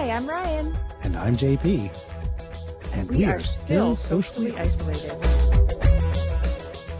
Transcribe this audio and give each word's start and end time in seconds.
Hi, 0.00 0.12
I'm 0.12 0.26
Ryan. 0.26 0.72
And 1.02 1.14
I'm 1.14 1.36
JP. 1.36 1.94
And 2.94 3.10
we, 3.10 3.18
we 3.18 3.24
are, 3.26 3.36
are, 3.36 3.40
still 3.42 3.94
socially 3.94 4.56
isolated. 4.56 5.12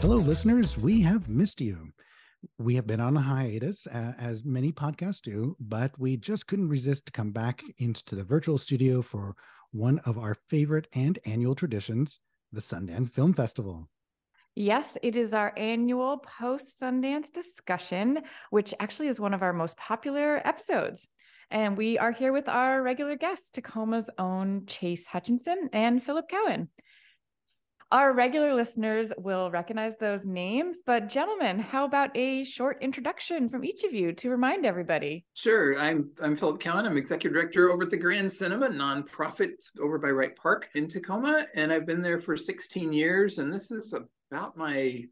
Hello, 0.03 0.17
listeners. 0.17 0.77
We 0.77 1.01
have 1.01 1.27
missed 1.27 1.63
you. 1.63 1.95
We 2.59 2.75
have 2.75 2.87
been 2.87 3.01
on 3.01 3.17
a 3.17 3.21
hiatus, 3.23 3.87
uh, 3.87 4.13
as 4.19 4.45
many 4.45 4.71
podcasts 4.71 5.23
do, 5.23 5.57
but 5.59 5.99
we 5.99 6.19
just 6.19 6.47
couldn't 6.47 6.69
resist 6.69 7.07
to 7.07 7.13
come 7.13 7.31
back 7.31 7.63
into 7.79 8.15
the 8.15 8.23
virtual 8.23 8.59
studio 8.59 9.01
for 9.01 9.35
one 9.71 10.01
of 10.01 10.19
our 10.19 10.35
favorite 10.51 10.87
and 10.93 11.19
annual 11.25 11.55
traditions, 11.55 12.21
the 12.53 12.61
Sundance 12.61 13.09
Film 13.09 13.33
Festival. 13.33 13.89
Yes, 14.57 14.99
it 15.03 15.17
is 15.17 15.33
our 15.33 15.55
annual 15.57 16.19
post 16.19 16.79
Sundance 16.79 17.33
discussion, 17.33 18.19
which 18.51 18.75
actually 18.79 19.09
is 19.09 19.19
one 19.19 19.33
of 19.33 19.43
our 19.43 19.55
most 19.55 19.79
popular 19.79 20.47
episodes. 20.47 21.09
And 21.51 21.77
we 21.77 21.99
are 21.99 22.13
here 22.13 22.33
with 22.33 22.49
our 22.49 22.81
regular 22.81 23.17
guests, 23.17 23.51
Tacoma's 23.51 24.09
own 24.19 24.67
Chase 24.67 25.07
Hutchinson 25.07 25.69
and 25.73 26.01
Philip 26.01 26.29
Cowan. 26.29 26.69
Our 27.91 28.13
regular 28.13 28.55
listeners 28.55 29.13
will 29.19 29.51
recognize 29.51 29.97
those 29.97 30.25
names, 30.25 30.81
but 30.87 31.09
gentlemen, 31.09 31.59
how 31.59 31.85
about 31.85 32.17
a 32.17 32.45
short 32.45 32.79
introduction 32.81 33.49
from 33.49 33.65
each 33.65 33.83
of 33.83 33.93
you 33.93 34.13
to 34.13 34.31
remind 34.31 34.65
everybody? 34.65 35.25
Sure. 35.35 35.77
I'm 35.77 36.13
I'm 36.23 36.37
Philip 36.37 36.61
Cowan. 36.61 36.87
I'm 36.87 36.97
executive 36.97 37.35
director 37.35 37.69
over 37.69 37.83
at 37.83 37.91
the 37.91 37.97
Grand 37.97 38.31
Cinema, 38.31 38.69
nonprofit 38.69 39.77
over 39.81 39.99
by 39.99 40.11
Wright 40.11 40.37
Park 40.37 40.69
in 40.77 40.87
Tacoma, 40.87 41.45
and 41.57 41.73
I've 41.73 41.87
been 41.87 42.01
there 42.01 42.21
for 42.21 42.37
16 42.37 42.93
years. 42.93 43.39
And 43.39 43.53
this 43.53 43.73
is 43.73 43.93
about 44.31 44.57
my 44.57 45.03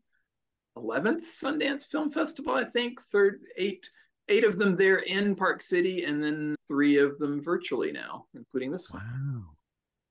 11th 0.77 1.25
Sundance 1.25 1.84
Film 1.84 2.11
Festival, 2.11 2.55
I 2.55 2.62
think. 2.62 3.00
Third, 3.00 3.41
eight, 3.56 3.91
eight 4.28 4.45
of 4.45 4.59
them 4.59 4.77
there 4.77 4.98
in 4.98 5.34
Park 5.34 5.60
City, 5.60 6.05
and 6.05 6.23
then 6.23 6.55
three 6.66 6.98
of 6.98 7.19
them 7.19 7.42
virtually 7.42 7.92
now, 7.92 8.27
including 8.34 8.70
this 8.70 8.91
one. 8.91 9.03
Wow. 9.03 9.42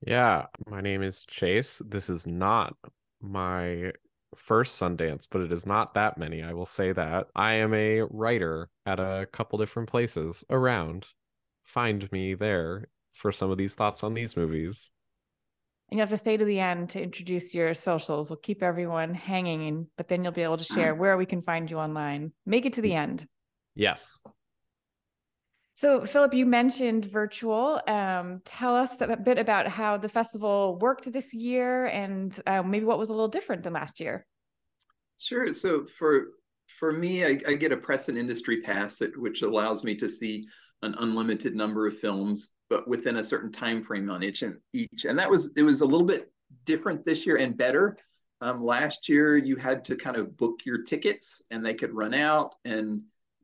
Yeah, 0.05 0.45
my 0.67 0.81
name 0.81 1.02
is 1.02 1.25
Chase. 1.25 1.81
This 1.86 2.09
is 2.09 2.27
not 2.27 2.75
my 3.22 3.92
first 4.36 4.80
Sundance, 4.80 5.27
but 5.30 5.42
it 5.42 5.52
is 5.52 5.66
not 5.66 5.94
that 5.95 6.17
many. 6.17 6.44
I 6.44 6.53
will 6.53 6.66
say 6.66 6.92
that. 6.92 7.27
I 7.36 7.53
am 7.53 7.73
a 7.73 8.02
writer 8.02 8.69
at 8.86 9.00
a 9.00 9.27
couple 9.31 9.58
different 9.58 9.89
places 9.89 10.44
around. 10.49 11.08
Find 11.64 12.09
me 12.11 12.36
there 12.36 12.86
for 13.14 13.31
some 13.31 13.49
of 13.49 13.58
these 13.58 13.73
thoughts 13.73 14.03
on 14.03 14.14
these 14.14 14.38
movies. 14.38 14.92
And 15.89 15.97
you 15.97 16.02
have 16.02 16.09
to 16.09 16.17
stay 16.17 16.36
to 16.38 16.45
the 16.45 16.59
end 16.59 16.89
to 16.89 17.02
introduce 17.02 17.53
your 17.53 17.73
socials. 17.73 18.30
We'll 18.30 18.38
keep 18.38 18.61
everyone 18.61 19.14
hanging, 19.14 19.88
but 19.95 20.09
then 20.09 20.23
you'll 20.23 20.33
be 20.33 20.44
able 20.44 20.58
to 20.58 20.66
uh-huh. 20.70 20.75
share 20.75 20.95
where 20.95 21.17
we 21.17 21.25
can 21.25 21.42
find 21.42 21.72
you 21.72 21.77
online. 21.77 22.33
Make 22.45 22.66
it 22.66 22.73
to 22.73 22.81
the 22.81 22.94
end. 22.94 23.25
Yes. 23.78 24.20
So, 25.75 26.06
Philip, 26.06 26.33
you 26.33 26.47
mentioned 26.47 27.06
virtual. 27.06 27.80
Um, 27.88 28.42
tell 28.45 28.75
us 28.75 29.00
a 29.00 29.16
bit 29.16 29.38
about 29.38 29.67
how 29.67 29.97
the 29.97 30.09
festival 30.09 30.80
worked 30.81 31.11
this 31.14 31.33
year, 31.33 31.86
and 31.86 32.36
uh, 32.48 32.64
maybe 32.64 32.86
what 32.86 32.98
was 32.98 33.09
a 33.09 33.14
little 33.14 33.28
different 33.28 33.64
than 33.64 33.73
last 33.73 34.00
year. 34.00 34.25
Sure. 35.20 35.50
So, 35.50 35.86
for 35.86 36.30
for 36.67 36.92
me, 36.92 37.25
I, 37.25 37.38
I 37.48 37.53
get 37.53 37.72
a 37.72 37.78
press 37.78 38.09
and 38.09 38.17
industry 38.17 38.61
pass 38.61 38.98
that 38.98 39.16
which 39.17 39.44
allows 39.44 39.83
me 39.83 39.95
to 39.95 40.09
see 40.09 40.48
an 40.81 40.95
unlimited 41.00 41.55
number 41.55 41.88
of 41.88 41.98
films 41.98 42.53
but 42.70 42.88
within 42.88 43.17
a 43.17 43.23
certain 43.23 43.52
time 43.52 43.81
frame 43.81 44.09
on 44.09 44.23
each 44.23 44.42
and 44.42 44.58
each. 44.73 45.05
And 45.05 45.17
that 45.17 45.30
was 45.30 45.52
it 45.55 45.64
was 45.64 45.81
a 45.81 45.86
little 45.86 46.05
bit 46.05 46.31
different 46.66 47.05
this 47.05 47.25
year 47.25 47.38
and 47.38 47.58
better. 47.58 47.98
Um, 48.42 48.64
last 48.64 49.09
year 49.09 49.38
you 49.38 49.55
had 49.55 49.83
to 49.86 49.95
kind 49.95 50.16
of 50.16 50.38
book 50.38 50.61
your 50.66 50.83
tickets 50.83 51.42
and 51.50 51.66
they 51.66 51.73
could 51.73 51.94
run 51.94 52.14
out 52.14 52.55
and 52.66 53.02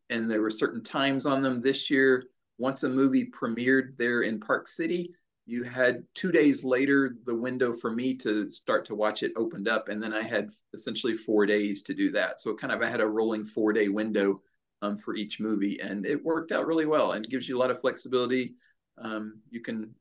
and 0.10 0.30
there 0.30 0.42
were 0.42 0.50
certain 0.50 0.84
times 0.84 1.26
on 1.26 1.42
them. 1.42 1.62
This 1.62 1.90
year, 1.90 2.26
once 2.58 2.84
a 2.84 2.90
movie 2.90 3.26
premiered 3.26 3.98
there 3.98 4.22
in 4.22 4.40
Park 4.40 4.68
City, 4.68 5.14
you 5.46 5.64
had 5.64 6.04
two 6.16 6.32
days 6.32 6.64
later 6.64 7.18
the 7.26 7.36
window 7.36 7.74
for 7.74 7.92
me 7.92 8.14
to 8.16 8.50
start 8.50 8.86
to 8.86 8.96
watch 8.96 9.24
it 9.24 9.34
opened 9.36 9.68
up 9.68 9.90
and 9.90 10.02
then 10.02 10.14
i 10.14 10.22
had 10.22 10.50
essentially 10.74 11.14
four 11.14 11.46
days 11.46 11.84
to 11.84 11.94
do 11.94 12.10
that 12.10 12.40
so 12.40 12.54
kind 12.54 12.72
of 12.72 12.82
i 12.82 12.86
had 12.86 13.02
a 13.02 13.06
rolling 13.06 13.44
four 13.44 13.74
day 13.74 13.90
window 13.90 14.42
um, 14.82 14.98
for 14.98 15.16
each 15.16 15.42
movie 15.42 15.78
and 15.82 16.06
it 16.06 16.24
worked 16.24 16.54
out 16.54 16.66
really 16.66 16.86
well 16.86 17.12
and 17.12 17.28
gives 17.28 17.50
you 17.50 17.58
a 17.58 17.60
lot 17.60 17.70
of 17.70 17.82
flexibility 17.82 18.54
um, 18.98 19.42
you 19.50 19.60
can 19.60 19.94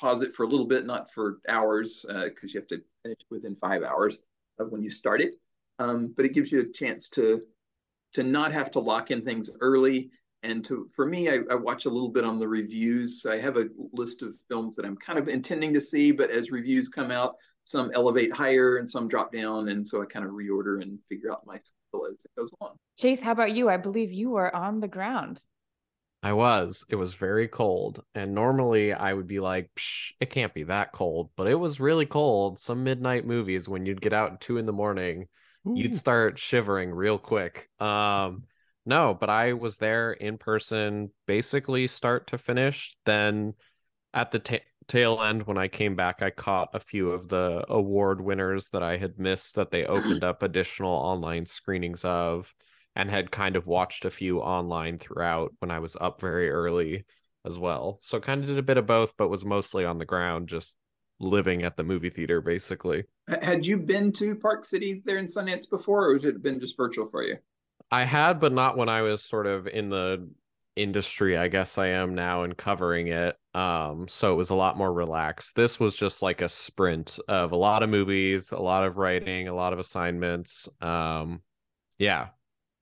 pause 0.00 0.22
it 0.22 0.34
for 0.34 0.44
a 0.44 0.48
little 0.48 0.66
bit, 0.66 0.86
not 0.86 1.10
for 1.10 1.38
hours, 1.48 2.04
because 2.08 2.44
uh, 2.44 2.52
you 2.52 2.60
have 2.60 2.68
to 2.68 2.82
finish 3.02 3.20
within 3.30 3.56
five 3.56 3.82
hours 3.82 4.18
of 4.58 4.70
when 4.70 4.82
you 4.82 4.90
start 4.90 5.20
it. 5.20 5.34
Um, 5.78 6.12
but 6.16 6.24
it 6.24 6.34
gives 6.34 6.52
you 6.52 6.60
a 6.60 6.72
chance 6.72 7.08
to 7.10 7.42
to 8.14 8.22
not 8.22 8.52
have 8.52 8.70
to 8.72 8.80
lock 8.80 9.10
in 9.10 9.22
things 9.22 9.50
early. 9.60 10.10
And 10.42 10.64
to 10.66 10.88
for 10.94 11.06
me, 11.06 11.28
I, 11.28 11.38
I 11.50 11.54
watch 11.54 11.86
a 11.86 11.90
little 11.90 12.10
bit 12.10 12.24
on 12.24 12.38
the 12.38 12.48
reviews. 12.48 13.24
I 13.28 13.36
have 13.38 13.56
a 13.56 13.68
list 13.92 14.22
of 14.22 14.36
films 14.48 14.76
that 14.76 14.84
I'm 14.84 14.96
kind 14.96 15.18
of 15.18 15.28
intending 15.28 15.72
to 15.74 15.80
see, 15.80 16.12
but 16.12 16.30
as 16.30 16.50
reviews 16.50 16.88
come 16.88 17.10
out, 17.10 17.36
some 17.64 17.90
elevate 17.94 18.34
higher 18.34 18.76
and 18.76 18.88
some 18.88 19.08
drop 19.08 19.32
down, 19.32 19.68
and 19.68 19.86
so 19.86 20.02
I 20.02 20.04
kind 20.04 20.26
of 20.26 20.32
reorder 20.32 20.82
and 20.82 20.98
figure 21.08 21.32
out 21.32 21.46
my 21.46 21.56
schedule 21.56 22.06
as 22.12 22.22
it 22.24 22.30
goes 22.36 22.52
along. 22.60 22.76
Chase, 22.98 23.22
how 23.22 23.32
about 23.32 23.54
you? 23.54 23.70
I 23.70 23.78
believe 23.78 24.12
you 24.12 24.30
were 24.30 24.54
on 24.54 24.80
the 24.80 24.88
ground. 24.88 25.42
I 26.22 26.32
was. 26.32 26.86
It 26.88 26.96
was 26.96 27.12
very 27.12 27.48
cold. 27.48 28.02
And 28.14 28.34
normally 28.34 28.94
I 28.94 29.12
would 29.12 29.26
be 29.26 29.40
like, 29.40 29.70
it 30.20 30.30
can't 30.30 30.54
be 30.54 30.64
that 30.64 30.92
cold. 30.92 31.28
But 31.36 31.48
it 31.48 31.54
was 31.54 31.80
really 31.80 32.06
cold. 32.06 32.58
Some 32.58 32.82
midnight 32.82 33.26
movies, 33.26 33.68
when 33.68 33.84
you'd 33.84 34.00
get 34.00 34.14
out 34.14 34.32
at 34.32 34.40
two 34.40 34.56
in 34.56 34.64
the 34.64 34.72
morning, 34.72 35.28
Ooh. 35.66 35.74
you'd 35.76 35.94
start 35.94 36.38
shivering 36.38 36.90
real 36.90 37.18
quick. 37.18 37.68
Um, 37.80 38.44
no, 38.86 39.16
but 39.18 39.30
I 39.30 39.54
was 39.54 39.76
there 39.78 40.12
in 40.12 40.38
person, 40.38 41.10
basically 41.26 41.86
start 41.86 42.28
to 42.28 42.38
finish. 42.38 42.96
Then 43.06 43.54
at 44.12 44.30
the 44.30 44.38
ta- 44.38 44.58
tail 44.88 45.22
end, 45.22 45.46
when 45.46 45.56
I 45.56 45.68
came 45.68 45.96
back, 45.96 46.22
I 46.22 46.30
caught 46.30 46.68
a 46.74 46.80
few 46.80 47.10
of 47.10 47.28
the 47.28 47.64
award 47.68 48.20
winners 48.20 48.68
that 48.72 48.82
I 48.82 48.98
had 48.98 49.18
missed 49.18 49.54
that 49.54 49.70
they 49.70 49.86
opened 49.86 50.22
up 50.22 50.42
additional 50.42 50.92
online 50.92 51.46
screenings 51.46 52.04
of 52.04 52.54
and 52.94 53.10
had 53.10 53.30
kind 53.30 53.56
of 53.56 53.66
watched 53.66 54.04
a 54.04 54.10
few 54.10 54.40
online 54.40 54.98
throughout 54.98 55.52
when 55.58 55.70
I 55.70 55.78
was 55.78 55.96
up 56.00 56.20
very 56.20 56.50
early 56.50 57.04
as 57.44 57.58
well. 57.58 57.98
So 58.02 58.20
kind 58.20 58.42
of 58.42 58.48
did 58.48 58.58
a 58.58 58.62
bit 58.62 58.76
of 58.76 58.86
both, 58.86 59.14
but 59.16 59.28
was 59.28 59.44
mostly 59.44 59.84
on 59.84 59.98
the 59.98 60.04
ground, 60.04 60.48
just 60.48 60.76
living 61.20 61.62
at 61.62 61.76
the 61.76 61.84
movie 61.84 62.10
theater 62.10 62.40
basically. 62.40 63.04
Had 63.42 63.66
you 63.66 63.78
been 63.78 64.12
to 64.12 64.34
Park 64.34 64.64
City 64.64 65.02
there 65.04 65.18
in 65.18 65.26
Sundance 65.26 65.68
before, 65.68 66.10
or 66.10 66.14
had 66.14 66.24
it 66.24 66.42
been 66.42 66.60
just 66.60 66.76
virtual 66.76 67.08
for 67.08 67.22
you? 67.22 67.36
I 67.90 68.04
had, 68.04 68.40
but 68.40 68.52
not 68.52 68.76
when 68.76 68.88
I 68.88 69.02
was 69.02 69.22
sort 69.22 69.46
of 69.46 69.66
in 69.66 69.88
the 69.88 70.28
industry, 70.76 71.36
I 71.36 71.48
guess 71.48 71.78
I 71.78 71.88
am 71.88 72.14
now 72.14 72.42
and 72.42 72.56
covering 72.56 73.08
it. 73.08 73.36
Um, 73.54 74.08
so 74.08 74.32
it 74.32 74.36
was 74.36 74.50
a 74.50 74.54
lot 74.54 74.76
more 74.76 74.92
relaxed. 74.92 75.54
This 75.54 75.78
was 75.78 75.94
just 75.94 76.20
like 76.20 76.42
a 76.42 76.48
sprint 76.48 77.18
of 77.28 77.52
a 77.52 77.56
lot 77.56 77.82
of 77.82 77.90
movies, 77.90 78.52
a 78.52 78.58
lot 78.58 78.84
of 78.84 78.98
writing, 78.98 79.48
a 79.48 79.54
lot 79.54 79.72
of 79.72 79.78
assignments. 79.78 80.68
Um, 80.80 81.42
yeah, 81.98 82.28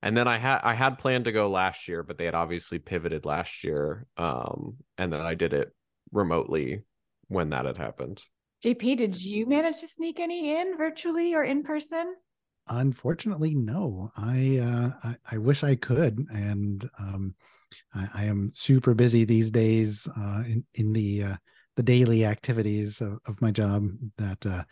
and 0.03 0.17
then 0.17 0.27
I 0.27 0.39
had 0.39 0.61
I 0.63 0.75
had 0.75 0.99
planned 0.99 1.27
to 1.27 1.33
go 1.33 1.51
last 1.51 1.87
year, 1.87 2.03
but 2.03 2.19
they 2.19 2.25
had 2.25 2.35
obviously 2.35 2.79
pivoted 2.79 3.25
last 3.25 3.63
year. 3.63 4.07
Um, 4.17 4.77
and 4.99 5.13
then 5.13 5.21
I 5.21 5.35
did 5.35 5.53
it 5.53 5.73
remotely 6.11 6.83
when 7.33 7.51
that 7.51 7.67
had 7.67 7.79
happened. 7.79 8.23
JP, 8.65 8.97
did 8.99 9.23
you 9.23 9.47
manage 9.47 9.81
to 9.81 9.89
sneak 9.89 10.21
any 10.21 10.57
in 10.57 10.77
virtually 10.77 11.35
or 11.35 11.43
in 11.43 11.63
person? 11.63 12.15
Unfortunately, 12.69 13.55
no. 13.55 14.11
I 14.17 14.59
uh, 14.59 15.09
I, 15.09 15.17
I 15.33 15.39
wish 15.39 15.65
I 15.65 15.75
could, 15.75 16.25
and 16.33 16.89
um, 16.99 17.35
I, 17.93 18.09
I, 18.15 18.25
am 18.27 18.53
super 18.55 18.95
busy 18.95 19.25
these 19.25 19.51
days 19.51 20.07
uh, 20.17 20.45
in 20.47 20.65
in 20.75 20.93
the 20.93 21.25
uh, 21.25 21.37
the 21.77 21.83
daily 21.83 22.25
activities 22.25 23.01
of, 23.01 23.19
of 23.27 23.43
my 23.43 23.51
job 23.51 23.89
that 24.17 24.47
uh, 24.47 24.63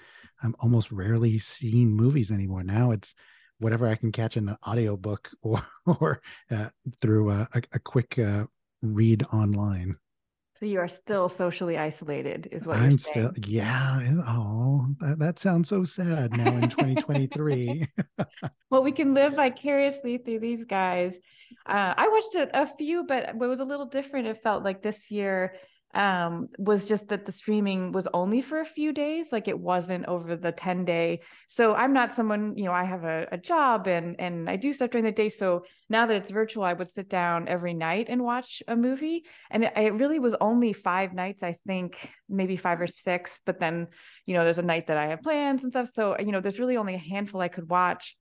I'm 0.42 0.54
almost 0.60 0.92
rarely 0.92 1.38
seeing 1.38 1.90
movies 1.90 2.30
anymore. 2.30 2.62
Now 2.62 2.92
it's 2.92 3.14
whatever 3.58 3.88
I 3.88 3.96
can 3.96 4.12
catch 4.12 4.36
in 4.36 4.48
an 4.48 4.56
audiobook 4.66 5.28
or 5.42 5.60
or 5.84 6.22
uh, 6.50 6.68
through 7.00 7.30
a, 7.30 7.48
a, 7.54 7.62
a 7.72 7.78
quick 7.80 8.18
uh, 8.20 8.44
read 8.82 9.24
online. 9.32 9.96
So 10.60 10.66
you 10.66 10.78
are 10.78 10.88
still 10.88 11.30
socially 11.30 11.78
isolated, 11.78 12.48
is 12.52 12.66
what 12.66 12.76
I'm 12.76 12.98
still. 12.98 13.32
Yeah. 13.46 14.02
Oh, 14.26 14.86
that, 14.98 15.18
that 15.18 15.38
sounds 15.38 15.70
so 15.70 15.84
sad 15.84 16.36
now 16.36 16.54
in 16.54 16.68
2023. 16.68 17.86
well, 18.70 18.82
we 18.82 18.92
can 18.92 19.14
live 19.14 19.36
vicariously 19.36 20.18
through 20.18 20.40
these 20.40 20.66
guys. 20.66 21.18
Uh, 21.64 21.94
I 21.96 22.08
watched 22.08 22.34
a, 22.34 22.62
a 22.62 22.66
few, 22.66 23.04
but 23.04 23.30
it 23.30 23.36
was 23.36 23.60
a 23.60 23.64
little 23.64 23.86
different. 23.86 24.26
It 24.26 24.42
felt 24.42 24.62
like 24.62 24.82
this 24.82 25.10
year 25.10 25.54
um 25.94 26.48
was 26.58 26.84
just 26.84 27.08
that 27.08 27.26
the 27.26 27.32
streaming 27.32 27.90
was 27.90 28.06
only 28.14 28.40
for 28.40 28.60
a 28.60 28.64
few 28.64 28.92
days 28.92 29.32
like 29.32 29.48
it 29.48 29.58
wasn't 29.58 30.06
over 30.06 30.36
the 30.36 30.52
10 30.52 30.84
day. 30.84 31.20
So 31.48 31.74
i'm 31.74 31.92
not 31.92 32.12
someone 32.12 32.56
you 32.56 32.64
know 32.64 32.72
i 32.72 32.84
have 32.84 33.04
a, 33.04 33.26
a 33.32 33.38
job 33.38 33.88
and 33.88 34.14
and 34.20 34.48
i 34.48 34.56
do 34.56 34.72
stuff 34.72 34.90
during 34.90 35.04
the 35.04 35.12
day. 35.12 35.28
So 35.28 35.64
now 35.88 36.06
that 36.06 36.16
it's 36.16 36.30
virtual 36.30 36.62
i 36.62 36.72
would 36.72 36.88
sit 36.88 37.08
down 37.08 37.48
every 37.48 37.74
night 37.74 38.06
and 38.08 38.22
watch 38.22 38.62
a 38.68 38.76
movie. 38.76 39.24
And 39.50 39.64
it, 39.64 39.72
it 39.76 39.94
really 39.94 40.20
was 40.20 40.36
only 40.40 40.72
five 40.72 41.12
nights 41.12 41.42
i 41.42 41.56
think 41.66 42.10
maybe 42.28 42.54
five 42.56 42.80
or 42.80 42.86
six 42.86 43.40
but 43.44 43.58
then 43.58 43.88
you 44.26 44.34
know 44.34 44.44
there's 44.44 44.60
a 44.60 44.62
night 44.62 44.86
that 44.86 44.96
i 44.96 45.06
have 45.06 45.20
plans 45.20 45.64
and 45.64 45.72
stuff. 45.72 45.88
So 45.92 46.16
you 46.18 46.30
know 46.30 46.40
there's 46.40 46.60
really 46.60 46.76
only 46.76 46.94
a 46.94 46.98
handful 46.98 47.40
i 47.40 47.48
could 47.48 47.68
watch 47.68 48.16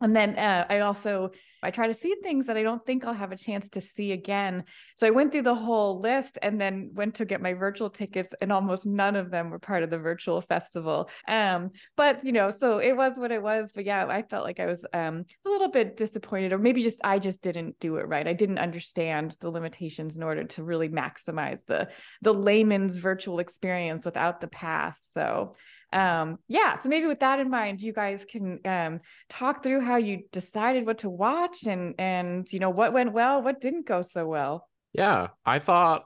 and 0.00 0.14
then 0.14 0.38
uh, 0.38 0.66
i 0.68 0.80
also 0.80 1.30
i 1.62 1.70
try 1.70 1.86
to 1.86 1.92
see 1.94 2.14
things 2.22 2.46
that 2.46 2.56
i 2.56 2.62
don't 2.62 2.84
think 2.86 3.04
i'll 3.04 3.12
have 3.14 3.32
a 3.32 3.36
chance 3.36 3.68
to 3.68 3.80
see 3.80 4.12
again. 4.12 4.64
So 4.96 5.06
i 5.06 5.10
went 5.10 5.32
through 5.32 5.42
the 5.42 5.54
whole 5.54 6.00
list 6.00 6.38
and 6.42 6.60
then 6.60 6.90
went 6.94 7.16
to 7.16 7.24
get 7.24 7.42
my 7.42 7.52
virtual 7.52 7.90
tickets 7.90 8.32
and 8.40 8.52
almost 8.52 8.86
none 8.86 9.16
of 9.16 9.30
them 9.30 9.50
were 9.50 9.58
part 9.58 9.82
of 9.82 9.90
the 9.90 9.98
virtual 9.98 10.40
festival. 10.40 11.10
Um 11.28 11.70
but 11.96 12.24
you 12.24 12.32
know 12.32 12.50
so 12.50 12.78
it 12.78 12.96
was 12.96 13.14
what 13.16 13.32
it 13.32 13.42
was. 13.42 13.72
But 13.74 13.84
yeah 13.84 14.06
i 14.06 14.22
felt 14.22 14.44
like 14.44 14.60
i 14.60 14.66
was 14.66 14.84
um 14.92 15.24
a 15.46 15.48
little 15.48 15.70
bit 15.70 15.96
disappointed 15.96 16.52
or 16.52 16.58
maybe 16.58 16.82
just 16.82 17.00
i 17.04 17.18
just 17.18 17.42
didn't 17.42 17.78
do 17.80 17.96
it 17.96 18.08
right. 18.08 18.26
I 18.26 18.32
didn't 18.32 18.58
understand 18.58 19.36
the 19.40 19.50
limitations 19.50 20.16
in 20.16 20.22
order 20.22 20.44
to 20.44 20.62
really 20.62 20.88
maximize 20.88 21.60
the 21.66 21.88
the 22.22 22.32
layman's 22.32 22.96
virtual 22.96 23.38
experience 23.38 24.04
without 24.04 24.40
the 24.40 24.48
pass 24.48 25.06
so 25.12 25.56
um 25.92 26.38
yeah 26.46 26.74
so 26.76 26.88
maybe 26.88 27.06
with 27.06 27.20
that 27.20 27.40
in 27.40 27.50
mind 27.50 27.80
you 27.80 27.92
guys 27.92 28.24
can 28.24 28.60
um 28.64 29.00
talk 29.28 29.62
through 29.62 29.80
how 29.80 29.96
you 29.96 30.22
decided 30.30 30.86
what 30.86 30.98
to 30.98 31.10
watch 31.10 31.64
and 31.66 31.94
and 31.98 32.52
you 32.52 32.60
know 32.60 32.70
what 32.70 32.92
went 32.92 33.12
well 33.12 33.42
what 33.42 33.60
didn't 33.60 33.86
go 33.86 34.02
so 34.02 34.26
well. 34.26 34.68
Yeah 34.92 35.28
i 35.44 35.58
thought 35.58 36.04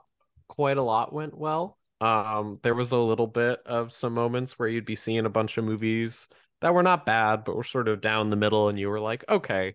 quite 0.48 0.76
a 0.76 0.82
lot 0.82 1.12
went 1.12 1.36
well. 1.36 1.78
Um 2.00 2.58
there 2.62 2.74
was 2.74 2.90
a 2.90 2.96
little 2.96 3.26
bit 3.26 3.60
of 3.66 3.92
some 3.92 4.14
moments 4.14 4.58
where 4.58 4.68
you'd 4.68 4.86
be 4.86 4.94
seeing 4.94 5.26
a 5.26 5.30
bunch 5.30 5.58
of 5.58 5.64
movies 5.64 6.28
that 6.60 6.72
were 6.72 6.82
not 6.82 7.06
bad 7.06 7.44
but 7.44 7.56
were 7.56 7.64
sort 7.64 7.88
of 7.88 8.00
down 8.00 8.30
the 8.30 8.36
middle 8.36 8.68
and 8.68 8.78
you 8.78 8.88
were 8.88 9.00
like 9.00 9.24
okay 9.28 9.74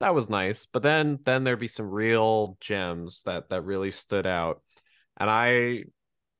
that 0.00 0.14
was 0.14 0.28
nice. 0.28 0.66
But 0.66 0.82
then 0.82 1.18
then 1.24 1.44
there'd 1.44 1.58
be 1.58 1.68
some 1.68 1.90
real 1.90 2.56
gems 2.60 3.22
that 3.24 3.48
that 3.50 3.62
really 3.62 3.90
stood 3.90 4.26
out. 4.26 4.62
And 5.16 5.30
i 5.30 5.84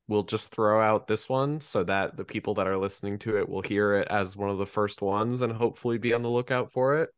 we'll 0.09 0.23
just 0.23 0.51
throw 0.51 0.83
out 0.83 1.07
this 1.07 1.29
one 1.29 1.61
so 1.61 1.85
that 1.85 2.17
the 2.17 2.25
people 2.25 2.55
that 2.55 2.67
are 2.67 2.77
listening 2.77 3.19
to 3.21 3.39
it 3.39 3.49
will 3.49 3.63
hear 3.63 3.95
it 3.95 4.09
as 4.09 4.37
one 4.37 4.51
of 4.51 4.59
the 4.59 4.67
first 4.67 5.01
ones 5.01 5.41
and 5.41 5.53
hopefully 5.53 5.99
be 5.99 6.13
on 6.13 6.23
the 6.23 6.29
lookout 6.29 6.73
for 6.73 7.01
it. 7.01 7.11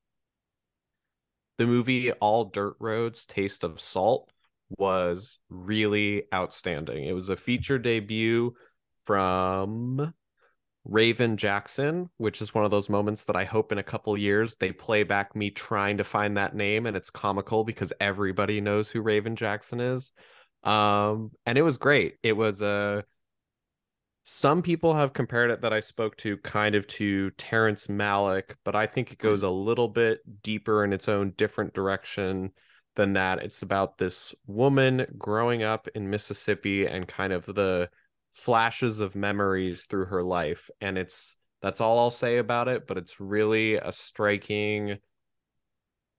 The 1.58 1.66
movie 1.66 2.12
All 2.12 2.44
Dirt 2.44 2.76
Roads 2.78 3.26
Taste 3.26 3.64
of 3.64 3.80
Salt 3.80 4.30
was 4.68 5.38
really 5.48 6.24
outstanding. 6.32 7.04
It 7.04 7.12
was 7.12 7.28
a 7.28 7.36
feature 7.36 7.78
debut 7.78 8.54
from 9.04 10.12
Raven 10.84 11.36
Jackson, 11.36 12.10
which 12.16 12.40
is 12.40 12.54
one 12.54 12.64
of 12.64 12.70
those 12.70 12.88
moments 12.88 13.24
that 13.24 13.36
I 13.36 13.44
hope 13.44 13.72
in 13.72 13.78
a 13.78 13.82
couple 13.82 14.16
years 14.16 14.54
they 14.56 14.70
play 14.70 15.02
back 15.02 15.34
me 15.34 15.50
trying 15.50 15.96
to 15.96 16.04
find 16.04 16.36
that 16.36 16.54
name 16.54 16.86
and 16.86 16.96
it's 16.96 17.10
comical 17.10 17.64
because 17.64 17.92
everybody 18.00 18.60
knows 18.60 18.90
who 18.90 19.00
Raven 19.00 19.34
Jackson 19.34 19.80
is. 19.80 20.12
Um, 20.66 21.30
and 21.46 21.56
it 21.56 21.62
was 21.62 21.78
great. 21.78 22.16
It 22.22 22.32
was 22.32 22.60
a 22.60 22.66
uh, 22.66 23.02
some 24.28 24.60
people 24.60 24.92
have 24.94 25.12
compared 25.12 25.52
it 25.52 25.60
that 25.60 25.72
I 25.72 25.78
spoke 25.78 26.16
to 26.18 26.36
kind 26.38 26.74
of 26.74 26.84
to 26.88 27.30
Terrence 27.32 27.86
Malick, 27.86 28.56
but 28.64 28.74
I 28.74 28.88
think 28.88 29.12
it 29.12 29.18
goes 29.18 29.44
a 29.44 29.48
little 29.48 29.86
bit 29.86 30.18
deeper 30.42 30.82
in 30.82 30.92
its 30.92 31.08
own 31.08 31.32
different 31.36 31.74
direction 31.74 32.50
than 32.96 33.12
that. 33.12 33.44
It's 33.44 33.62
about 33.62 33.98
this 33.98 34.34
woman 34.48 35.06
growing 35.16 35.62
up 35.62 35.86
in 35.94 36.10
Mississippi 36.10 36.86
and 36.86 37.06
kind 37.06 37.32
of 37.32 37.46
the 37.46 37.88
flashes 38.34 38.98
of 38.98 39.14
memories 39.14 39.84
through 39.84 40.06
her 40.06 40.24
life. 40.24 40.70
And 40.80 40.98
it's 40.98 41.36
that's 41.62 41.80
all 41.80 42.00
I'll 42.00 42.10
say 42.10 42.38
about 42.38 42.66
it, 42.66 42.88
but 42.88 42.98
it's 42.98 43.20
really 43.20 43.76
a 43.76 43.92
striking 43.92 44.98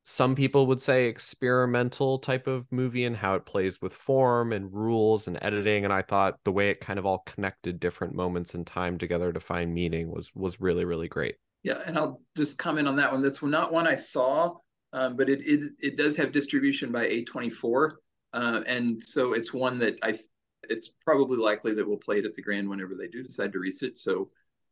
some 0.09 0.35
people 0.35 0.67
would 0.67 0.79
say 0.79 1.07
experimental 1.07 2.17
type 2.17 2.47
of 2.47 2.71
movie 2.71 3.03
and 3.03 3.17
how 3.17 3.35
it 3.35 3.45
plays 3.45 3.81
with 3.81 3.91
form 3.91 4.53
and 4.53 4.73
rules 4.73 5.27
and 5.27 5.37
editing 5.41 5.83
and 5.83 5.93
i 5.93 6.01
thought 6.01 6.39
the 6.45 6.51
way 6.51 6.69
it 6.69 6.79
kind 6.79 6.97
of 6.97 7.05
all 7.05 7.23
connected 7.25 7.77
different 7.77 8.15
moments 8.15 8.55
in 8.55 8.63
time 8.63 8.97
together 8.97 9.33
to 9.33 9.39
find 9.41 9.73
meaning 9.73 10.09
was 10.09 10.33
was 10.33 10.61
really 10.61 10.85
really 10.85 11.09
great. 11.09 11.35
Yeah 11.63 11.81
and 11.85 11.97
i'll 11.97 12.21
just 12.37 12.57
comment 12.57 12.87
on 12.87 12.95
that 12.95 13.11
one. 13.11 13.21
That's 13.21 13.43
not 13.43 13.73
one 13.73 13.85
i 13.85 13.95
saw 13.95 14.55
um, 14.93 15.17
but 15.17 15.29
it, 15.29 15.41
it 15.45 15.65
it 15.79 15.97
does 15.97 16.15
have 16.15 16.31
distribution 16.31 16.89
by 16.89 17.05
a24 17.07 17.91
uh, 18.31 18.61
and 18.65 19.03
so 19.03 19.33
it's 19.33 19.53
one 19.53 19.77
that 19.79 19.97
i 20.03 20.13
it's 20.69 20.95
probably 21.03 21.37
likely 21.37 21.73
that 21.73 21.85
we'll 21.85 21.97
play 21.97 22.19
it 22.19 22.25
at 22.25 22.33
the 22.33 22.41
grand 22.41 22.69
whenever 22.69 22.95
they 22.95 23.09
do 23.09 23.23
decide 23.23 23.51
to 23.51 23.59
release 23.59 23.83
it 23.83 23.97
so 23.97 24.29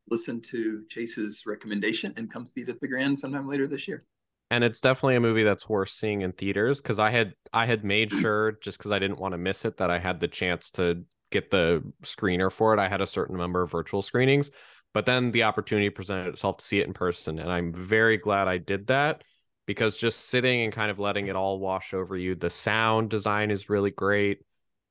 listen 0.10 0.40
to 0.40 0.84
chase's 0.88 1.44
recommendation 1.46 2.14
and 2.16 2.32
come 2.32 2.48
see 2.48 2.62
it 2.62 2.70
at 2.70 2.80
the 2.80 2.88
grand 2.88 3.20
sometime 3.20 3.50
later 3.50 3.68
this 3.68 3.86
year 3.86 4.06
and 4.52 4.64
it's 4.64 4.82
definitely 4.82 5.16
a 5.16 5.22
movie 5.22 5.44
that's 5.44 5.68
worth 5.68 5.90
seeing 5.90 6.22
in 6.22 6.32
theaters 6.32 6.82
because 6.82 7.00
I 7.00 7.10
had 7.10 7.34
I 7.52 7.66
had 7.66 7.84
made 7.84 8.12
sure 8.12 8.54
just 8.62 8.78
because 8.78 8.92
I 8.92 9.00
didn't 9.00 9.20
want 9.20 9.34
to 9.34 9.38
miss 9.38 9.66
it 9.66 9.78
that 9.78 9.90
I 9.90 10.00
had 10.00 10.20
the 10.20 10.28
chance 10.28 10.72
to 10.72 11.04
get 11.32 11.52
the 11.52 11.84
screener 12.04 12.52
for 12.52 12.74
it. 12.74 12.80
I 12.80 12.88
had 12.88 13.02
a 13.02 13.08
certain 13.08 13.38
number 13.38 13.62
of 13.62 13.72
virtual 13.72 14.02
screenings, 14.02 14.52
but 14.94 15.06
then 15.06 15.32
the 15.32 15.44
opportunity 15.44 15.90
presented 15.90 16.28
itself 16.28 16.58
to 16.58 16.66
see 16.66 16.80
it 16.80 16.88
in 16.88 16.94
person, 16.94 17.40
and 17.40 17.52
I'm 17.52 17.74
very 17.74 18.18
glad 18.18 18.48
I 18.48 18.58
did 18.58 18.88
that 18.88 19.24
because 19.66 19.98
just 19.98 20.30
sitting 20.30 20.62
and 20.62 20.74
kind 20.74 20.92
of 20.92 21.00
letting 21.00 21.28
it 21.28 21.36
all 21.36 21.60
wash 21.60 21.94
over 21.94 22.16
you. 22.16 22.36
The 22.36 22.50
sound 22.50 23.10
design 23.10 23.52
is 23.52 23.70
really 23.70 23.92
great. 23.92 24.40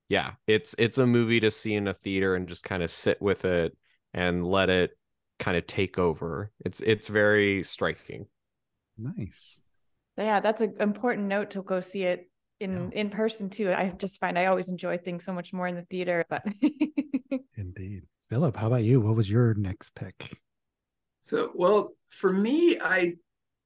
Yeah, 0.08 0.32
it's 0.46 0.74
it's 0.78 0.98
a 0.98 1.06
movie 1.06 1.40
to 1.40 1.50
see 1.50 1.74
in 1.74 1.88
a 1.88 1.94
theater 1.94 2.34
and 2.34 2.48
just 2.48 2.64
kind 2.64 2.82
of 2.82 2.90
sit 2.90 3.22
with 3.22 3.44
it 3.44 3.76
and 4.12 4.46
let 4.46 4.68
it 4.68 4.90
kind 5.38 5.56
of 5.56 5.66
take 5.66 5.98
over. 5.98 6.50
It's 6.64 6.80
it's 6.80 7.08
very 7.08 7.62
striking. 7.64 8.26
Nice. 8.96 9.62
Yeah, 10.16 10.40
that's 10.40 10.60
an 10.60 10.74
important 10.80 11.26
note 11.26 11.50
to 11.50 11.62
go 11.62 11.80
see 11.80 12.04
it 12.04 12.30
in 12.60 12.90
yeah. 12.92 13.00
in 13.00 13.10
person 13.10 13.50
too. 13.50 13.72
I 13.72 13.90
just 13.98 14.20
find 14.20 14.38
I 14.38 14.46
always 14.46 14.68
enjoy 14.68 14.98
things 14.98 15.24
so 15.24 15.32
much 15.32 15.52
more 15.52 15.66
in 15.66 15.74
the 15.74 15.82
theater. 15.82 16.24
But 16.28 16.44
indeed, 17.56 18.04
Philip, 18.20 18.56
how 18.56 18.68
about 18.68 18.84
you? 18.84 19.00
What 19.00 19.16
was 19.16 19.30
your 19.30 19.54
next 19.54 19.94
pick? 19.94 20.38
So, 21.20 21.50
well, 21.54 21.96
for 22.08 22.32
me, 22.32 22.78
I, 22.78 23.14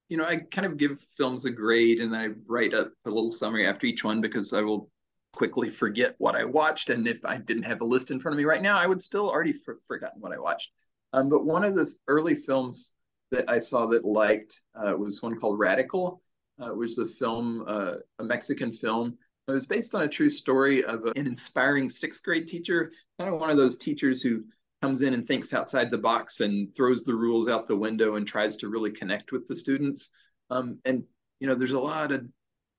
you 0.08 0.16
know, 0.16 0.24
I 0.24 0.36
kind 0.36 0.66
of 0.66 0.76
give 0.76 1.00
films 1.16 1.44
a 1.44 1.50
grade 1.50 2.00
and 2.00 2.14
I 2.14 2.28
write 2.46 2.72
up 2.72 2.92
a 3.04 3.10
little 3.10 3.32
summary 3.32 3.66
after 3.66 3.86
each 3.86 4.04
one 4.04 4.20
because 4.20 4.52
I 4.52 4.62
will 4.62 4.88
quickly 5.32 5.68
forget 5.68 6.14
what 6.18 6.36
I 6.36 6.44
watched. 6.44 6.88
And 6.88 7.06
if 7.06 7.18
I 7.24 7.36
didn't 7.36 7.64
have 7.64 7.80
a 7.80 7.84
list 7.84 8.10
in 8.10 8.20
front 8.20 8.34
of 8.34 8.38
me 8.38 8.44
right 8.44 8.62
now, 8.62 8.78
I 8.78 8.86
would 8.86 9.02
still 9.02 9.28
already 9.28 9.52
for- 9.52 9.80
forgotten 9.86 10.20
what 10.20 10.32
I 10.32 10.38
watched. 10.38 10.70
Um, 11.12 11.28
but 11.28 11.44
one 11.44 11.64
of 11.64 11.74
the 11.74 11.90
early 12.06 12.34
films 12.34 12.94
that 13.30 13.48
I 13.48 13.58
saw 13.58 13.86
that 13.86 14.04
liked 14.04 14.62
uh, 14.74 14.96
was 14.96 15.22
one 15.22 15.38
called 15.38 15.58
Radical, 15.58 16.22
uh, 16.60 16.70
which 16.70 16.92
is 16.92 16.98
a 16.98 17.06
film, 17.06 17.64
uh, 17.66 17.94
a 18.18 18.24
Mexican 18.24 18.72
film. 18.72 19.16
It 19.46 19.52
was 19.52 19.66
based 19.66 19.94
on 19.94 20.02
a 20.02 20.08
true 20.08 20.30
story 20.30 20.84
of 20.84 21.04
an 21.16 21.26
inspiring 21.26 21.88
sixth 21.88 22.22
grade 22.22 22.46
teacher, 22.46 22.92
kind 23.18 23.32
of 23.32 23.40
one 23.40 23.50
of 23.50 23.56
those 23.56 23.76
teachers 23.76 24.20
who 24.20 24.44
comes 24.82 25.02
in 25.02 25.14
and 25.14 25.26
thinks 25.26 25.54
outside 25.54 25.90
the 25.90 25.98
box 25.98 26.40
and 26.40 26.74
throws 26.76 27.02
the 27.02 27.14
rules 27.14 27.48
out 27.48 27.66
the 27.66 27.76
window 27.76 28.16
and 28.16 28.26
tries 28.26 28.56
to 28.56 28.68
really 28.68 28.90
connect 28.90 29.32
with 29.32 29.46
the 29.46 29.56
students. 29.56 30.10
Um, 30.50 30.78
and 30.84 31.02
you 31.40 31.48
know, 31.48 31.54
there's 31.54 31.72
a 31.72 31.80
lot 31.80 32.12
of 32.12 32.26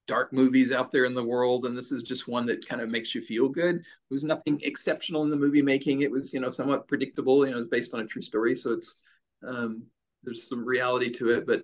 dark 0.08 0.34
movies 0.34 0.72
out 0.72 0.92
there 0.92 1.06
in 1.06 1.14
the 1.14 1.24
world, 1.24 1.66
and 1.66 1.78
this 1.78 1.92
is 1.92 2.04
just 2.04 2.28
one 2.28 2.46
that 2.48 2.68
kind 2.68 2.82
of 2.82 2.90
makes 2.90 3.14
you 3.14 3.22
feel 3.22 3.48
good. 3.48 3.76
There 3.76 3.84
was 4.10 4.24
nothing 4.24 4.60
exceptional 4.64 5.24
in 5.24 5.30
the 5.30 5.38
movie 5.38 5.62
making. 5.62 6.02
It 6.02 6.12
was, 6.12 6.34
you 6.34 6.40
know, 6.40 6.50
somewhat 6.50 6.88
predictable. 6.88 7.46
You 7.46 7.52
know, 7.52 7.60
it's 7.60 7.68
based 7.68 7.94
on 7.94 8.00
a 8.00 8.06
true 8.08 8.22
story, 8.22 8.56
so 8.56 8.72
it's 8.74 9.02
um, 9.48 9.84
there's 10.24 10.48
some 10.48 10.66
reality 10.66 11.10
to 11.12 11.30
it, 11.30 11.48
but 11.48 11.64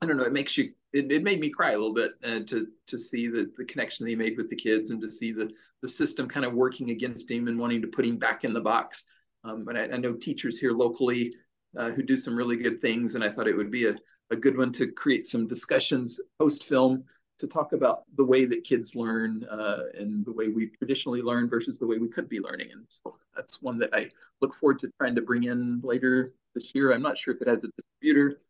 I 0.00 0.06
don't 0.06 0.16
know. 0.16 0.24
It 0.24 0.32
makes 0.32 0.56
you. 0.56 0.72
It, 0.92 1.10
it 1.10 1.24
made 1.24 1.40
me 1.40 1.50
cry 1.50 1.72
a 1.72 1.78
little 1.78 1.94
bit 1.94 2.12
uh, 2.24 2.40
to 2.46 2.66
to 2.86 2.98
see 2.98 3.26
the 3.26 3.50
the 3.56 3.64
connection 3.64 4.04
that 4.04 4.10
he 4.10 4.16
made 4.16 4.36
with 4.36 4.50
the 4.50 4.56
kids 4.56 4.90
and 4.90 5.00
to 5.00 5.10
see 5.10 5.32
the 5.32 5.50
the 5.82 5.88
system 5.88 6.28
kind 6.28 6.46
of 6.46 6.54
working 6.54 6.90
against 6.90 7.30
him 7.30 7.48
and 7.48 7.58
wanting 7.58 7.82
to 7.82 7.88
put 7.88 8.06
him 8.06 8.16
back 8.16 8.44
in 8.44 8.52
the 8.52 8.60
box. 8.60 9.04
Um, 9.44 9.66
I, 9.68 9.82
I 9.82 9.96
know 9.96 10.14
teachers 10.14 10.58
here 10.58 10.72
locally 10.72 11.34
uh, 11.76 11.90
who 11.90 12.02
do 12.02 12.16
some 12.16 12.34
really 12.34 12.56
good 12.56 12.80
things, 12.80 13.14
and 13.14 13.24
I 13.24 13.28
thought 13.28 13.48
it 13.48 13.56
would 13.56 13.70
be 13.70 13.86
a, 13.86 13.94
a 14.30 14.36
good 14.36 14.56
one 14.56 14.72
to 14.72 14.90
create 14.92 15.26
some 15.26 15.46
discussions 15.46 16.20
post 16.38 16.64
film 16.64 17.04
to 17.38 17.48
talk 17.48 17.72
about 17.72 18.04
the 18.16 18.24
way 18.24 18.44
that 18.44 18.64
kids 18.64 18.94
learn 18.94 19.44
uh, 19.50 19.80
and 19.94 20.24
the 20.24 20.32
way 20.32 20.48
we 20.48 20.66
traditionally 20.78 21.20
learn 21.20 21.48
versus 21.48 21.78
the 21.78 21.86
way 21.86 21.98
we 21.98 22.08
could 22.08 22.28
be 22.28 22.40
learning. 22.40 22.68
And 22.72 22.84
so 22.88 23.16
that's 23.34 23.60
one 23.60 23.76
that 23.78 23.90
I 23.92 24.10
look 24.40 24.54
forward 24.54 24.78
to 24.80 24.90
trying 24.98 25.16
to 25.16 25.22
bring 25.22 25.44
in 25.44 25.80
later 25.82 26.32
this 26.54 26.74
year. 26.74 26.92
I'm 26.92 27.02
not 27.02 27.18
sure 27.18 27.34
if 27.34 27.42
it 27.42 27.48
has 27.48 27.64
a 27.64 27.68
distributor, 27.76 28.40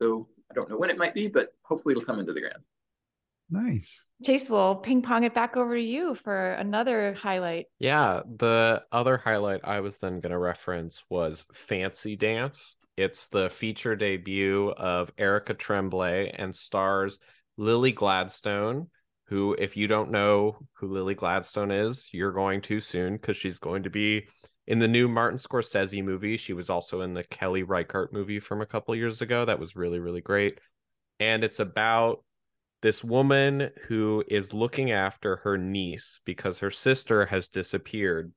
so 0.00 0.28
I 0.50 0.54
don't 0.54 0.68
know 0.68 0.76
when 0.76 0.90
it 0.90 0.98
might 0.98 1.14
be, 1.14 1.28
but 1.28 1.54
hopefully 1.62 1.92
it'll 1.92 2.04
come 2.04 2.18
into 2.18 2.32
the 2.32 2.40
grand. 2.40 2.62
Nice. 3.50 4.10
Chase 4.24 4.48
will 4.48 4.76
ping 4.76 5.02
pong 5.02 5.24
it 5.24 5.34
back 5.34 5.56
over 5.58 5.76
to 5.76 5.82
you 5.82 6.14
for 6.14 6.52
another 6.52 7.12
highlight. 7.12 7.66
Yeah, 7.78 8.22
the 8.24 8.82
other 8.90 9.18
highlight 9.18 9.60
I 9.64 9.80
was 9.80 9.98
then 9.98 10.20
going 10.20 10.32
to 10.32 10.38
reference 10.38 11.04
was 11.10 11.44
Fancy 11.52 12.16
Dance. 12.16 12.76
It's 12.96 13.28
the 13.28 13.50
feature 13.50 13.94
debut 13.94 14.70
of 14.70 15.12
Erica 15.18 15.54
Tremblay 15.54 16.30
and 16.34 16.56
stars 16.56 17.18
Lily 17.58 17.92
Gladstone, 17.92 18.88
who, 19.26 19.54
if 19.58 19.76
you 19.76 19.86
don't 19.86 20.10
know 20.10 20.56
who 20.74 20.88
Lily 20.88 21.14
Gladstone 21.14 21.70
is, 21.70 22.08
you're 22.12 22.32
going 22.32 22.62
to 22.62 22.80
soon 22.80 23.14
because 23.14 23.36
she's 23.36 23.58
going 23.58 23.82
to 23.82 23.90
be 23.90 24.28
in 24.66 24.78
the 24.78 24.88
new 24.88 25.08
Martin 25.08 25.38
Scorsese 25.38 26.04
movie. 26.04 26.36
She 26.36 26.52
was 26.52 26.70
also 26.70 27.00
in 27.00 27.14
the 27.14 27.24
Kelly 27.24 27.62
Reichardt 27.62 28.12
movie 28.12 28.40
from 28.40 28.60
a 28.60 28.66
couple 28.66 28.94
years 28.94 29.20
ago. 29.20 29.44
That 29.44 29.58
was 29.58 29.76
really, 29.76 29.98
really 29.98 30.20
great. 30.20 30.60
And 31.20 31.44
it's 31.44 31.60
about 31.60 32.24
this 32.80 33.04
woman 33.04 33.70
who 33.86 34.24
is 34.28 34.52
looking 34.52 34.90
after 34.90 35.36
her 35.36 35.56
niece 35.56 36.20
because 36.24 36.58
her 36.58 36.70
sister 36.70 37.26
has 37.26 37.48
disappeared. 37.48 38.32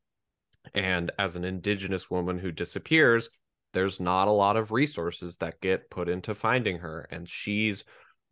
And 0.74 1.12
as 1.17 1.36
an 1.36 1.44
indigenous 1.44 2.10
woman 2.10 2.39
who 2.39 2.51
disappears, 2.51 3.29
there's 3.74 4.00
not 4.00 4.27
a 4.27 4.32
lot 4.32 4.55
of 4.55 4.72
resources 4.72 5.38
that 5.38 5.62
get 5.62 5.89
put 5.89 6.10
into 6.10 6.34
finding 6.34 6.79
her 6.79 7.08
and 7.12 7.27
she's 7.27 7.84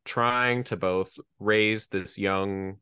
trying 0.05 0.63
to 0.65 0.77
both 0.77 1.17
raise 1.39 1.88
this 1.88 2.17
young 2.17 2.77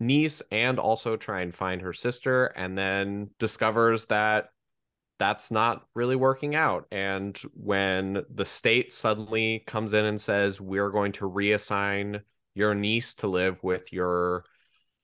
niece 0.00 0.42
and 0.50 0.78
also 0.78 1.16
try 1.16 1.42
and 1.42 1.54
find 1.54 1.82
her 1.82 1.92
sister 1.92 2.46
and 2.46 2.76
then 2.76 3.30
discovers 3.38 4.06
that 4.06 4.50
that's 5.18 5.50
not 5.50 5.86
really 5.94 6.16
working 6.16 6.54
out. 6.54 6.86
And 6.90 7.36
when 7.54 8.24
the 8.32 8.44
state 8.44 8.92
suddenly 8.92 9.62
comes 9.66 9.94
in 9.94 10.04
and 10.04 10.20
says 10.20 10.60
we're 10.60 10.90
going 10.90 11.12
to 11.12 11.30
reassign 11.30 12.20
your 12.54 12.74
niece 12.74 13.14
to 13.16 13.28
live 13.28 13.62
with 13.62 13.92
your 13.92 14.44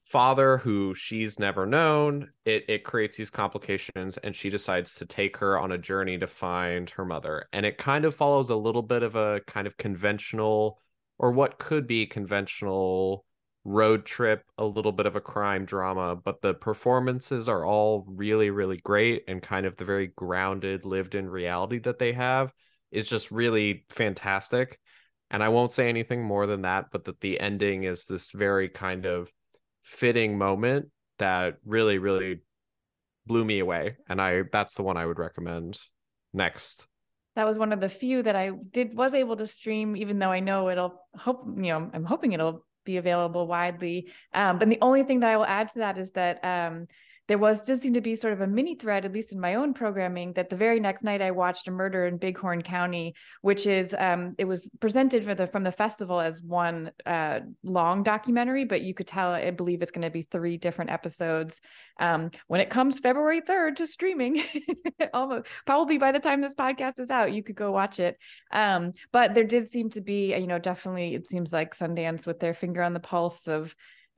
father 0.05 0.59
who 0.59 0.93
she's 0.95 1.39
never 1.39 1.67
known 1.67 2.29
it 2.45 2.65
it 2.69 2.83
creates 2.83 3.17
these 3.17 3.31
complications 3.31 4.17
and 4.17 4.35
she 4.35 4.51
decides 4.51 4.95
to 4.97 5.07
take 5.07 5.37
her 5.37 5.57
on 5.57 5.71
a 5.71 5.79
journey 5.79 6.19
to 6.19 6.27
find 6.27 6.91
her 6.91 7.05
mother. 7.05 7.47
And 7.53 7.65
it 7.65 7.79
kind 7.79 8.05
of 8.05 8.15
follows 8.15 8.51
a 8.51 8.57
little 8.57 8.83
bit 8.83 9.03
of 9.03 9.15
a 9.15 9.41
kind 9.47 9.67
of 9.67 9.77
conventional 9.77 10.81
or 11.19 11.31
what 11.31 11.59
could 11.59 11.87
be 11.87 12.07
conventional 12.07 13.25
road 13.65 14.07
trip 14.07 14.43
a 14.57 14.65
little 14.65 14.93
bit 14.93 15.05
of 15.05 15.17
a 15.17 15.21
crime 15.21 15.67
drama 15.67 16.17
but 16.17 16.41
the 16.41 16.55
performances 16.55 17.47
are 17.47 17.65
all 17.65 18.05
really 18.09 18.49
really 18.49 18.79
great 18.79 19.23
and 19.29 19.43
kind 19.43 19.67
of 19.67 19.77
the 19.77 19.85
very 19.85 20.07
grounded 20.07 20.87
lived 20.87 21.15
in 21.15 21.29
reality 21.29 21.79
that 21.79 21.99
they 21.99 22.13
have 22.13 22.53
is 22.91 23.09
just 23.09 23.31
really 23.31 23.85
fantastic. 23.91 24.79
And 25.31 25.43
i 25.43 25.49
won't 25.49 25.73
say 25.73 25.89
anything 25.89 26.25
more 26.25 26.47
than 26.47 26.63
that 26.63 26.87
but 26.91 27.05
that 27.05 27.21
the 27.21 27.39
ending 27.39 27.85
is 27.85 28.07
this 28.07 28.33
very 28.33 28.69
kind 28.69 29.07
of 29.07 29.31
fitting 29.83 30.39
moment 30.39 30.89
that 31.19 31.59
really 31.65 31.99
really 31.99 32.41
blew 33.27 33.45
me 33.45 33.61
away 33.61 33.97
and 34.09 34.21
i 34.21 34.43
that's 34.51 34.75
the 34.75 34.83
one 34.83 34.97
i 34.97 35.07
would 35.07 35.19
recommend 35.19 35.79
next. 36.33 36.87
That 37.37 37.47
was 37.47 37.59
one 37.59 37.73
of 37.73 37.81
the 37.81 37.89
few 37.89 38.23
that 38.23 38.35
i 38.35 38.51
did 38.73 38.97
was 38.97 39.15
able 39.15 39.37
to 39.37 39.47
stream 39.47 39.97
even 39.97 40.19
though 40.19 40.33
i 40.33 40.41
know 40.41 40.69
it'll 40.69 41.01
hope 41.15 41.45
you 41.47 41.69
know 41.69 41.91
i'm 41.93 42.05
hoping 42.05 42.33
it'll 42.33 42.65
be 42.91 42.97
available 42.97 43.47
widely. 43.47 44.11
Um, 44.35 44.59
but 44.59 44.69
the 44.69 44.79
only 44.81 45.03
thing 45.05 45.21
that 45.21 45.31
i 45.31 45.37
will 45.37 45.47
add 45.47 45.73
to 45.73 45.79
that 45.81 45.99
is 45.99 46.11
that 46.13 46.45
um, 46.45 46.89
there 47.31 47.39
was 47.39 47.63
did 47.63 47.81
seem 47.81 47.95
to 47.95 48.01
be 48.01 48.17
sort 48.17 48.33
of 48.33 48.41
a 48.41 48.47
mini 48.49 48.75
thread, 48.75 49.05
at 49.05 49.13
least 49.13 49.33
in 49.33 49.39
my 49.39 49.55
own 49.55 49.73
programming, 49.73 50.33
that 50.33 50.51
the 50.51 50.57
very 50.57 50.81
next 50.81 51.05
night 51.05 51.23
I 51.23 51.31
watched 51.31 51.69
a 51.69 51.71
murder 51.71 52.05
in 52.07 52.17
Bighorn 52.17 52.61
County, 52.61 53.15
which 53.41 53.69
is 53.69 53.95
um, 53.97 54.35
it 54.37 54.47
was 54.47 54.69
presented 54.81 55.25
the 55.37 55.47
from 55.47 55.63
the 55.63 55.71
festival 55.71 56.19
as 56.19 56.43
one 56.43 56.91
uh, 57.07 57.39
long 57.63 58.03
documentary, 58.03 58.65
but 58.65 58.83
you 58.83 58.95
could 58.95 59.07
tell 59.07 59.31
I 59.31 59.53
believe 59.53 59.81
it's 59.81 59.93
going 59.93 60.03
to 60.03 60.11
be 60.11 60.23
three 60.23 60.57
different 60.57 60.91
episodes. 60.91 61.61
Um, 62.01 62.33
when 62.49 62.61
it 62.61 62.69
comes 62.69 62.99
February 62.99 63.43
third 63.43 63.77
to 63.77 63.87
streaming, 63.87 64.43
almost 65.15 65.47
probably 65.67 65.99
by 65.99 66.11
the 66.11 66.19
time 66.19 66.41
this 66.41 66.55
podcast 66.57 66.99
is 66.99 67.13
out, 67.13 67.33
you 67.33 67.45
could 67.45 67.55
go 67.55 67.71
watch 67.71 68.01
it. 68.01 68.19
Um, 68.51 68.95
but 69.13 69.35
there 69.35 69.45
did 69.45 69.71
seem 69.71 69.91
to 69.91 70.01
be, 70.01 70.35
you 70.35 70.49
know, 70.49 70.59
definitely 70.59 71.15
it 71.15 71.29
seems 71.29 71.53
like 71.53 71.77
Sundance 71.77 72.27
with 72.27 72.41
their 72.41 72.55
finger 72.55 72.83
on 72.83 72.93
the 72.93 72.99
pulse 72.99 73.47
of 73.47 73.73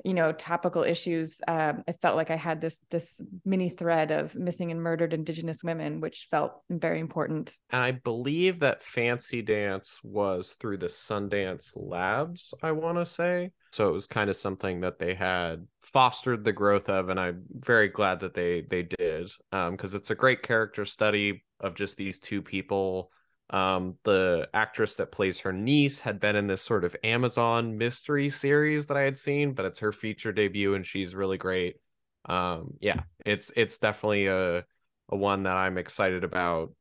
you 0.05 0.15
know 0.15 0.33
topical 0.33 0.83
issues 0.83 1.41
um, 1.49 1.85
i 1.89 1.93
felt 2.03 2.17
like 2.17 2.31
i 2.31 2.37
had 2.37 2.61
this 2.61 2.81
this 2.91 3.21
mini 3.45 3.71
thread 3.71 4.11
of 4.11 4.35
missing 4.35 4.71
and 4.71 4.83
murdered 4.83 5.13
indigenous 5.13 5.59
women 5.63 6.01
which 6.01 6.29
felt 6.31 6.61
very 6.71 7.01
important. 7.01 7.55
And 7.71 7.83
i 7.83 7.93
believe 7.93 8.61
that 8.61 8.83
fancy 8.83 9.43
dance 9.43 10.01
was 10.03 10.57
through 10.61 10.79
the 10.79 10.87
sundance 10.87 11.73
labs 11.77 12.55
i 12.63 12.73
want 12.73 12.99
to 12.99 13.05
say. 13.05 13.51
So 13.71 13.89
it 13.89 13.93
was 13.93 14.07
kind 14.07 14.29
of 14.29 14.37
something 14.37 14.81
that 14.81 14.99
they 14.99 15.15
had 15.15 15.67
fostered 15.81 16.45
the 16.45 16.53
growth 16.53 16.89
of 16.89 17.09
and 17.09 17.19
i'm 17.19 17.45
very 17.51 17.89
glad 17.89 18.21
that 18.21 18.35
they 18.35 18.63
they 18.63 18.83
did 18.83 19.31
because 19.51 19.95
um, 19.95 19.97
it's 19.97 20.11
a 20.11 20.15
great 20.15 20.43
character 20.43 20.85
study 20.85 21.45
of 21.61 21.75
just 21.75 21.97
these 21.97 22.19
two 22.19 22.43
people 22.43 23.11
um, 23.53 23.97
the 24.05 24.49
actress 24.55 24.95
that 24.95 25.13
plays 25.13 25.41
her 25.41 25.53
niece 25.53 26.01
had 26.01 26.19
been 26.19 26.37
in 26.37 26.47
this 26.47 26.63
sort 26.63 26.85
of 26.85 26.97
Amazon 27.05 27.77
mystery 27.77 28.31
series 28.31 28.87
that 28.87 28.97
I 28.97 29.03
had 29.03 29.19
seen, 29.19 29.53
but 29.53 29.67
it's 29.67 29.81
her 29.81 29.93
feature 29.93 30.33
debut 30.33 30.75
and 30.75 30.87
she's 30.87 31.15
really 31.15 31.37
great. 31.37 31.77
Um, 32.25 32.75
yeah, 32.81 33.03
it's 33.27 33.53
it's 33.55 33.79
definitely 33.79 34.27
a 34.27 34.65
a 35.11 35.17
one 35.17 35.43
that 35.43 35.57
I'm 35.57 35.77
excited 35.77 36.25
about, 36.25 36.73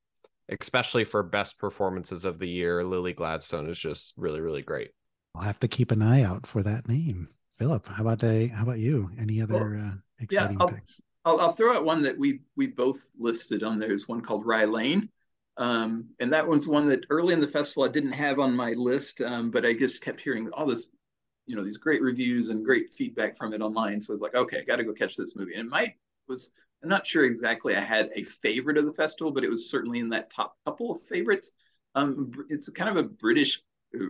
especially 0.48 1.04
for 1.04 1.24
best 1.24 1.58
performances 1.58 2.24
of 2.24 2.40
the 2.40 2.48
year. 2.48 2.86
Lily 2.86 3.13
Gladstone 3.13 3.70
is 3.70 3.78
just 3.78 4.13
really 4.16 4.40
really 4.40 4.62
great. 4.62 4.92
I'll 5.36 5.42
have 5.42 5.60
to 5.60 5.68
keep 5.68 5.92
an 5.92 6.01
eye 6.01 6.24
out 6.24 6.46
for 6.46 6.63
that 6.63 6.88
name. 6.88 7.30
Philip, 7.50 7.88
how 7.88 8.04
about 8.04 8.24
a, 8.24 8.48
how 8.48 8.63
about 8.63 8.80
you? 8.80 9.12
Any 9.20 9.42
other 9.42 9.54
well, 9.54 9.88
uh, 9.88 9.96
exciting 10.20 10.58
yeah, 10.58 10.63
I'll, 10.63 10.70
picks? 10.70 11.01
I'll, 11.25 11.40
I'll 11.40 11.51
throw 11.51 11.75
out 11.75 11.86
one 11.86 12.01
that 12.04 12.18
we 12.18 12.42
we 12.56 12.68
both 12.68 13.10
listed 13.20 13.62
on 13.63 13.78
there. 13.78 13.92
Is 13.92 14.08
one 14.08 14.22
called 14.22 14.46
Rye 14.46 14.66
Lane 14.66 15.10
um, 15.58 16.10
and 16.20 16.31
that 16.34 16.48
was 16.48 16.67
one 16.67 16.86
that 16.88 17.05
early 17.10 17.34
in 17.34 17.41
the 17.41 17.48
festival 17.48 17.84
I 17.84 17.89
didn't 17.89 18.13
have 18.13 18.39
on 18.39 18.55
my 18.55 18.72
list, 18.72 19.22
um, 19.22 19.51
but 19.51 19.65
I 19.65 19.74
just 19.74 20.03
kept 20.03 20.22
hearing 20.22 20.50
all 20.53 20.65
this, 20.65 20.91
you 21.46 21.55
know, 21.55 21.63
these 21.63 21.77
great 21.77 22.01
reviews 22.01 22.50
and 22.50 22.65
great 22.65 22.89
feedback 22.91 23.38
from 23.38 23.53
it 23.53 23.62
online. 23.62 24.00
So 24.00 24.12
I 24.12 24.15
was 24.15 24.22
like, 24.22 24.36
okay, 24.36 24.60
I 24.60 24.63
got 24.63 24.77
to 24.77 24.84
go 24.84 24.93
catch 24.93 25.15
this 25.15 25.36
movie. 25.36 25.55
And 25.55 25.70
might 25.70 25.96
was 26.27 26.53
I'm 26.81 26.89
not 26.89 27.05
sure 27.05 27.25
exactly 27.25 27.75
I 27.75 27.81
had 27.81 28.10
a 28.15 28.24
favorite 28.24 28.77
of 28.77 28.86
the 28.86 28.93
festival, 28.93 29.31
but 29.31 29.43
it 29.43 29.50
was 29.50 29.70
certainly 29.70 30.00
in 30.00 30.10
that 30.10 30.31
top 30.31 30.55
couple 30.65 30.91
of 30.91 31.01
favorites. 31.03 31.51
Um, 31.93 32.31
it's 32.50 32.70
kind 32.70 32.89
of 32.89 32.98
a 32.98 33.08
British, 33.08 33.62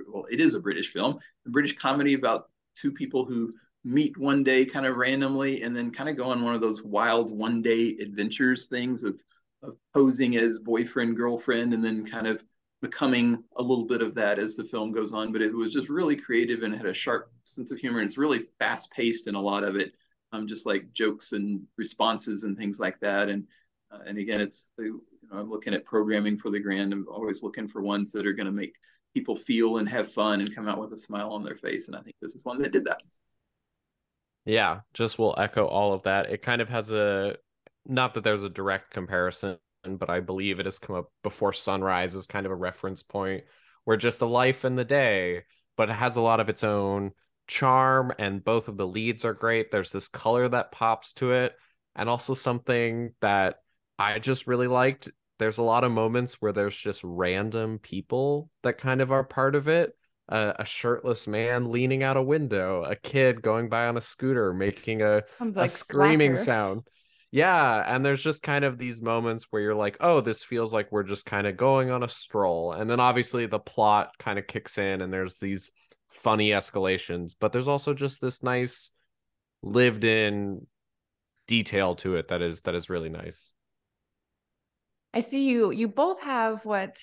well, 0.07 0.25
it 0.31 0.39
is 0.39 0.53
a 0.53 0.59
British 0.59 0.93
film, 0.93 1.19
a 1.45 1.49
British 1.49 1.75
comedy 1.75 2.13
about 2.13 2.49
two 2.75 2.91
people 2.91 3.25
who 3.25 3.53
meet 3.83 4.17
one 4.17 4.43
day 4.43 4.63
kind 4.63 4.85
of 4.85 4.95
randomly 4.95 5.63
and 5.63 5.75
then 5.75 5.91
kind 5.91 6.09
of 6.09 6.15
go 6.15 6.29
on 6.29 6.43
one 6.43 6.53
of 6.53 6.61
those 6.61 6.83
wild 6.83 7.35
one 7.35 7.61
day 7.61 7.97
adventures 7.99 8.67
things 8.67 9.03
of 9.03 9.21
of 9.63 9.75
posing 9.93 10.35
as 10.37 10.59
boyfriend 10.59 11.15
girlfriend 11.15 11.73
and 11.73 11.83
then 11.83 12.05
kind 12.05 12.27
of 12.27 12.43
becoming 12.81 13.43
a 13.57 13.61
little 13.61 13.85
bit 13.85 14.01
of 14.01 14.15
that 14.15 14.39
as 14.39 14.55
the 14.55 14.63
film 14.63 14.91
goes 14.91 15.13
on. 15.13 15.31
But 15.31 15.41
it 15.41 15.53
was 15.53 15.71
just 15.71 15.89
really 15.89 16.15
creative 16.15 16.63
and 16.63 16.75
had 16.75 16.87
a 16.87 16.93
sharp 16.93 17.31
sense 17.43 17.71
of 17.71 17.77
humor. 17.79 17.99
And 17.99 18.07
it's 18.07 18.17
really 18.17 18.39
fast 18.59 18.91
paced 18.91 19.27
in 19.27 19.35
a 19.35 19.41
lot 19.41 19.63
of 19.63 19.75
it 19.75 19.93
um, 20.33 20.47
just 20.47 20.65
like 20.65 20.91
jokes 20.93 21.33
and 21.33 21.61
responses 21.77 22.43
and 22.43 22.57
things 22.57 22.79
like 22.79 22.99
that. 22.99 23.29
And 23.29 23.45
uh, 23.91 23.99
and 24.07 24.17
again 24.17 24.39
it's 24.39 24.71
you 24.79 25.01
know, 25.31 25.39
i'm 25.39 25.49
looking 25.49 25.73
at 25.73 25.85
programming 25.85 26.37
for 26.37 26.49
the 26.49 26.59
grand. 26.59 26.93
I'm 26.93 27.07
always 27.09 27.43
looking 27.43 27.67
for 27.67 27.81
ones 27.81 28.11
that 28.13 28.25
are 28.25 28.33
going 28.33 28.45
to 28.45 28.51
make 28.51 28.75
people 29.13 29.35
feel 29.35 29.77
and 29.77 29.89
have 29.89 30.09
fun 30.09 30.39
and 30.39 30.55
come 30.55 30.67
out 30.67 30.79
with 30.79 30.93
a 30.93 30.97
smile 30.97 31.31
on 31.31 31.43
their 31.43 31.57
face. 31.57 31.87
And 31.87 31.97
i 31.97 32.01
think 32.01 32.15
this 32.21 32.35
is 32.35 32.45
one 32.45 32.59
that 32.59 32.71
did 32.71 32.85
that. 32.85 33.01
Yeah 34.45 34.81
just 34.93 35.19
will 35.19 35.35
echo 35.37 35.65
all 35.65 35.93
of 35.93 36.03
that. 36.03 36.29
It 36.29 36.41
kind 36.41 36.61
of 36.61 36.69
has 36.69 36.91
a 36.91 37.35
not 37.85 38.13
that 38.13 38.23
there's 38.23 38.43
a 38.43 38.49
direct 38.49 38.91
comparison, 38.91 39.57
but 39.83 40.09
I 40.09 40.19
believe 40.19 40.59
it 40.59 40.65
has 40.65 40.79
come 40.79 40.95
up 40.95 41.11
before 41.23 41.53
Sunrise 41.53 42.15
as 42.15 42.27
kind 42.27 42.45
of 42.45 42.51
a 42.51 42.55
reference 42.55 43.03
point 43.03 43.43
where 43.83 43.97
just 43.97 44.21
a 44.21 44.25
life 44.25 44.65
in 44.65 44.75
the 44.75 44.85
day, 44.85 45.43
but 45.75 45.89
it 45.89 45.93
has 45.93 46.15
a 46.15 46.21
lot 46.21 46.39
of 46.39 46.49
its 46.49 46.63
own 46.63 47.11
charm 47.47 48.13
and 48.19 48.43
both 48.43 48.67
of 48.67 48.77
the 48.77 48.87
leads 48.87 49.25
are 49.25 49.33
great. 49.33 49.71
There's 49.71 49.91
this 49.91 50.07
color 50.07 50.47
that 50.47 50.71
pops 50.71 51.13
to 51.13 51.31
it 51.31 51.53
and 51.95 52.07
also 52.07 52.33
something 52.33 53.13
that 53.21 53.55
I 53.97 54.19
just 54.19 54.47
really 54.47 54.67
liked. 54.67 55.09
There's 55.39 55.57
a 55.57 55.63
lot 55.63 55.83
of 55.83 55.91
moments 55.91 56.35
where 56.35 56.53
there's 56.53 56.75
just 56.75 57.01
random 57.03 57.79
people 57.79 58.49
that 58.63 58.77
kind 58.77 59.01
of 59.01 59.11
are 59.11 59.23
part 59.23 59.55
of 59.55 59.67
it. 59.67 59.95
Uh, 60.29 60.53
a 60.59 60.63
shirtless 60.63 61.27
man 61.27 61.71
leaning 61.71 62.03
out 62.03 62.15
a 62.15 62.21
window, 62.21 62.85
a 62.85 62.95
kid 62.95 63.41
going 63.41 63.67
by 63.67 63.87
on 63.87 63.97
a 63.97 64.01
scooter 64.01 64.53
making 64.53 65.01
a, 65.01 65.23
like 65.55 65.65
a 65.65 65.67
screaming 65.67 66.35
slacker. 66.35 66.45
sound 66.45 66.83
yeah 67.31 67.83
and 67.87 68.05
there's 68.05 68.23
just 68.23 68.43
kind 68.43 68.65
of 68.65 68.77
these 68.77 69.01
moments 69.01 69.47
where 69.49 69.61
you're 69.61 69.75
like 69.75 69.97
oh 69.99 70.21
this 70.21 70.43
feels 70.43 70.73
like 70.73 70.91
we're 70.91 71.03
just 71.03 71.25
kind 71.25 71.47
of 71.47 71.57
going 71.57 71.89
on 71.89 72.03
a 72.03 72.07
stroll 72.07 72.73
and 72.73 72.89
then 72.89 72.99
obviously 72.99 73.45
the 73.45 73.59
plot 73.59 74.11
kind 74.19 74.37
of 74.37 74.47
kicks 74.47 74.77
in 74.77 75.01
and 75.01 75.11
there's 75.11 75.35
these 75.35 75.71
funny 76.09 76.49
escalations 76.49 77.33
but 77.39 77.51
there's 77.53 77.69
also 77.69 77.93
just 77.93 78.19
this 78.21 78.43
nice 78.43 78.91
lived 79.63 80.03
in 80.03 80.65
detail 81.47 81.95
to 81.95 82.15
it 82.15 82.27
that 82.29 82.41
is 82.41 82.61
that 82.61 82.75
is 82.75 82.89
really 82.89 83.09
nice. 83.09 83.51
I 85.13 85.19
see 85.19 85.45
you 85.45 85.71
you 85.71 85.87
both 85.87 86.21
have 86.21 86.63
what 86.65 86.97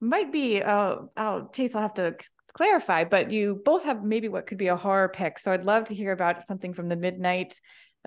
might 0.00 0.32
be 0.32 0.62
uh 0.62 0.96
oh 1.16 1.50
chase 1.52 1.74
i'll 1.74 1.82
have 1.82 1.94
to 1.94 2.16
clarify 2.54 3.04
but 3.04 3.30
you 3.30 3.60
both 3.64 3.84
have 3.84 4.02
maybe 4.02 4.28
what 4.28 4.46
could 4.46 4.58
be 4.58 4.68
a 4.68 4.76
horror 4.76 5.08
pick 5.08 5.38
so 5.38 5.52
i'd 5.52 5.64
love 5.64 5.84
to 5.84 5.94
hear 5.94 6.12
about 6.12 6.46
something 6.46 6.74
from 6.74 6.88
the 6.88 6.96
midnight 6.96 7.60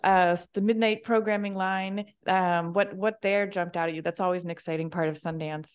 uh 0.04 0.36
the 0.54 0.62
midnight 0.62 1.04
programming 1.04 1.56
line 1.56 2.06
um 2.28 2.74
what 2.74 2.94
what 2.96 3.22
there 3.22 3.48
jumped 3.48 3.78
out 3.78 3.90
at 3.90 3.96
you? 3.96 4.02
That's 4.02 4.20
always 4.20 4.44
an 4.44 4.52
exciting 4.52 4.90
part 4.90 5.10
of 5.10 5.16
sundance. 5.16 5.70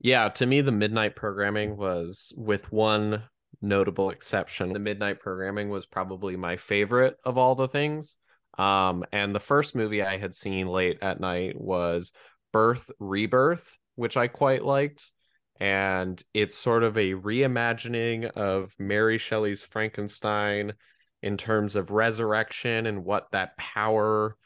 Yeah 0.00 0.28
to 0.30 0.46
me 0.46 0.60
the 0.60 0.72
midnight 0.72 1.16
programming 1.16 1.76
was 1.76 2.32
with 2.36 2.70
one 2.72 3.22
notable 3.62 4.10
exception 4.10 4.72
the 4.72 4.78
midnight 4.78 5.20
programming 5.20 5.68
was 5.68 5.86
probably 5.86 6.36
my 6.36 6.56
favorite 6.56 7.16
of 7.24 7.38
all 7.38 7.54
the 7.54 7.68
things. 7.68 8.16
Um 8.58 9.04
and 9.12 9.34
the 9.34 9.40
first 9.40 9.74
movie 9.74 10.02
i 10.02 10.16
had 10.16 10.34
seen 10.34 10.66
late 10.66 10.98
at 11.02 11.20
night 11.20 11.60
was 11.60 12.12
birth 12.52 12.90
rebirth 12.98 13.76
which 13.96 14.16
i 14.16 14.28
quite 14.28 14.64
liked. 14.64 15.10
And 15.58 16.22
it's 16.34 16.54
sort 16.54 16.82
of 16.82 16.98
a 16.98 17.14
reimagining 17.14 18.26
of 18.26 18.74
mary 18.78 19.18
shelley's 19.18 19.62
frankenstein 19.62 20.74
in 21.26 21.36
terms 21.36 21.74
of 21.74 21.90
resurrection 21.90 22.86
and 22.86 23.04
what 23.04 23.26
that 23.32 23.56
power 23.56 24.36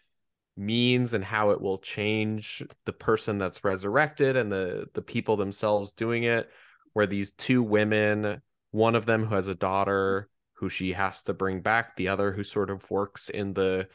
means 0.57 1.13
and 1.13 1.23
how 1.23 1.51
it 1.51 1.61
will 1.61 1.77
change 1.77 2.63
the 2.87 2.93
person 2.93 3.37
that's 3.37 3.65
resurrected 3.65 4.35
and 4.35 4.51
the 4.51 4.87
the 4.95 5.03
people 5.03 5.37
themselves 5.37 5.93
doing 5.93 6.25
it 6.25 6.49
where 6.95 7.07
these 7.07 7.33
two 7.33 7.63
women 7.63 8.41
one 8.71 8.95
of 8.95 9.05
them 9.05 9.27
who 9.27 9.35
has 9.35 9.47
a 9.47 9.55
daughter 9.55 10.31
who 10.55 10.71
she 10.71 10.95
has 10.95 11.23
to 11.23 11.35
bring 11.35 11.61
back 11.61 11.97
the 11.97 12.09
other 12.09 12.33
who 12.33 12.43
sort 12.43 12.71
of 12.71 12.91
works 12.91 13.29
in 13.29 13.53
the 13.53 13.87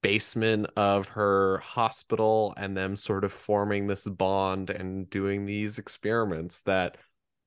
basement 0.00 0.68
of 0.76 1.08
her 1.08 1.58
hospital 1.58 2.54
and 2.56 2.76
them 2.76 2.94
sort 2.94 3.24
of 3.24 3.32
forming 3.32 3.88
this 3.88 4.04
bond 4.04 4.70
and 4.70 5.10
doing 5.10 5.44
these 5.44 5.80
experiments 5.80 6.60
that 6.62 6.96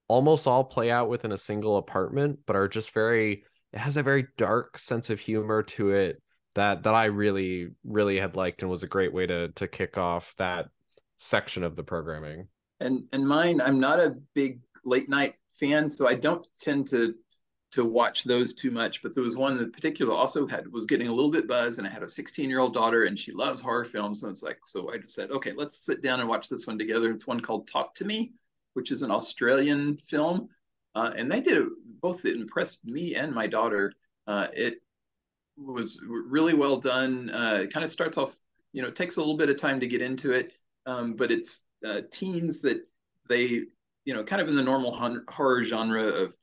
almost 0.10 0.48
all 0.48 0.66
play 0.66 0.92
out 0.92 1.08
within 1.08 1.32
a 1.32 1.38
single 1.38 1.78
apartment 1.78 2.40
but 2.46 2.58
are 2.58 2.68
just 2.68 2.92
very 2.92 3.46
it 3.76 3.80
has 3.80 3.98
a 3.98 4.04
very 4.04 4.28
dark 4.38 4.80
sense 4.80 5.10
of 5.10 5.20
humor 5.20 5.62
to 5.62 5.92
it 5.92 6.22
that 6.56 6.84
that 6.84 6.96
I 6.96 7.06
really 7.06 7.70
really 7.84 8.18
had 8.18 8.36
liked 8.36 8.62
and 8.62 8.72
was 8.72 8.84
a 8.84 8.88
great 8.88 9.14
way 9.14 9.28
to 9.28 9.50
to 9.50 9.68
kick 9.68 9.98
off 9.98 10.34
that 10.38 10.70
section 11.18 11.64
of 11.64 11.76
the 11.76 11.84
programming. 11.84 12.48
And 12.80 13.08
and 13.12 13.28
mine, 13.28 13.62
I'm 13.62 13.80
not 13.80 14.00
a 14.00 14.16
big 14.34 14.62
late 14.84 15.10
night 15.10 15.36
fan, 15.60 15.90
so 15.90 16.08
I 16.08 16.16
don't 16.16 16.48
tend 16.60 16.88
to 16.88 17.16
to 17.72 17.84
watch 17.84 18.24
those 18.24 18.54
too 18.54 18.72
much. 18.72 19.02
But 19.04 19.14
there 19.14 19.24
was 19.24 19.36
one 19.36 19.58
that 19.58 19.74
particular 19.74 20.14
also 20.14 20.48
had 20.48 20.72
was 20.72 20.86
getting 20.86 21.10
a 21.10 21.14
little 21.14 21.32
bit 21.32 21.48
buzz, 21.48 21.78
and 21.78 21.88
I 21.88 21.92
had 21.92 22.04
a 22.04 22.08
16 22.08 22.50
year 22.50 22.60
old 22.60 22.74
daughter, 22.74 23.04
and 23.04 23.20
she 23.20 23.34
loves 23.34 23.60
horror 23.60 23.86
films, 23.86 24.22
so 24.22 24.30
it's 24.30 24.44
like 24.44 24.60
so 24.64 24.92
I 24.92 24.98
just 24.98 25.16
said, 25.16 25.32
okay, 25.32 25.52
let's 25.56 25.86
sit 25.86 26.02
down 26.02 26.22
and 26.22 26.30
watch 26.30 26.48
this 26.48 26.68
one 26.68 26.78
together. 26.78 27.12
It's 27.12 27.28
one 27.28 27.42
called 27.42 27.68
Talk 27.68 27.94
to 27.96 28.06
Me, 28.06 28.32
which 28.74 28.92
is 28.92 29.02
an 29.02 29.12
Australian 29.12 29.98
film, 29.98 30.48
uh, 30.96 31.12
and 31.16 31.30
they 31.30 31.42
did 31.42 31.68
both. 32.02 32.26
It 32.26 32.36
impressed 32.36 32.86
me 32.86 33.16
and 33.16 33.34
my 33.34 33.48
daughter. 33.48 33.94
Uh, 34.28 34.48
it 34.54 34.82
was 35.58 36.00
really 36.08 36.54
well 36.54 36.78
done. 36.78 37.30
Uh, 37.30 37.60
it 37.64 37.74
kind 37.74 37.84
of 37.84 37.90
starts 37.90 38.18
off, 38.18 38.38
you 38.74 38.82
know, 38.82 38.88
it 38.88 38.96
takes 38.96 39.18
a 39.18 39.20
little 39.20 39.38
bit 39.38 39.50
of 39.50 39.58
time 39.58 39.80
to 39.80 39.88
get 39.88 40.02
into 40.02 40.32
it, 40.32 40.52
um, 40.86 41.14
but 41.14 41.32
it's 41.32 41.68
uh, 41.86 42.02
teens 42.12 42.62
that 42.62 42.82
they, 43.30 43.64
you 44.06 44.14
know, 44.14 44.24
kind 44.24 44.42
of 44.42 44.48
in 44.48 44.56
the 44.56 44.64
normal 44.64 44.94
horror 45.30 45.64
genre 45.64 46.04
of 46.04 46.36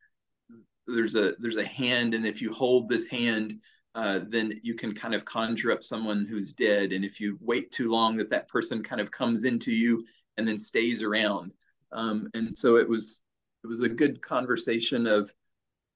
there's 0.87 1.14
a 1.14 1.35
there's 1.38 1.59
a 1.59 1.64
hand, 1.64 2.14
and 2.14 2.26
if 2.26 2.42
you 2.42 2.52
hold 2.52 2.88
this 2.88 3.06
hand, 3.06 3.61
uh, 3.94 4.21
then 4.26 4.59
you 4.62 4.75
can 4.75 4.92
kind 4.92 5.14
of 5.14 5.25
conjure 5.25 5.71
up 5.71 5.85
someone 5.85 6.26
who's 6.28 6.52
dead, 6.52 6.92
and 6.92 7.04
if 7.04 7.21
you 7.21 7.38
wait 7.40 7.71
too 7.71 7.90
long, 7.90 8.16
that 8.16 8.30
that 8.30 8.49
person 8.49 8.82
kind 8.82 9.00
of 9.00 9.11
comes 9.11 9.44
into 9.44 9.73
you 9.73 10.04
and 10.37 10.49
then 10.49 10.59
stays 10.59 11.02
around. 11.02 11.52
Um, 11.92 12.28
and 12.35 12.56
so 12.56 12.76
it 12.76 12.88
was 12.88 13.23
it 13.64 13.66
was 13.66 13.83
a 13.83 13.88
good 13.88 14.21
conversation 14.23 15.07
of 15.07 15.33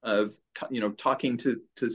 of 0.03 0.33
you 0.71 0.81
know 0.81 0.93
talking 0.93 1.37
to 1.39 1.61
to 1.77 1.91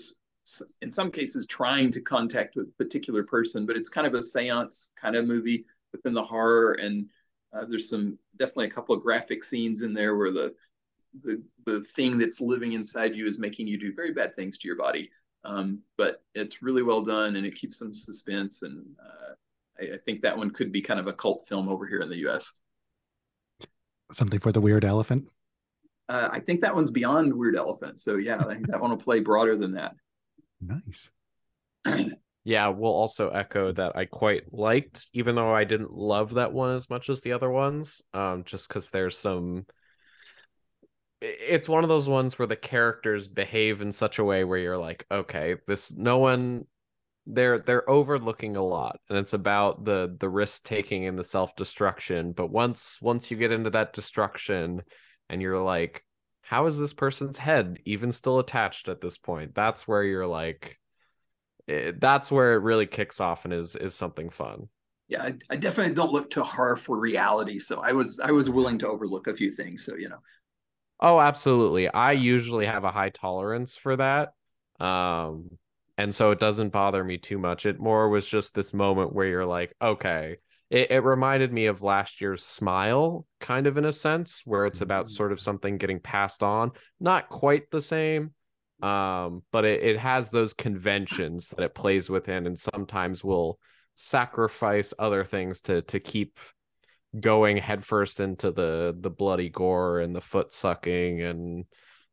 in 0.81 0.91
some 0.91 1.11
cases 1.11 1.45
trying 1.45 1.91
to 1.91 2.01
contact 2.01 2.57
a 2.57 2.65
particular 2.77 3.23
person, 3.23 3.65
but 3.65 3.77
it's 3.77 3.89
kind 3.89 4.07
of 4.07 4.13
a 4.13 4.23
seance 4.23 4.91
kind 4.99 5.15
of 5.15 5.27
movie 5.27 5.65
within 5.91 6.13
the 6.13 6.23
horror. 6.23 6.73
And 6.73 7.09
uh, 7.53 7.65
there's 7.65 7.89
some 7.89 8.17
definitely 8.37 8.67
a 8.67 8.71
couple 8.71 8.95
of 8.95 9.03
graphic 9.03 9.43
scenes 9.43 9.81
in 9.81 9.93
there 9.93 10.15
where 10.17 10.31
the 10.31 10.53
the 11.23 11.43
the 11.65 11.81
thing 11.81 12.17
that's 12.17 12.41
living 12.41 12.73
inside 12.73 13.15
you 13.15 13.27
is 13.27 13.37
making 13.37 13.67
you 13.67 13.77
do 13.77 13.93
very 13.93 14.13
bad 14.13 14.35
things 14.35 14.57
to 14.57 14.67
your 14.67 14.77
body. 14.77 15.11
Um, 15.43 15.81
but 15.97 16.23
it's 16.35 16.61
really 16.61 16.83
well 16.83 17.01
done 17.01 17.35
and 17.35 17.45
it 17.45 17.55
keeps 17.55 17.77
some 17.77 17.93
suspense. 17.93 18.61
And 18.61 18.85
uh, 18.99 19.33
I, 19.79 19.95
I 19.95 19.97
think 19.97 20.21
that 20.21 20.37
one 20.37 20.51
could 20.51 20.71
be 20.71 20.81
kind 20.81 20.99
of 20.99 21.07
a 21.07 21.13
cult 21.13 21.45
film 21.47 21.67
over 21.67 21.87
here 21.87 21.99
in 21.99 22.09
the 22.09 22.19
U.S. 22.19 22.53
Something 24.11 24.39
for 24.39 24.51
the 24.51 24.61
weird 24.61 24.85
elephant. 24.85 25.27
Uh, 26.11 26.27
I 26.29 26.41
think 26.41 26.59
that 26.59 26.75
one's 26.75 26.91
beyond 26.91 27.33
Weird 27.33 27.55
Elephant. 27.55 27.97
So 27.97 28.17
yeah, 28.17 28.43
I 28.45 28.53
think 28.53 28.67
that 28.67 28.81
one 28.81 28.89
will 28.91 28.97
play 28.97 29.21
broader 29.21 29.55
than 29.55 29.71
that. 29.75 29.95
Nice. 30.59 31.09
yeah, 32.43 32.67
we'll 32.67 32.91
also 32.91 33.29
echo 33.29 33.71
that 33.71 33.95
I 33.95 34.03
quite 34.03 34.53
liked, 34.53 35.07
even 35.13 35.35
though 35.35 35.55
I 35.55 35.63
didn't 35.63 35.93
love 35.93 36.33
that 36.33 36.51
one 36.51 36.75
as 36.75 36.89
much 36.89 37.09
as 37.09 37.21
the 37.21 37.31
other 37.31 37.49
ones. 37.49 38.01
Um, 38.13 38.43
just 38.43 38.67
because 38.67 38.89
there's 38.89 39.17
some 39.17 39.65
it's 41.21 41.69
one 41.69 41.83
of 41.83 41.89
those 41.89 42.09
ones 42.09 42.37
where 42.37 42.47
the 42.47 42.57
characters 42.57 43.29
behave 43.29 43.79
in 43.79 43.93
such 43.93 44.19
a 44.19 44.23
way 44.23 44.43
where 44.43 44.57
you're 44.59 44.77
like, 44.77 45.05
okay, 45.09 45.55
this 45.65 45.93
no 45.93 46.17
one 46.17 46.65
they're 47.25 47.59
they're 47.59 47.89
overlooking 47.89 48.57
a 48.57 48.65
lot 48.65 48.99
and 49.07 49.17
it's 49.17 49.33
about 49.33 49.85
the 49.85 50.13
the 50.19 50.27
risk 50.27 50.65
taking 50.65 51.05
and 51.05 51.19
the 51.19 51.23
self-destruction 51.23 52.31
but 52.31 52.49
once 52.49 52.97
once 52.99 53.29
you 53.29 53.37
get 53.37 53.51
into 53.51 53.69
that 53.69 53.93
destruction 53.93 54.81
and 55.31 55.41
you're 55.41 55.57
like 55.57 56.03
how 56.51 56.65
is 56.65 56.77
this 56.77 56.93
person's 56.93 57.37
head 57.37 57.79
even 57.85 58.11
still 58.11 58.37
attached 58.37 58.89
at 58.89 58.99
this 58.99 59.17
point? 59.17 59.55
That's 59.55 59.87
where 59.87 60.03
you're 60.03 60.27
like 60.27 60.77
it, 61.65 61.73
eh, 61.73 61.91
that's 61.97 62.29
where 62.29 62.55
it 62.55 62.61
really 62.61 62.85
kicks 62.85 63.21
off 63.21 63.45
and 63.45 63.53
is 63.53 63.75
is 63.75 63.95
something 63.95 64.29
fun. 64.29 64.67
Yeah 65.07 65.23
I, 65.23 65.33
I, 65.49 65.55
definitely 65.55 65.93
don't 65.93 66.11
look 66.11 66.29
to 66.31 66.43
horror 66.43 66.77
for 66.77 66.97
reality 66.97 67.59
so 67.59 67.81
i 67.81 67.91
was 67.91 68.19
i 68.23 68.31
was 68.31 68.49
willing 68.49 68.77
to 68.79 68.87
overlook 68.87 69.27
a 69.27 69.35
few 69.35 69.51
things 69.51 69.85
so 69.85 69.95
you 69.95 70.09
know. 70.09 70.19
Oh 71.01 71.19
absolutely. 71.19 71.87
I 71.89 72.11
usually 72.11 72.65
have 72.65 72.83
a 72.83 72.91
high 72.91 73.09
tolerance 73.09 73.75
for 73.75 73.95
that 73.95 74.33
um 74.79 75.57
and 75.97 76.13
so 76.13 76.31
it 76.31 76.39
doesn't 76.39 76.69
bother 76.69 77.03
me 77.03 77.17
too 77.17 77.37
much. 77.37 77.65
It 77.65 77.79
more 77.79 78.09
was 78.09 78.27
just 78.27 78.53
this 78.53 78.73
moment 78.73 79.13
where 79.13 79.27
you're 79.27 79.45
like 79.45 79.73
okay 79.81 80.37
it, 80.71 80.89
it 80.89 81.03
reminded 81.03 81.51
me 81.51 81.65
of 81.65 81.81
last 81.81 82.21
year's 82.21 82.43
Smile, 82.43 83.27
kind 83.41 83.67
of 83.67 83.77
in 83.77 83.83
a 83.83 83.91
sense, 83.91 84.41
where 84.45 84.65
it's 84.65 84.79
about 84.79 85.09
sort 85.09 85.33
of 85.33 85.37
mm. 85.37 85.43
something 85.43 85.77
getting 85.77 85.99
passed 85.99 86.41
on. 86.41 86.71
Not 86.99 87.27
quite 87.27 87.69
the 87.69 87.81
same, 87.81 88.33
um, 88.81 89.43
but 89.51 89.65
it, 89.65 89.83
it 89.83 89.97
has 89.99 90.29
those 90.29 90.53
conventions 90.53 91.49
that 91.49 91.63
it 91.63 91.75
plays 91.75 92.09
within, 92.09 92.47
and 92.47 92.57
sometimes 92.57 93.21
will 93.21 93.59
sacrifice 93.95 94.93
other 94.97 95.25
things 95.25 95.61
to 95.61 95.81
to 95.83 95.99
keep 95.99 96.39
going 97.19 97.57
headfirst 97.57 98.21
into 98.21 98.51
the 98.51 98.95
the 98.97 99.09
bloody 99.09 99.49
gore 99.49 99.99
and 99.99 100.15
the 100.15 100.21
foot 100.21 100.53
sucking 100.53 101.21
and 101.21 101.65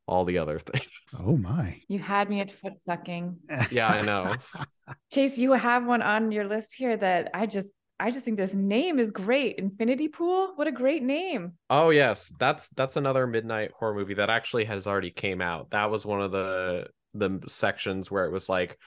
all 0.08 0.24
the 0.24 0.38
other 0.38 0.58
things. 0.72 0.88
Oh 1.22 1.36
my. 1.36 1.80
You 1.86 2.00
had 2.00 2.28
me 2.28 2.40
at 2.40 2.50
foot 2.50 2.76
sucking. 2.76 3.36
yeah, 3.70 3.86
I 3.86 4.02
know. 4.02 4.34
Chase, 5.12 5.38
you 5.38 5.52
have 5.52 5.86
one 5.86 6.02
on 6.02 6.32
your 6.32 6.48
list 6.48 6.74
here 6.74 6.96
that 6.96 7.30
I 7.34 7.46
just 7.46 7.68
I 8.00 8.10
just 8.10 8.24
think 8.24 8.36
this 8.36 8.54
name 8.54 8.98
is 8.98 9.10
great. 9.10 9.58
Infinity 9.58 10.08
Pool. 10.08 10.52
What 10.54 10.68
a 10.68 10.72
great 10.72 11.02
name. 11.02 11.54
Oh 11.68 11.90
yes, 11.90 12.32
that's 12.38 12.68
that's 12.70 12.96
another 12.96 13.26
midnight 13.26 13.72
horror 13.76 13.94
movie 13.94 14.14
that 14.14 14.30
actually 14.30 14.66
has 14.66 14.86
already 14.86 15.10
came 15.10 15.40
out. 15.40 15.70
That 15.70 15.90
was 15.90 16.06
one 16.06 16.20
of 16.20 16.30
the 16.30 16.86
the 17.14 17.40
sections 17.48 18.10
where 18.10 18.24
it 18.24 18.32
was 18.32 18.48
like 18.48 18.78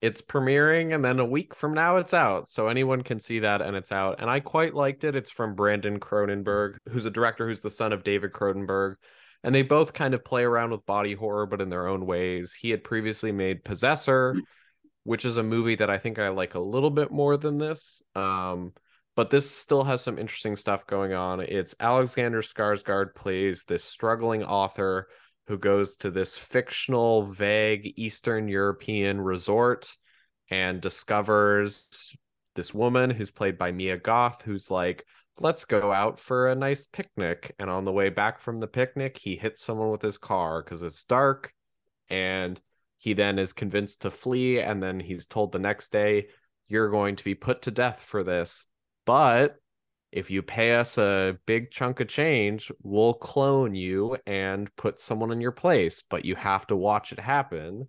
it's 0.00 0.22
premiering 0.22 0.94
and 0.94 1.04
then 1.04 1.18
a 1.18 1.24
week 1.24 1.54
from 1.54 1.74
now 1.74 1.96
it's 1.98 2.14
out. 2.14 2.48
So 2.48 2.68
anyone 2.68 3.02
can 3.02 3.20
see 3.20 3.40
that 3.40 3.60
and 3.60 3.76
it's 3.76 3.92
out. 3.92 4.16
And 4.20 4.30
I 4.30 4.40
quite 4.40 4.74
liked 4.74 5.04
it. 5.04 5.14
It's 5.14 5.30
from 5.30 5.54
Brandon 5.54 6.00
Cronenberg, 6.00 6.76
who's 6.88 7.04
a 7.04 7.10
director 7.10 7.46
who's 7.46 7.60
the 7.60 7.70
son 7.70 7.92
of 7.92 8.02
David 8.02 8.32
Cronenberg. 8.32 8.94
And 9.42 9.54
they 9.54 9.62
both 9.62 9.92
kind 9.92 10.14
of 10.14 10.24
play 10.24 10.42
around 10.42 10.70
with 10.70 10.86
body 10.86 11.14
horror, 11.14 11.46
but 11.46 11.60
in 11.60 11.68
their 11.68 11.86
own 11.86 12.06
ways. 12.06 12.54
He 12.58 12.70
had 12.70 12.84
previously 12.84 13.32
made 13.32 13.64
Possessor, 13.64 14.36
which 15.04 15.24
is 15.24 15.36
a 15.36 15.42
movie 15.42 15.76
that 15.76 15.90
I 15.90 15.98
think 15.98 16.18
I 16.18 16.28
like 16.28 16.54
a 16.54 16.60
little 16.60 16.90
bit 16.90 17.10
more 17.10 17.36
than 17.36 17.58
this. 17.58 18.02
Um, 18.14 18.72
but 19.16 19.30
this 19.30 19.50
still 19.50 19.84
has 19.84 20.00
some 20.00 20.18
interesting 20.18 20.56
stuff 20.56 20.86
going 20.86 21.12
on. 21.12 21.40
It's 21.40 21.74
Alexander 21.80 22.42
Skarsgård 22.42 23.14
plays 23.14 23.64
this 23.64 23.84
struggling 23.84 24.44
author 24.44 25.08
who 25.46 25.58
goes 25.58 25.96
to 25.96 26.10
this 26.10 26.36
fictional, 26.36 27.24
vague 27.24 27.94
Eastern 27.96 28.48
European 28.48 29.20
resort 29.20 29.96
and 30.50 30.80
discovers 30.80 32.14
this 32.54 32.72
woman 32.72 33.10
who's 33.10 33.30
played 33.30 33.58
by 33.58 33.72
Mia 33.72 33.96
Goth, 33.96 34.42
who's 34.42 34.70
like, 34.70 35.04
let's 35.38 35.64
go 35.64 35.92
out 35.92 36.20
for 36.20 36.48
a 36.48 36.54
nice 36.54 36.86
picnic. 36.86 37.54
And 37.58 37.68
on 37.68 37.84
the 37.84 37.92
way 37.92 38.10
back 38.10 38.40
from 38.40 38.60
the 38.60 38.66
picnic, 38.66 39.18
he 39.18 39.36
hits 39.36 39.62
someone 39.62 39.90
with 39.90 40.02
his 40.02 40.18
car 40.18 40.62
because 40.62 40.82
it's 40.82 41.04
dark 41.04 41.52
and 42.08 42.60
he 43.00 43.14
then 43.14 43.38
is 43.38 43.54
convinced 43.54 44.02
to 44.02 44.10
flee, 44.10 44.60
and 44.60 44.82
then 44.82 45.00
he's 45.00 45.24
told 45.24 45.52
the 45.52 45.58
next 45.58 45.90
day, 45.90 46.28
You're 46.68 46.90
going 46.90 47.16
to 47.16 47.24
be 47.24 47.34
put 47.34 47.62
to 47.62 47.70
death 47.70 48.00
for 48.00 48.22
this. 48.22 48.66
But 49.06 49.56
if 50.12 50.30
you 50.30 50.42
pay 50.42 50.74
us 50.74 50.98
a 50.98 51.38
big 51.46 51.70
chunk 51.70 52.00
of 52.00 52.08
change, 52.08 52.70
we'll 52.82 53.14
clone 53.14 53.74
you 53.74 54.18
and 54.26 54.74
put 54.76 55.00
someone 55.00 55.32
in 55.32 55.40
your 55.40 55.50
place, 55.50 56.02
but 56.02 56.26
you 56.26 56.34
have 56.34 56.66
to 56.66 56.76
watch 56.76 57.10
it 57.12 57.18
happen. 57.18 57.88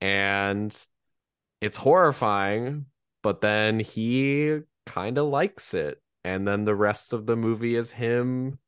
And 0.00 0.76
it's 1.60 1.76
horrifying, 1.76 2.86
but 3.22 3.42
then 3.42 3.78
he 3.78 4.58
kind 4.86 5.18
of 5.18 5.28
likes 5.28 5.72
it. 5.72 6.02
And 6.24 6.48
then 6.48 6.64
the 6.64 6.74
rest 6.74 7.12
of 7.12 7.26
the 7.26 7.36
movie 7.36 7.76
is 7.76 7.92
him 7.92 8.58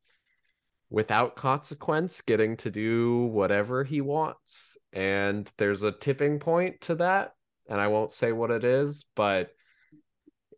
without 0.95 1.35
consequence 1.35 2.21
getting 2.21 2.57
to 2.57 2.71
do 2.71 3.27
whatever 3.27 3.83
he 3.83 4.01
wants. 4.01 4.77
And 4.93 5.51
there's 5.59 5.83
a 5.83 5.93
tipping 5.93 6.39
point 6.39 6.81
to 6.83 6.95
that 6.97 7.35
and 7.69 7.81
i 7.81 7.89
won't 7.89 8.11
say 8.11 8.33
what 8.33 8.51
it 8.51 8.65
is 8.65 9.05
but 9.17 9.51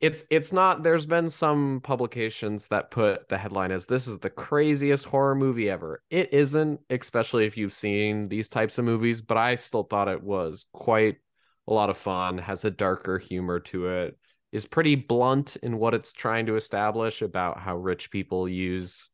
it's 0.01 0.25
it's 0.31 0.53
not 0.53 0.83
there's 0.83 1.07
been 1.07 1.31
some 1.31 1.81
publications 1.83 2.69
that 2.69 2.91
put 2.91 3.29
the 3.29 3.39
headline 3.39 3.73
as 3.73 3.87
this 3.87 4.07
is 4.07 4.19
the 4.19 4.29
craziest 4.29 5.07
horror 5.07 5.35
movie 5.35 5.71
ever. 5.71 6.03
It 6.11 6.35
isn't 6.35 6.81
especially 6.91 7.47
if 7.47 7.57
you've 7.57 7.73
seen 7.73 8.29
these 8.29 8.51
types 8.51 8.77
of 8.77 8.85
movies 8.85 9.23
but 9.23 9.39
i 9.39 9.57
still 9.57 9.85
thought 9.85 10.09
it 10.09 10.23
was 10.23 10.67
quite 10.73 11.17
a 11.67 11.73
lot 11.73 11.89
of 11.89 11.97
fun 11.97 12.37
has 12.37 12.65
a 12.65 12.71
darker 12.71 13.19
humor 13.19 13.59
to 13.61 13.87
it 13.87 14.19
is 14.53 14.67
pretty 14.67 14.97
blunt 14.97 15.57
in 15.63 15.79
what 15.79 15.95
it's 15.95 16.13
trying 16.13 16.47
to 16.47 16.57
establish 16.57 17.23
about 17.23 17.59
how 17.59 17.77
rich 17.77 18.11
people 18.11 18.47
use 18.47 19.09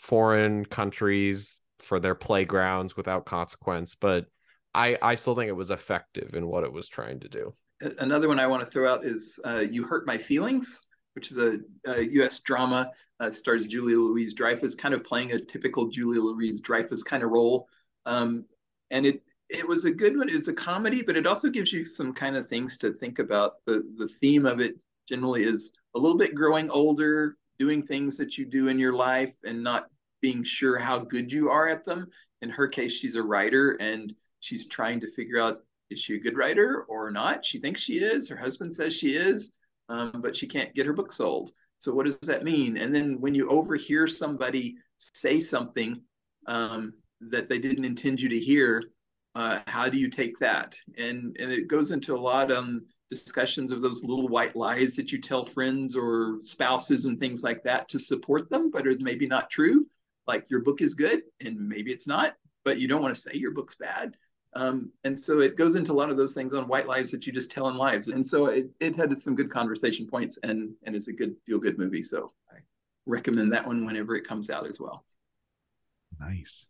foreign 0.00 0.64
countries 0.64 1.60
for 1.78 2.00
their 2.00 2.14
playgrounds 2.14 2.96
without 2.96 3.24
consequence 3.24 3.96
but 3.98 4.26
i 4.74 4.96
i 5.02 5.14
still 5.14 5.34
think 5.34 5.48
it 5.48 5.52
was 5.52 5.70
effective 5.70 6.34
in 6.34 6.46
what 6.46 6.64
it 6.64 6.72
was 6.72 6.88
trying 6.88 7.20
to 7.20 7.28
do 7.28 7.54
another 8.00 8.28
one 8.28 8.40
i 8.40 8.46
want 8.46 8.62
to 8.62 8.68
throw 8.68 8.92
out 8.92 9.04
is 9.04 9.38
uh, 9.44 9.60
you 9.70 9.84
hurt 9.84 10.06
my 10.06 10.16
feelings 10.16 10.86
which 11.14 11.30
is 11.30 11.38
a, 11.38 11.58
a 11.88 12.02
us 12.24 12.40
drama 12.40 12.90
uh, 13.20 13.30
stars 13.30 13.66
julia 13.66 13.96
louis-dreyfus 13.96 14.74
kind 14.74 14.94
of 14.94 15.04
playing 15.04 15.32
a 15.32 15.38
typical 15.38 15.88
julia 15.88 16.20
louis-dreyfus 16.20 17.02
kind 17.02 17.22
of 17.22 17.30
role 17.30 17.68
um, 18.06 18.44
and 18.90 19.06
it 19.06 19.22
it 19.50 19.66
was 19.66 19.84
a 19.84 19.92
good 19.92 20.16
one. 20.16 20.28
It's 20.30 20.48
a 20.48 20.54
comedy, 20.54 21.02
but 21.02 21.16
it 21.16 21.26
also 21.26 21.50
gives 21.50 21.72
you 21.72 21.84
some 21.84 22.12
kind 22.12 22.36
of 22.36 22.46
things 22.46 22.76
to 22.78 22.92
think 22.92 23.18
about. 23.18 23.64
The 23.66 23.82
the 23.96 24.08
theme 24.08 24.46
of 24.46 24.60
it 24.60 24.76
generally 25.08 25.42
is 25.42 25.74
a 25.96 25.98
little 25.98 26.16
bit 26.16 26.34
growing 26.34 26.70
older, 26.70 27.36
doing 27.60 27.82
things 27.82 28.16
that 28.16 28.38
you 28.38 28.46
do 28.46 28.68
in 28.68 28.78
your 28.78 28.94
life 28.94 29.36
and 29.44 29.62
not 29.62 29.88
being 30.22 30.42
sure 30.42 30.78
how 30.78 30.98
good 30.98 31.30
you 31.30 31.50
are 31.50 31.68
at 31.68 31.84
them. 31.84 32.08
In 32.40 32.48
her 32.48 32.66
case, 32.66 32.92
she's 32.92 33.16
a 33.16 33.22
writer 33.22 33.76
and 33.80 34.14
she's 34.40 34.66
trying 34.66 34.98
to 35.00 35.12
figure 35.12 35.38
out 35.38 35.60
is 35.90 36.00
she 36.00 36.14
a 36.14 36.20
good 36.20 36.36
writer 36.36 36.86
or 36.88 37.10
not? 37.10 37.44
She 37.44 37.58
thinks 37.58 37.82
she 37.82 37.94
is. 37.94 38.28
Her 38.28 38.36
husband 38.36 38.74
says 38.74 38.96
she 38.96 39.10
is, 39.10 39.54
um, 39.88 40.20
but 40.22 40.34
she 40.34 40.46
can't 40.46 40.74
get 40.74 40.86
her 40.86 40.92
book 40.92 41.12
sold. 41.12 41.50
So 41.78 41.92
what 41.92 42.06
does 42.06 42.18
that 42.20 42.44
mean? 42.44 42.76
And 42.76 42.94
then 42.94 43.20
when 43.20 43.34
you 43.34 43.50
overhear 43.50 44.06
somebody 44.06 44.76
say 44.98 45.40
something 45.40 46.00
um, 46.46 46.94
that 47.20 47.50
they 47.50 47.58
didn't 47.58 47.84
intend 47.84 48.20
you 48.20 48.28
to 48.28 48.38
hear, 48.38 48.82
uh, 49.34 49.60
how 49.66 49.88
do 49.88 49.98
you 49.98 50.08
take 50.08 50.38
that? 50.38 50.74
And 50.98 51.36
and 51.38 51.52
it 51.52 51.68
goes 51.68 51.90
into 51.92 52.14
a 52.14 52.18
lot 52.18 52.50
of 52.50 52.66
discussions 53.08 53.72
of 53.72 53.82
those 53.82 54.04
little 54.04 54.28
white 54.28 54.56
lies 54.56 54.96
that 54.96 55.12
you 55.12 55.20
tell 55.20 55.44
friends 55.44 55.96
or 55.96 56.38
spouses 56.40 57.04
and 57.04 57.18
things 57.18 57.42
like 57.42 57.62
that 57.64 57.88
to 57.88 57.98
support 57.98 58.50
them, 58.50 58.70
but 58.70 58.86
are 58.86 58.94
maybe 59.00 59.26
not 59.26 59.50
true. 59.50 59.86
Like 60.26 60.46
your 60.48 60.60
book 60.60 60.80
is 60.80 60.94
good, 60.94 61.22
and 61.44 61.68
maybe 61.68 61.92
it's 61.92 62.08
not, 62.08 62.34
but 62.64 62.78
you 62.78 62.88
don't 62.88 63.02
want 63.02 63.14
to 63.14 63.20
say 63.20 63.32
your 63.34 63.52
book's 63.52 63.76
bad. 63.76 64.16
Um, 64.54 64.90
and 65.04 65.16
so 65.16 65.40
it 65.40 65.56
goes 65.56 65.76
into 65.76 65.92
a 65.92 65.94
lot 65.94 66.10
of 66.10 66.16
those 66.16 66.34
things 66.34 66.54
on 66.54 66.66
white 66.66 66.88
lies 66.88 67.12
that 67.12 67.24
you 67.24 67.32
just 67.32 67.52
tell 67.52 67.68
in 67.68 67.76
lives. 67.76 68.08
And 68.08 68.26
so 68.26 68.46
it, 68.46 68.68
it 68.80 68.96
had 68.96 69.16
some 69.16 69.36
good 69.36 69.50
conversation 69.50 70.08
points 70.08 70.38
and 70.42 70.74
and 70.84 70.96
is 70.96 71.06
a 71.06 71.12
good 71.12 71.36
feel 71.46 71.58
good 71.58 71.78
movie. 71.78 72.02
So 72.02 72.32
I 72.50 72.56
recommend 73.06 73.52
that 73.52 73.66
one 73.66 73.86
whenever 73.86 74.16
it 74.16 74.26
comes 74.26 74.50
out 74.50 74.66
as 74.66 74.80
well. 74.80 75.04
Nice. 76.18 76.68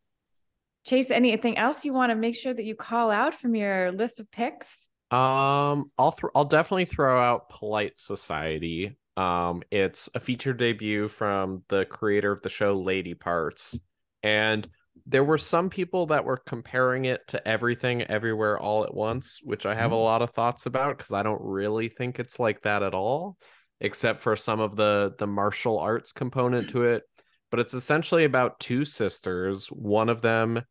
Chase, 0.84 1.10
anything 1.10 1.58
else 1.58 1.84
you 1.84 1.92
want 1.92 2.10
to 2.10 2.16
make 2.16 2.34
sure 2.34 2.54
that 2.54 2.64
you 2.64 2.74
call 2.74 3.10
out 3.10 3.34
from 3.34 3.54
your 3.54 3.92
list 3.92 4.20
of 4.20 4.30
picks? 4.30 4.88
Um, 5.10 5.90
I'll 5.98 6.12
th- 6.12 6.30
I'll 6.34 6.44
definitely 6.44 6.84
throw 6.84 7.20
out 7.20 7.48
Polite 7.48 7.98
Society. 7.98 8.96
Um, 9.16 9.62
it's 9.70 10.08
a 10.14 10.20
feature 10.20 10.54
debut 10.54 11.08
from 11.08 11.64
the 11.68 11.84
creator 11.84 12.32
of 12.32 12.42
the 12.42 12.48
show 12.48 12.78
Lady 12.78 13.14
Parts, 13.14 13.78
and 14.22 14.68
there 15.06 15.24
were 15.24 15.38
some 15.38 15.68
people 15.68 16.06
that 16.06 16.24
were 16.24 16.36
comparing 16.36 17.04
it 17.04 17.26
to 17.28 17.46
Everything 17.46 18.02
Everywhere 18.02 18.58
All 18.58 18.84
at 18.84 18.94
Once, 18.94 19.40
which 19.42 19.66
I 19.66 19.74
have 19.74 19.92
a 19.92 19.94
mm-hmm. 19.94 20.04
lot 20.04 20.22
of 20.22 20.30
thoughts 20.30 20.66
about 20.66 20.96
because 20.96 21.12
I 21.12 21.22
don't 21.22 21.42
really 21.42 21.88
think 21.88 22.18
it's 22.18 22.38
like 22.38 22.62
that 22.62 22.82
at 22.82 22.94
all, 22.94 23.36
except 23.80 24.20
for 24.20 24.36
some 24.36 24.60
of 24.60 24.76
the 24.76 25.14
the 25.18 25.26
martial 25.26 25.78
arts 25.78 26.12
component 26.12 26.70
to 26.70 26.84
it 26.84 27.02
but 27.50 27.60
it's 27.60 27.74
essentially 27.74 28.24
about 28.24 28.60
two 28.60 28.84
sisters. 28.84 29.68
One 29.68 30.08
of 30.08 30.22
them 30.22 30.62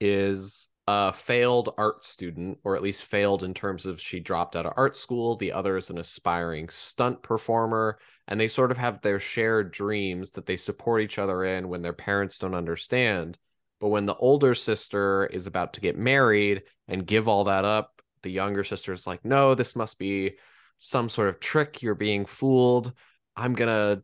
is 0.00 0.68
a 0.86 1.12
failed 1.12 1.74
art 1.76 2.04
student, 2.04 2.58
or 2.64 2.74
at 2.74 2.82
least 2.82 3.04
failed 3.04 3.44
in 3.44 3.52
terms 3.52 3.84
of 3.84 4.00
she 4.00 4.20
dropped 4.20 4.56
out 4.56 4.64
of 4.64 4.72
art 4.76 4.96
school. 4.96 5.36
The 5.36 5.52
other 5.52 5.76
is 5.76 5.90
an 5.90 5.98
aspiring 5.98 6.70
stunt 6.70 7.22
performer, 7.22 7.98
and 8.26 8.40
they 8.40 8.48
sort 8.48 8.70
of 8.70 8.78
have 8.78 9.02
their 9.02 9.20
shared 9.20 9.70
dreams 9.70 10.30
that 10.32 10.46
they 10.46 10.56
support 10.56 11.02
each 11.02 11.18
other 11.18 11.44
in 11.44 11.68
when 11.68 11.82
their 11.82 11.92
parents 11.92 12.38
don't 12.38 12.54
understand. 12.54 13.36
But 13.80 13.88
when 13.88 14.06
the 14.06 14.16
older 14.16 14.54
sister 14.54 15.26
is 15.26 15.46
about 15.46 15.74
to 15.74 15.80
get 15.80 15.98
married 15.98 16.62
and 16.88 17.06
give 17.06 17.28
all 17.28 17.44
that 17.44 17.64
up, 17.64 18.00
the 18.22 18.30
younger 18.30 18.64
sister 18.64 18.92
is 18.92 19.06
like, 19.06 19.24
no, 19.24 19.54
this 19.54 19.76
must 19.76 19.98
be 19.98 20.36
some 20.78 21.08
sort 21.08 21.28
of 21.28 21.38
trick. 21.38 21.82
You're 21.82 21.94
being 21.94 22.24
fooled. 22.24 22.92
I'm 23.36 23.54
going 23.54 23.68
to 23.68 24.02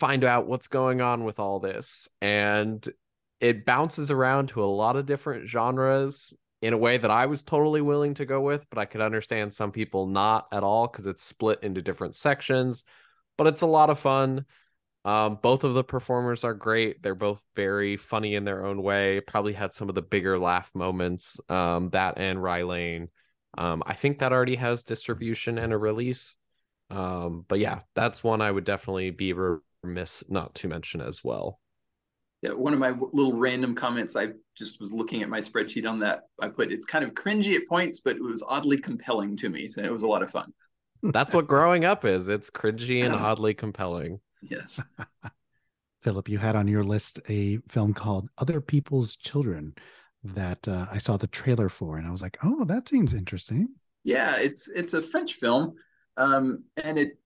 find 0.00 0.24
out 0.24 0.46
what's 0.46 0.66
going 0.66 1.02
on 1.02 1.24
with 1.24 1.38
all 1.38 1.60
this. 1.60 2.08
And 2.22 2.86
it 3.38 3.66
bounces 3.66 4.10
around 4.10 4.48
to 4.48 4.64
a 4.64 4.66
lot 4.66 4.96
of 4.96 5.04
different 5.04 5.46
genres 5.46 6.34
in 6.62 6.72
a 6.72 6.78
way 6.78 6.96
that 6.96 7.10
I 7.10 7.26
was 7.26 7.42
totally 7.42 7.82
willing 7.82 8.14
to 8.14 8.24
go 8.24 8.40
with, 8.40 8.64
but 8.70 8.78
I 8.78 8.86
could 8.86 9.02
understand 9.02 9.52
some 9.52 9.72
people 9.72 10.06
not 10.06 10.48
at 10.52 10.62
all 10.62 10.88
because 10.88 11.06
it's 11.06 11.22
split 11.22 11.60
into 11.62 11.82
different 11.82 12.14
sections. 12.14 12.84
But 13.36 13.46
it's 13.46 13.60
a 13.60 13.66
lot 13.66 13.90
of 13.90 13.98
fun. 13.98 14.46
Um, 15.04 15.38
both 15.40 15.64
of 15.64 15.74
the 15.74 15.84
performers 15.84 16.44
are 16.44 16.54
great. 16.54 17.02
They're 17.02 17.14
both 17.14 17.42
very 17.54 17.96
funny 17.96 18.34
in 18.34 18.44
their 18.44 18.64
own 18.64 18.82
way. 18.82 19.20
Probably 19.20 19.52
had 19.52 19.72
some 19.74 19.88
of 19.88 19.94
the 19.94 20.02
bigger 20.02 20.38
laugh 20.38 20.70
moments. 20.74 21.38
Um, 21.48 21.90
that 21.90 22.18
and 22.18 22.42
Rye 22.42 22.62
Lane. 22.62 23.08
Um, 23.56 23.82
I 23.84 23.94
think 23.94 24.18
that 24.18 24.32
already 24.32 24.56
has 24.56 24.82
distribution 24.82 25.58
and 25.58 25.72
a 25.72 25.78
release. 25.78 26.36
Um, 26.90 27.44
but 27.48 27.58
yeah, 27.58 27.80
that's 27.94 28.24
one 28.24 28.40
I 28.40 28.50
would 28.50 28.64
definitely 28.64 29.10
be 29.10 29.32
re- 29.32 29.58
miss 29.82 30.24
not 30.28 30.54
to 30.56 30.68
mention 30.68 31.00
as 31.00 31.22
well. 31.24 31.60
Yeah, 32.42 32.52
one 32.52 32.72
of 32.72 32.78
my 32.78 32.90
little 32.90 33.36
random 33.36 33.74
comments, 33.74 34.16
I 34.16 34.28
just 34.56 34.80
was 34.80 34.94
looking 34.94 35.22
at 35.22 35.28
my 35.28 35.40
spreadsheet 35.40 35.88
on 35.88 35.98
that. 35.98 36.22
I 36.40 36.48
put 36.48 36.72
it's 36.72 36.86
kind 36.86 37.04
of 37.04 37.12
cringy 37.12 37.54
at 37.56 37.68
points, 37.68 38.00
but 38.00 38.16
it 38.16 38.22
was 38.22 38.42
oddly 38.42 38.78
compelling 38.78 39.36
to 39.38 39.50
me. 39.50 39.68
So 39.68 39.82
it 39.82 39.92
was 39.92 40.02
a 40.02 40.08
lot 40.08 40.22
of 40.22 40.30
fun. 40.30 40.52
That's 41.02 41.34
what 41.34 41.46
growing 41.46 41.84
up 41.84 42.04
is. 42.04 42.28
It's 42.28 42.50
cringy 42.50 43.04
and 43.04 43.14
oddly 43.14 43.54
compelling. 43.54 44.20
Yes. 44.42 44.80
Philip, 46.00 46.30
you 46.30 46.38
had 46.38 46.56
on 46.56 46.66
your 46.66 46.84
list 46.84 47.20
a 47.28 47.58
film 47.68 47.92
called 47.92 48.30
Other 48.38 48.60
People's 48.60 49.16
Children 49.16 49.74
that 50.24 50.66
uh, 50.66 50.86
I 50.90 50.98
saw 50.98 51.18
the 51.18 51.26
trailer 51.26 51.68
for, 51.68 51.98
and 51.98 52.06
I 52.06 52.10
was 52.10 52.22
like, 52.22 52.38
"Oh, 52.42 52.64
that 52.64 52.88
seems 52.88 53.12
interesting." 53.12 53.68
Yeah, 54.04 54.36
it's 54.38 54.70
it's 54.70 54.94
a 54.94 55.02
French 55.02 55.34
film, 55.34 55.74
um, 56.16 56.64
and 56.82 56.98
it 56.98 57.18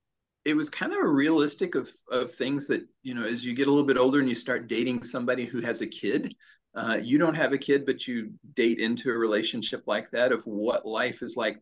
it 0.44 0.54
was 0.54 0.68
kind 0.68 0.92
of 0.92 0.98
realistic 1.02 1.74
of 1.74 1.90
of 2.10 2.30
things 2.30 2.66
that 2.68 2.86
you 3.02 3.14
know 3.14 3.24
as 3.24 3.44
you 3.44 3.54
get 3.54 3.66
a 3.66 3.70
little 3.70 3.86
bit 3.86 3.98
older 3.98 4.20
and 4.20 4.28
you 4.28 4.34
start 4.34 4.68
dating 4.68 5.02
somebody 5.02 5.44
who 5.44 5.60
has 5.60 5.80
a 5.80 5.86
kid 5.86 6.34
uh, 6.74 6.98
you 7.02 7.18
don't 7.18 7.36
have 7.36 7.52
a 7.52 7.58
kid 7.58 7.86
but 7.86 8.06
you 8.06 8.32
date 8.54 8.78
into 8.78 9.10
a 9.10 9.16
relationship 9.16 9.82
like 9.86 10.10
that 10.10 10.32
of 10.32 10.42
what 10.44 10.86
life 10.86 11.22
is 11.22 11.36
like 11.36 11.60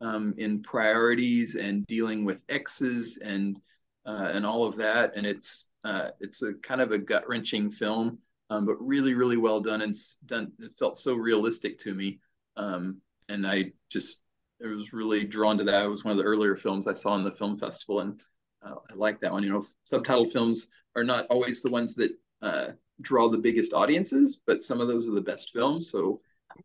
um, 0.00 0.34
in 0.38 0.62
priorities 0.62 1.56
and 1.56 1.86
dealing 1.86 2.24
with 2.24 2.44
exes 2.48 3.18
and 3.18 3.60
uh, 4.06 4.30
and 4.32 4.46
all 4.46 4.64
of 4.64 4.76
that. 4.76 5.14
And 5.16 5.26
it's 5.26 5.70
uh, 5.84 6.08
it's 6.20 6.42
a 6.42 6.54
kind 6.54 6.80
of 6.80 6.92
a 6.92 6.98
gut 6.98 7.28
wrenching 7.28 7.70
film 7.70 8.18
um, 8.50 8.66
but 8.66 8.76
really 8.80 9.14
really 9.14 9.36
well 9.36 9.60
done 9.60 9.82
and 9.82 9.94
done 10.26 10.52
it 10.58 10.72
felt 10.78 10.96
so 10.96 11.14
realistic 11.14 11.78
to 11.80 11.94
me. 11.94 12.20
Um, 12.56 13.00
and 13.28 13.46
I 13.46 13.72
just 13.90 14.22
I 14.64 14.68
was 14.68 14.92
really 14.92 15.24
drawn 15.24 15.58
to 15.58 15.64
that. 15.64 15.84
It 15.84 15.90
was 15.90 16.04
one 16.04 16.12
of 16.12 16.18
the 16.18 16.24
earlier 16.24 16.56
films 16.56 16.86
I 16.86 16.94
saw 16.94 17.14
in 17.14 17.24
the 17.24 17.30
film 17.30 17.56
festival, 17.56 18.00
and 18.00 18.20
uh, 18.62 18.74
I 18.90 18.94
like 18.94 19.20
that 19.20 19.32
one. 19.32 19.42
You 19.42 19.52
know, 19.52 19.66
subtitle 19.84 20.26
films 20.26 20.68
are 20.96 21.04
not 21.04 21.26
always 21.30 21.62
the 21.62 21.70
ones 21.70 21.94
that 21.96 22.12
uh, 22.42 22.66
draw 23.00 23.28
the 23.28 23.38
biggest 23.38 23.72
audiences, 23.72 24.40
but 24.46 24.62
some 24.62 24.80
of 24.80 24.88
those 24.88 25.08
are 25.08 25.14
the 25.14 25.20
best 25.20 25.50
films. 25.52 25.90
So, 25.90 26.20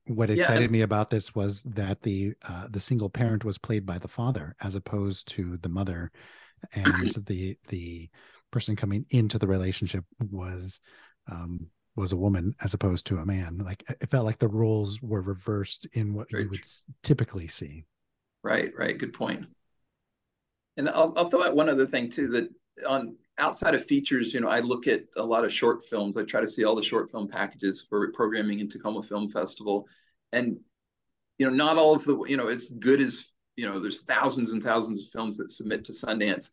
what 0.08 0.30
excited 0.30 0.64
yeah. 0.64 0.68
me 0.68 0.82
about 0.82 1.10
this 1.10 1.36
was 1.36 1.62
that 1.64 2.02
the 2.02 2.34
uh, 2.48 2.68
the 2.70 2.80
single 2.80 3.10
parent 3.10 3.46
was 3.46 3.58
played 3.58 3.86
by 3.86 3.98
the 3.98 4.08
father 4.08 4.56
as 4.62 4.76
opposed 4.76 5.28
to 5.30 5.58
the 5.58 5.70
mother, 5.70 6.12
and 6.74 7.10
the 7.26 7.58
the 7.70 8.10
person 8.52 8.76
coming 8.76 9.06
into 9.10 9.40
the 9.40 9.48
relationship 9.48 10.06
was 10.20 10.80
um, 11.32 11.70
was 11.96 12.12
a 12.12 12.18
woman 12.18 12.56
as 12.64 12.74
opposed 12.74 13.06
to 13.08 13.18
a 13.18 13.26
man. 13.26 13.58
Like 13.58 13.84
it 13.90 14.10
felt 14.10 14.26
like 14.26 14.40
the 14.40 14.48
roles 14.48 15.02
were 15.02 15.22
reversed 15.22 15.88
in 15.94 16.14
what 16.14 16.30
Very 16.30 16.44
you 16.44 16.50
would 16.50 16.62
true. 16.64 16.94
typically 17.04 17.48
see. 17.48 17.86
Right, 18.44 18.72
right. 18.78 18.98
Good 18.98 19.14
point. 19.14 19.46
And 20.78 20.90
I'll, 20.90 21.14
I'll 21.18 21.30
throw 21.30 21.44
out 21.44 21.56
one 21.56 21.70
other 21.70 21.86
thing 21.86 22.10
too 22.10 22.28
that 22.30 22.50
on 22.88 23.16
outside 23.40 23.74
of 23.74 23.86
features, 23.86 24.34
you 24.34 24.42
know, 24.42 24.50
I 24.50 24.60
look 24.60 24.88
at 24.88 25.04
a 25.16 25.24
lot 25.24 25.46
of 25.46 25.54
short 25.54 25.84
films. 25.86 26.18
I 26.18 26.24
try 26.24 26.42
to 26.42 26.48
see 26.48 26.66
all 26.66 26.76
the 26.76 26.84
short 26.84 27.10
film 27.12 27.28
packages 27.28 27.86
for 27.90 28.12
programming 28.12 28.60
in 28.60 28.70
Tacoma 28.70 29.02
Film 29.02 29.30
Festival. 29.30 29.88
And, 30.32 30.58
you 31.38 31.46
know, 31.46 31.54
not 31.54 31.78
all 31.78 31.96
of 31.96 32.04
the, 32.04 32.24
you 32.28 32.38
know, 32.38 32.48
as 32.48 32.70
good 32.70 33.00
as, 33.00 33.34
you 33.56 33.66
know, 33.66 33.80
there's 33.80 34.04
thousands 34.04 34.52
and 34.52 34.62
thousands 34.62 35.06
of 35.06 35.12
films 35.12 35.38
that 35.38 35.52
submit 35.52 35.86
to 35.86 35.94
Sundance 35.94 36.52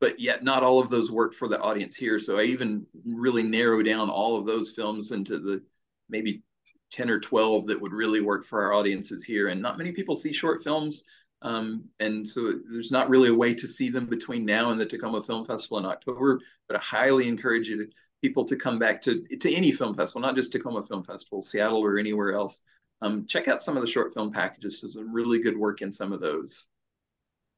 but 0.00 0.18
yet 0.18 0.42
not 0.42 0.62
all 0.62 0.80
of 0.80 0.88
those 0.88 1.10
work 1.10 1.34
for 1.34 1.46
the 1.46 1.60
audience 1.60 1.94
here. 1.94 2.18
So 2.18 2.38
I 2.38 2.44
even 2.44 2.86
really 3.04 3.42
narrow 3.42 3.82
down 3.82 4.08
all 4.08 4.38
of 4.38 4.46
those 4.46 4.70
films 4.70 5.12
into 5.12 5.38
the 5.38 5.62
maybe 6.08 6.42
10 6.90 7.10
or 7.10 7.20
12 7.20 7.66
that 7.66 7.80
would 7.80 7.92
really 7.92 8.20
work 8.20 8.44
for 8.44 8.62
our 8.62 8.72
audiences 8.72 9.24
here. 9.24 9.48
And 9.48 9.60
not 9.60 9.78
many 9.78 9.92
people 9.92 10.14
see 10.14 10.32
short 10.32 10.62
films. 10.62 11.04
Um, 11.42 11.84
and 12.00 12.26
so 12.26 12.52
there's 12.70 12.90
not 12.90 13.08
really 13.08 13.28
a 13.30 13.34
way 13.34 13.54
to 13.54 13.66
see 13.66 13.88
them 13.88 14.06
between 14.06 14.44
now 14.44 14.70
and 14.70 14.80
the 14.80 14.86
Tacoma 14.86 15.22
Film 15.22 15.44
Festival 15.44 15.78
in 15.78 15.86
October, 15.86 16.40
but 16.68 16.76
I 16.76 16.80
highly 16.80 17.28
encourage 17.28 17.68
you 17.68 17.78
to, 17.78 17.90
people 18.22 18.44
to 18.44 18.56
come 18.56 18.78
back 18.78 19.00
to, 19.02 19.22
to 19.38 19.54
any 19.54 19.72
film 19.72 19.94
festival, 19.94 20.20
not 20.20 20.36
just 20.36 20.52
Tacoma 20.52 20.82
Film 20.82 21.02
Festival, 21.02 21.40
Seattle 21.40 21.82
or 21.82 21.98
anywhere 21.98 22.32
else. 22.32 22.62
Um, 23.00 23.26
check 23.26 23.48
out 23.48 23.62
some 23.62 23.76
of 23.76 23.82
the 23.82 23.88
short 23.88 24.12
film 24.12 24.30
packages. 24.30 24.80
There's 24.80 24.94
some 24.94 25.12
really 25.12 25.38
good 25.38 25.56
work 25.56 25.80
in 25.80 25.90
some 25.90 26.12
of 26.12 26.20
those. 26.20 26.66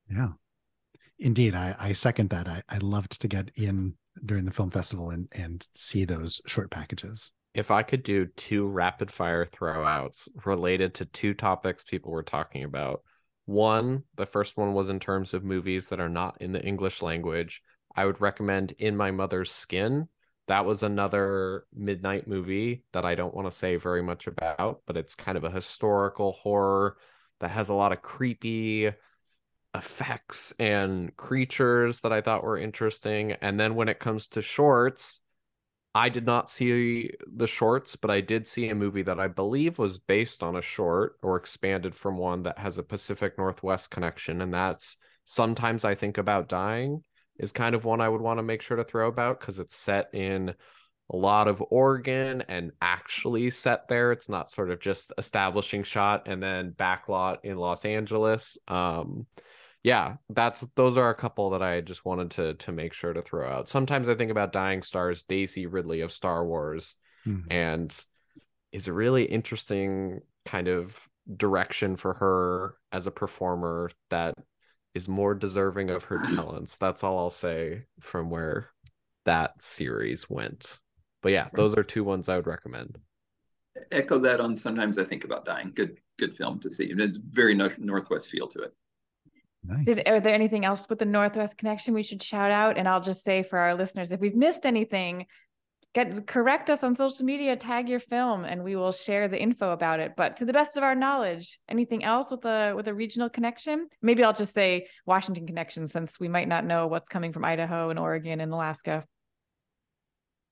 Yeah. 0.09 0.28
Indeed, 1.18 1.55
I, 1.55 1.75
I 1.79 1.92
second 1.92 2.31
that. 2.31 2.48
I, 2.48 2.62
I 2.68 2.79
loved 2.79 3.20
to 3.20 3.29
get 3.29 3.51
in 3.55 3.94
during 4.25 4.44
the 4.44 4.51
film 4.51 4.70
festival 4.70 5.11
and 5.11 5.29
and 5.33 5.66
see 5.72 6.05
those 6.05 6.40
short 6.46 6.70
packages. 6.70 7.33
If 7.55 7.70
I 7.70 7.83
could 7.83 8.03
do 8.03 8.27
two 8.37 8.66
rapid 8.66 9.11
fire 9.11 9.44
throwouts 9.44 10.29
related 10.46 10.94
to 10.94 11.05
two 11.05 11.35
topics 11.35 11.85
people 11.85 12.11
were 12.11 12.22
talking 12.22 12.64
about. 12.64 13.03
One, 13.44 14.05
the 14.16 14.25
first 14.25 14.57
one 14.57 14.72
was 14.72 14.88
in 14.88 15.01
terms 15.01 15.35
of 15.35 15.44
movies 15.44 15.88
that 15.88 16.01
are 16.01 16.09
not 16.09 16.40
in 16.40 16.53
the 16.53 16.64
English 16.64 17.03
language. 17.03 17.61
I 17.94 18.07
would 18.07 18.20
recommend 18.20 18.72
In 18.79 18.96
My 18.96 19.11
Mother's 19.11 19.51
Skin. 19.51 20.09
That 20.48 20.64
was 20.64 20.83
another 20.83 21.66
midnight 21.75 22.27
movie 22.27 22.85
that 22.92 23.05
I 23.05 23.14
don't 23.14 23.35
want 23.35 23.51
to 23.51 23.57
say 23.57 23.77
very 23.77 24.03
much 24.03 24.27
about, 24.27 24.83
but 24.87 24.96
it's 24.96 25.14
kind 25.14 25.37
of 25.37 25.44
a 25.44 25.51
historical 25.51 26.33
horror 26.33 26.96
that 27.40 27.51
has 27.51 27.68
a 27.68 27.75
lot 27.75 27.92
of 27.92 28.01
creepy 28.01 28.90
effects 29.74 30.52
and 30.58 31.16
creatures 31.16 32.00
that 32.00 32.12
I 32.12 32.20
thought 32.20 32.44
were 32.44 32.58
interesting. 32.58 33.32
And 33.32 33.58
then 33.58 33.74
when 33.74 33.88
it 33.88 34.00
comes 34.00 34.28
to 34.28 34.42
shorts, 34.42 35.20
I 35.94 36.08
did 36.08 36.24
not 36.24 36.50
see 36.50 37.11
the 37.26 37.46
shorts, 37.46 37.96
but 37.96 38.11
I 38.11 38.20
did 38.20 38.46
see 38.46 38.68
a 38.68 38.74
movie 38.74 39.02
that 39.02 39.20
I 39.20 39.28
believe 39.28 39.78
was 39.78 39.98
based 39.98 40.42
on 40.42 40.56
a 40.56 40.62
short 40.62 41.16
or 41.22 41.37
expanded 41.37 41.94
from 41.94 42.16
one 42.16 42.44
that 42.44 42.58
has 42.58 42.78
a 42.78 42.82
Pacific 42.82 43.37
Northwest 43.37 43.90
connection. 43.90 44.40
And 44.40 44.54
that's 44.54 44.96
Sometimes 45.24 45.85
I 45.85 45.94
Think 45.94 46.18
About 46.18 46.48
Dying, 46.48 47.02
is 47.38 47.52
kind 47.52 47.74
of 47.74 47.85
one 47.85 48.00
I 48.00 48.08
would 48.08 48.20
want 48.20 48.38
to 48.38 48.42
make 48.42 48.62
sure 48.62 48.76
to 48.76 48.85
throw 48.85 49.08
about 49.08 49.40
because 49.40 49.58
it's 49.58 49.76
set 49.76 50.11
in 50.12 50.54
a 51.11 51.16
lot 51.16 51.48
of 51.48 51.62
Oregon 51.70 52.42
and 52.48 52.72
actually 52.80 53.50
set 53.50 53.88
there. 53.88 54.12
It's 54.12 54.28
not 54.28 54.50
sort 54.50 54.70
of 54.70 54.80
just 54.80 55.12
establishing 55.18 55.82
shot 55.82 56.26
and 56.26 56.42
then 56.42 56.72
backlot 56.72 57.38
in 57.44 57.56
Los 57.56 57.85
Angeles. 57.85 58.56
Um, 58.68 59.26
yeah, 59.83 60.16
that's 60.29 60.64
those 60.77 60.97
are 60.97 61.11
a 61.11 61.14
couple 61.14 61.51
that 61.51 61.62
I 61.62 61.81
just 61.81 62.05
wanted 62.05 62.31
to 62.33 62.55
to 62.55 62.73
make 62.73 62.92
sure 62.92 63.12
to 63.12 63.23
throw 63.23 63.49
out. 63.49 63.68
Sometimes 63.68 64.09
I 64.09 64.14
think 64.14 64.31
about 64.31 64.53
Dying 64.53 64.83
Stars, 64.83 65.25
Daisy 65.25 65.66
Ridley 65.66 66.01
of 66.03 66.12
Star 66.12 66.47
Wars, 66.47 66.97
mm-hmm. 67.27 67.51
and 67.51 68.05
is 68.73 68.87
a 68.87 68.92
really 68.92 69.25
interesting 69.25 70.21
kind 70.47 70.68
of 70.68 70.97
direction 71.37 71.97
for 71.97 72.14
her 72.14 72.77
as 72.92 73.07
a 73.07 73.11
performer 73.11 73.90
that 74.11 74.35
is 74.95 75.09
more 75.09 75.35
deserving 75.35 75.90
of 75.90 76.05
her 76.05 76.18
talents. 76.35 76.77
That's 76.77 77.03
all 77.03 77.18
I'll 77.18 77.31
say 77.31 77.85
from 78.01 78.31
where 78.31 78.68
that 79.25 79.61
series 79.61 80.29
went. 80.29 80.79
But 81.23 81.33
yeah, 81.33 81.49
those 81.55 81.75
are 81.77 81.83
two 81.83 82.05
ones 82.05 82.29
I 82.29 82.37
would 82.37 82.47
recommend. 82.47 82.99
Echo 83.90 84.18
that 84.18 84.40
on 84.40 84.55
sometimes 84.55 84.99
I 84.99 85.05
think 85.05 85.25
about 85.25 85.45
dying. 85.45 85.73
Good 85.75 85.99
good 86.18 86.37
film 86.37 86.61
to 86.61 86.71
see. 86.71 86.92
It's 86.97 87.18
very 87.18 87.55
northwest 87.55 88.31
feel 88.31 88.47
to 88.49 88.61
it. 88.61 88.75
Nice. 89.64 89.85
Did, 89.85 90.09
are 90.09 90.20
there 90.20 90.35
anything 90.35 90.64
else 90.64 90.87
with 90.88 90.98
the 90.98 91.05
Northwest 91.05 91.57
connection 91.57 91.94
we 91.94 92.03
should 92.03 92.22
shout 92.22 92.51
out? 92.51 92.77
And 92.79 92.88
I'll 92.88 93.01
just 93.01 93.22
say 93.22 93.42
for 93.42 93.59
our 93.59 93.75
listeners, 93.75 94.11
if 94.11 94.20
we've 94.20 94.35
missed 94.35 94.66
anything, 94.66 95.27
get 95.94 96.27
correct 96.27 96.70
us 96.70 96.83
on 96.83 96.94
social 96.94 97.25
media, 97.25 97.55
tag 97.55 97.88
your 97.88 98.01
film, 98.01 98.44
and 98.44 98.64
we 98.64 98.77
will 98.77 98.92
share 98.92 99.29
the 99.29 99.40
info 99.40 99.72
about 99.72 100.01
it. 100.01 100.14
But 100.16 100.37
to 100.38 100.44
the 100.44 100.53
best 100.53 100.77
of 100.77 100.83
our 100.83 100.94
knowledge, 100.94 101.61
anything 101.68 102.03
else 102.03 102.31
with 102.31 102.44
a 102.44 102.72
with 102.75 102.88
a 102.88 102.94
regional 102.94 103.29
connection? 103.29 103.88
Maybe 104.01 104.25
I'll 104.25 104.33
just 104.33 104.55
say 104.55 104.88
Washington 105.07 105.46
connection, 105.46 105.87
since 105.87 106.18
we 106.18 106.29
might 106.29 106.48
not 106.48 106.64
know 106.64 106.87
what's 106.87 107.09
coming 107.09 107.33
from 107.33 107.44
Idaho 107.44 107.90
and 107.90 107.98
Oregon 107.98 108.40
and 108.40 108.53
Alaska. 108.53 109.05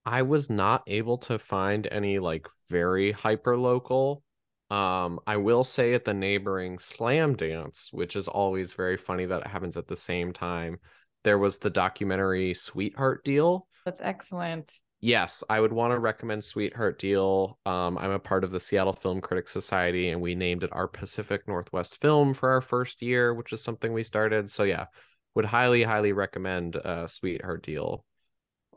I 0.07 0.23
was 0.23 0.49
not 0.49 0.83
able 0.87 1.19
to 1.19 1.39
find 1.39 1.87
any 1.91 2.19
like 2.19 2.47
very 2.69 3.13
hyper 3.13 3.57
local 3.57 4.23
um, 4.71 5.19
I 5.27 5.37
will 5.37 5.65
say 5.65 5.95
at 5.95 6.05
the 6.05 6.15
neighboring 6.15 6.79
Slamdance, 6.79 7.93
which 7.93 8.15
is 8.15 8.29
always 8.29 8.73
very 8.75 8.97
funny 8.97 9.27
that 9.27 9.43
it 9.43 9.47
happens 9.49 9.77
at 9.77 9.89
the 9.89 9.97
same 9.97 10.33
time, 10.33 10.79
there 11.25 11.39
was 11.39 11.59
the 11.59 11.71
documentary 11.71 12.55
Sweetheart 12.55 13.25
Deal. 13.25 13.67
That's 13.85 14.01
excellent. 14.01 14.71
Yes, 15.03 15.43
I 15.49 15.61
would 15.61 15.73
want 15.73 15.93
to 15.93 15.99
recommend 15.99 16.45
Sweetheart 16.45 16.99
Deal. 16.99 17.59
Um, 17.65 17.97
I'm 17.97 18.11
a 18.11 18.19
part 18.19 18.45
of 18.45 18.53
the 18.53 18.61
Seattle 18.61 18.93
Film 18.93 19.21
Critics 19.21 19.53
Society, 19.53 20.11
and 20.11 20.21
we 20.21 20.35
named 20.35 20.63
it 20.63 20.71
our 20.73 20.87
Pacific 20.87 21.49
Northwest 21.49 22.01
film 22.01 22.35
for 22.35 22.51
our 22.51 22.61
first 22.61 23.01
year, 23.01 23.33
which 23.35 23.53
is 23.53 23.63
something 23.63 23.93
we 23.93 24.03
started. 24.03 24.51
So 24.51 24.63
yeah, 24.63 24.87
would 25.35 25.47
highly, 25.47 25.83
highly 25.83 26.13
recommend 26.13 26.77
uh, 26.77 27.07
Sweetheart 27.07 27.63
Deal. 27.63 28.05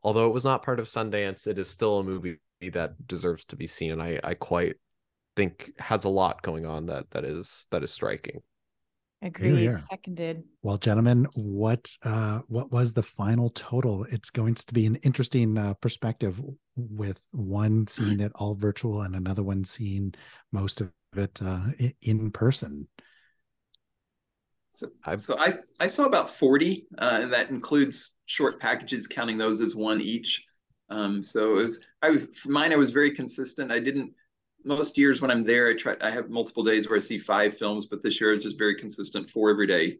Although 0.01 0.27
it 0.27 0.33
was 0.33 0.45
not 0.45 0.63
part 0.63 0.79
of 0.79 0.87
Sundance, 0.87 1.45
it 1.45 1.59
is 1.59 1.69
still 1.69 1.99
a 1.99 2.03
movie 2.03 2.39
that 2.71 3.05
deserves 3.05 3.43
to 3.45 3.55
be 3.57 3.67
seen, 3.67 3.91
and 3.91 4.01
I, 4.01 4.19
I 4.23 4.33
quite 4.33 4.75
think 5.35 5.71
has 5.79 6.03
a 6.03 6.09
lot 6.09 6.41
going 6.41 6.65
on 6.65 6.87
that 6.87 7.09
that 7.11 7.25
is 7.25 7.67
that 7.71 7.83
is 7.83 7.91
striking. 7.91 8.41
Agreed. 9.23 9.79
Seconded. 9.89 10.43
Well, 10.63 10.77
gentlemen, 10.77 11.27
what 11.33 11.89
uh, 12.03 12.41
what 12.47 12.71
was 12.73 12.91
the 12.91 13.03
final 13.03 13.49
total? 13.51 14.05
It's 14.11 14.29
going 14.29 14.55
to 14.55 14.73
be 14.73 14.85
an 14.85 14.95
interesting 14.97 15.57
uh, 15.57 15.75
perspective 15.75 16.41
with 16.75 17.19
one 17.31 17.87
seeing 17.87 18.19
it 18.19 18.33
all 18.35 18.55
virtual 18.55 19.01
and 19.03 19.15
another 19.15 19.41
one 19.41 19.63
seeing 19.63 20.13
most 20.51 20.81
of 20.81 20.91
it 21.15 21.39
uh, 21.41 21.67
in 22.01 22.31
person. 22.31 22.87
So, 24.71 24.87
so 25.15 25.37
I 25.39 25.53
I 25.79 25.87
saw 25.87 26.05
about 26.05 26.29
forty, 26.29 26.85
uh, 26.97 27.19
and 27.21 27.31
that 27.31 27.49
includes 27.49 28.17
short 28.25 28.59
packages, 28.59 29.07
counting 29.07 29.37
those 29.37 29.61
as 29.61 29.73
one 29.73 30.01
each. 30.01 30.43
Um, 30.89 31.23
so 31.23 31.59
it 31.59 31.63
was 31.63 31.85
I 32.01 32.09
was 32.09 32.27
for 32.33 32.49
mine. 32.49 32.73
I 32.73 32.77
was 32.77 32.91
very 32.91 33.11
consistent. 33.11 33.71
I 33.71 33.79
didn't 33.79 34.11
most 34.63 34.97
years 34.97 35.21
when 35.21 35.31
I'm 35.31 35.43
there, 35.43 35.69
I 35.69 35.73
try. 35.73 35.95
I 36.01 36.09
have 36.09 36.29
multiple 36.29 36.63
days 36.63 36.89
where 36.89 36.95
I 36.95 36.99
see 36.99 37.17
five 37.17 37.57
films, 37.57 37.85
but 37.85 38.01
this 38.01 38.19
year 38.19 38.33
it's 38.33 38.43
just 38.43 38.57
very 38.57 38.75
consistent, 38.75 39.29
four 39.29 39.49
every 39.49 39.67
day, 39.67 39.97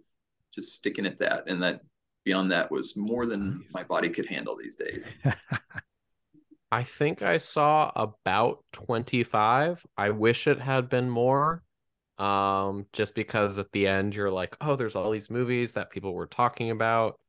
just 0.53 0.73
sticking 0.73 1.05
at 1.05 1.17
that. 1.19 1.43
And 1.47 1.61
that 1.63 1.81
beyond 2.23 2.51
that 2.51 2.71
was 2.71 2.95
more 2.95 3.25
than 3.25 3.59
nice. 3.59 3.73
my 3.73 3.83
body 3.83 4.09
could 4.09 4.25
handle 4.25 4.55
these 4.55 4.75
days. 4.75 5.07
I 6.71 6.83
think 6.83 7.21
I 7.21 7.37
saw 7.37 7.91
about 7.95 8.63
25. 8.73 9.85
I 9.97 10.09
wish 10.09 10.47
it 10.47 10.59
had 10.59 10.89
been 10.89 11.09
more. 11.09 11.63
Um, 12.19 12.85
just 12.93 13.15
because 13.15 13.57
at 13.57 13.71
the 13.71 13.87
end 13.87 14.15
you're 14.15 14.31
like, 14.31 14.55
oh, 14.61 14.75
there's 14.75 14.95
all 14.95 15.09
these 15.09 15.31
movies 15.31 15.73
that 15.73 15.89
people 15.89 16.13
were 16.13 16.27
talking 16.27 16.69
about. 16.69 17.19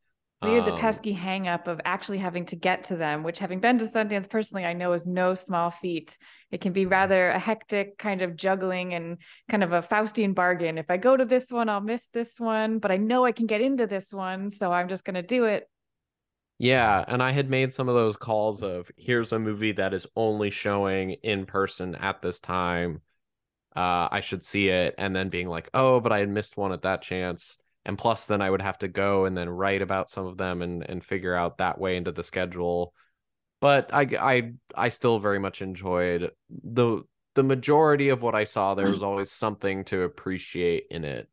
We 0.44 0.54
had 0.54 0.66
the 0.66 0.74
um, 0.74 0.78
pesky 0.78 1.12
hang 1.12 1.48
up 1.48 1.66
of 1.68 1.80
actually 1.84 2.18
having 2.18 2.44
to 2.46 2.56
get 2.56 2.84
to 2.84 2.96
them, 2.96 3.22
which 3.22 3.38
having 3.38 3.60
been 3.60 3.78
to 3.78 3.84
Sundance 3.84 4.28
personally, 4.28 4.64
I 4.64 4.72
know 4.72 4.92
is 4.92 5.06
no 5.06 5.34
small 5.34 5.70
feat. 5.70 6.18
It 6.50 6.60
can 6.60 6.72
be 6.72 6.86
rather 6.86 7.30
a 7.30 7.38
hectic 7.38 7.98
kind 7.98 8.20
of 8.20 8.36
juggling 8.36 8.94
and 8.94 9.18
kind 9.48 9.64
of 9.64 9.72
a 9.72 9.82
Faustian 9.82 10.34
bargain. 10.34 10.76
If 10.76 10.90
I 10.90 10.98
go 10.98 11.16
to 11.16 11.24
this 11.24 11.50
one, 11.50 11.68
I'll 11.68 11.80
miss 11.80 12.08
this 12.12 12.38
one, 12.38 12.78
but 12.78 12.90
I 12.90 12.98
know 12.98 13.24
I 13.24 13.32
can 13.32 13.46
get 13.46 13.60
into 13.60 13.86
this 13.86 14.12
one. 14.12 14.50
So 14.50 14.72
I'm 14.72 14.88
just 14.88 15.04
going 15.04 15.14
to 15.14 15.22
do 15.22 15.44
it. 15.44 15.68
Yeah. 16.58 17.04
And 17.08 17.22
I 17.22 17.32
had 17.32 17.50
made 17.50 17.72
some 17.72 17.88
of 17.88 17.94
those 17.94 18.16
calls 18.16 18.62
of 18.62 18.90
here's 18.96 19.32
a 19.32 19.38
movie 19.38 19.72
that 19.72 19.94
is 19.94 20.06
only 20.14 20.50
showing 20.50 21.12
in 21.22 21.46
person 21.46 21.94
at 21.94 22.22
this 22.22 22.40
time. 22.40 23.00
Uh, 23.74 24.08
I 24.10 24.20
should 24.20 24.44
see 24.44 24.68
it. 24.68 24.94
And 24.98 25.16
then 25.16 25.30
being 25.30 25.48
like, 25.48 25.70
oh, 25.74 26.00
but 26.00 26.12
I 26.12 26.18
had 26.18 26.28
missed 26.28 26.56
one 26.56 26.72
at 26.72 26.82
that 26.82 27.02
chance 27.02 27.58
and 27.84 27.98
plus 27.98 28.24
then 28.24 28.40
i 28.40 28.50
would 28.50 28.62
have 28.62 28.78
to 28.78 28.88
go 28.88 29.24
and 29.24 29.36
then 29.36 29.48
write 29.48 29.82
about 29.82 30.10
some 30.10 30.26
of 30.26 30.36
them 30.36 30.62
and 30.62 30.88
and 30.88 31.04
figure 31.04 31.34
out 31.34 31.58
that 31.58 31.78
way 31.78 31.96
into 31.96 32.12
the 32.12 32.22
schedule. 32.22 32.94
But 33.60 33.92
i 33.92 34.02
i 34.20 34.52
i 34.74 34.88
still 34.88 35.18
very 35.18 35.38
much 35.38 35.62
enjoyed 35.62 36.30
the 36.50 37.02
the 37.34 37.42
majority 37.42 38.10
of 38.10 38.22
what 38.22 38.34
i 38.34 38.44
saw 38.44 38.74
there 38.74 38.90
was 38.90 39.02
always 39.02 39.30
something 39.30 39.84
to 39.86 40.02
appreciate 40.02 40.86
in 40.90 41.04
it. 41.04 41.28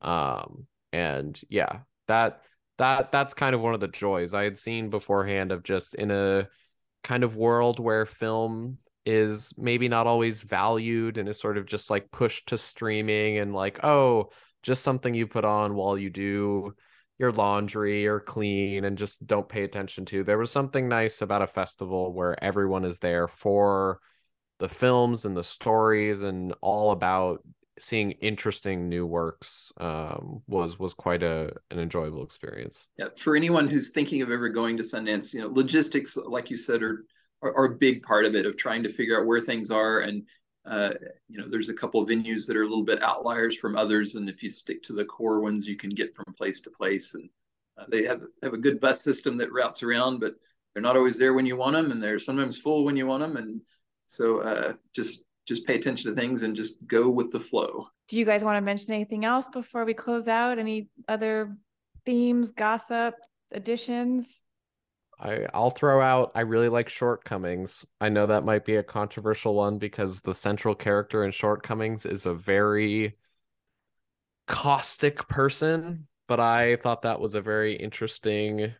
Um 0.00 0.66
and 0.92 1.40
yeah 1.48 1.80
that 2.06 2.42
that 2.78 3.10
that's 3.12 3.34
kind 3.34 3.54
of 3.54 3.60
one 3.60 3.74
of 3.74 3.80
the 3.80 3.88
joys 3.88 4.32
i 4.34 4.44
had 4.44 4.58
seen 4.58 4.90
beforehand 4.90 5.52
of 5.52 5.62
just 5.62 5.94
in 5.94 6.10
a 6.10 6.48
kind 7.02 7.24
of 7.24 7.36
world 7.36 7.78
where 7.78 8.06
film 8.06 8.78
is 9.06 9.52
maybe 9.58 9.88
not 9.88 10.06
always 10.06 10.40
valued 10.42 11.18
and 11.18 11.28
is 11.28 11.38
sort 11.38 11.58
of 11.58 11.66
just 11.66 11.90
like 11.90 12.10
pushed 12.10 12.48
to 12.48 12.58
streaming 12.58 13.38
and 13.38 13.54
like 13.54 13.84
oh 13.84 14.30
just 14.64 14.82
something 14.82 15.14
you 15.14 15.26
put 15.26 15.44
on 15.44 15.74
while 15.74 15.96
you 15.96 16.10
do 16.10 16.74
your 17.18 17.30
laundry 17.30 18.08
or 18.08 18.18
clean 18.18 18.84
and 18.84 18.98
just 18.98 19.24
don't 19.26 19.48
pay 19.48 19.62
attention 19.62 20.04
to. 20.06 20.24
There 20.24 20.38
was 20.38 20.50
something 20.50 20.88
nice 20.88 21.22
about 21.22 21.42
a 21.42 21.46
festival 21.46 22.12
where 22.12 22.42
everyone 22.42 22.84
is 22.84 22.98
there 22.98 23.28
for 23.28 24.00
the 24.58 24.68
films 24.68 25.24
and 25.24 25.36
the 25.36 25.44
stories 25.44 26.22
and 26.22 26.54
all 26.60 26.90
about 26.90 27.42
seeing 27.78 28.12
interesting 28.12 28.88
new 28.88 29.04
works 29.04 29.72
um, 29.78 30.42
was 30.46 30.78
was 30.78 30.94
quite 30.94 31.22
a 31.22 31.52
an 31.70 31.78
enjoyable 31.78 32.24
experience. 32.24 32.88
Yeah, 32.98 33.06
for 33.16 33.36
anyone 33.36 33.68
who's 33.68 33.90
thinking 33.90 34.22
of 34.22 34.30
ever 34.30 34.48
going 34.48 34.76
to 34.76 34.82
Sundance, 34.82 35.34
you 35.34 35.40
know, 35.40 35.48
logistics, 35.48 36.16
like 36.16 36.50
you 36.50 36.56
said, 36.56 36.82
are, 36.82 37.04
are, 37.42 37.54
are 37.56 37.64
a 37.66 37.76
big 37.76 38.02
part 38.02 38.24
of 38.24 38.34
it 38.34 38.46
of 38.46 38.56
trying 38.56 38.82
to 38.84 38.88
figure 38.88 39.20
out 39.20 39.26
where 39.26 39.40
things 39.40 39.70
are 39.70 40.00
and 40.00 40.22
uh, 40.66 40.90
you 41.28 41.38
know, 41.38 41.46
there's 41.46 41.68
a 41.68 41.74
couple 41.74 42.00
of 42.00 42.08
venues 42.08 42.46
that 42.46 42.56
are 42.56 42.62
a 42.62 42.68
little 42.68 42.84
bit 42.84 43.02
outliers 43.02 43.56
from 43.56 43.76
others, 43.76 44.14
and 44.14 44.28
if 44.28 44.42
you 44.42 44.48
stick 44.48 44.82
to 44.84 44.92
the 44.92 45.04
core 45.04 45.40
ones, 45.40 45.68
you 45.68 45.76
can 45.76 45.90
get 45.90 46.14
from 46.14 46.34
place 46.34 46.60
to 46.62 46.70
place. 46.70 47.14
And 47.14 47.28
uh, 47.76 47.84
they 47.88 48.04
have 48.04 48.22
have 48.42 48.54
a 48.54 48.58
good 48.58 48.80
bus 48.80 49.02
system 49.02 49.36
that 49.36 49.52
routes 49.52 49.82
around, 49.82 50.20
but 50.20 50.34
they're 50.72 50.82
not 50.82 50.96
always 50.96 51.18
there 51.18 51.34
when 51.34 51.46
you 51.46 51.56
want 51.56 51.74
them, 51.74 51.90
and 51.90 52.02
they're 52.02 52.18
sometimes 52.18 52.58
full 52.58 52.84
when 52.84 52.96
you 52.96 53.06
want 53.06 53.22
them. 53.22 53.36
And 53.36 53.60
so, 54.06 54.40
uh, 54.40 54.72
just 54.94 55.26
just 55.46 55.66
pay 55.66 55.74
attention 55.74 56.10
to 56.10 56.16
things 56.18 56.42
and 56.42 56.56
just 56.56 56.86
go 56.86 57.10
with 57.10 57.30
the 57.30 57.40
flow. 57.40 57.86
Do 58.08 58.18
you 58.18 58.24
guys 58.24 58.42
want 58.42 58.56
to 58.56 58.62
mention 58.62 58.92
anything 58.92 59.26
else 59.26 59.46
before 59.52 59.84
we 59.84 59.92
close 59.92 60.28
out? 60.28 60.58
Any 60.58 60.88
other 61.08 61.56
themes, 62.06 62.52
gossip, 62.52 63.14
additions? 63.52 64.43
I 65.24 65.46
I'll 65.54 65.70
throw 65.70 66.00
out 66.00 66.32
I 66.34 66.42
really 66.42 66.68
like 66.68 66.88
Shortcomings. 66.88 67.86
I 68.00 68.10
know 68.10 68.26
that 68.26 68.44
might 68.44 68.64
be 68.64 68.76
a 68.76 68.82
controversial 68.82 69.54
one 69.54 69.78
because 69.78 70.20
the 70.20 70.34
central 70.34 70.74
character 70.74 71.24
in 71.24 71.32
Shortcomings 71.32 72.06
is 72.06 72.26
a 72.26 72.34
very 72.34 73.16
caustic 74.46 75.26
person, 75.28 76.06
but 76.28 76.40
I 76.40 76.76
thought 76.76 77.02
that 77.02 77.20
was 77.20 77.34
a 77.34 77.40
very 77.40 77.74
interesting 77.76 78.74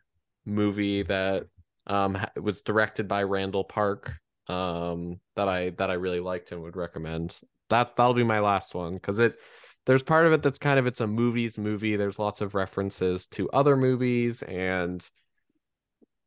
movie 0.45 1.03
that 1.05 1.47
um 1.87 2.19
was 2.41 2.63
directed 2.63 3.09
by 3.09 3.23
Randall 3.23 3.65
Park 3.65 4.13
um 4.49 5.21
that 5.37 5.49
I 5.49 5.71
that 5.71 5.91
I 5.91 5.95
really 5.95 6.21
liked 6.21 6.53
and 6.53 6.63
would 6.63 6.77
recommend. 6.77 7.39
That 7.71 7.97
that'll 7.97 8.15
be 8.15 8.25
my 8.25 8.41
last 8.41 8.75
one 8.75 8.99
cuz 8.99 9.19
it 9.19 9.39
there's 9.87 10.03
part 10.03 10.27
of 10.27 10.33
it 10.33 10.43
that's 10.43 10.59
kind 10.59 10.79
of 10.79 10.87
it's 10.87 11.01
a 11.01 11.07
movies 11.07 11.59
movie. 11.59 11.97
There's 11.97 12.19
lots 12.19 12.41
of 12.41 12.55
references 12.55 13.27
to 13.29 13.51
other 13.51 13.77
movies 13.77 14.43
and 14.43 15.07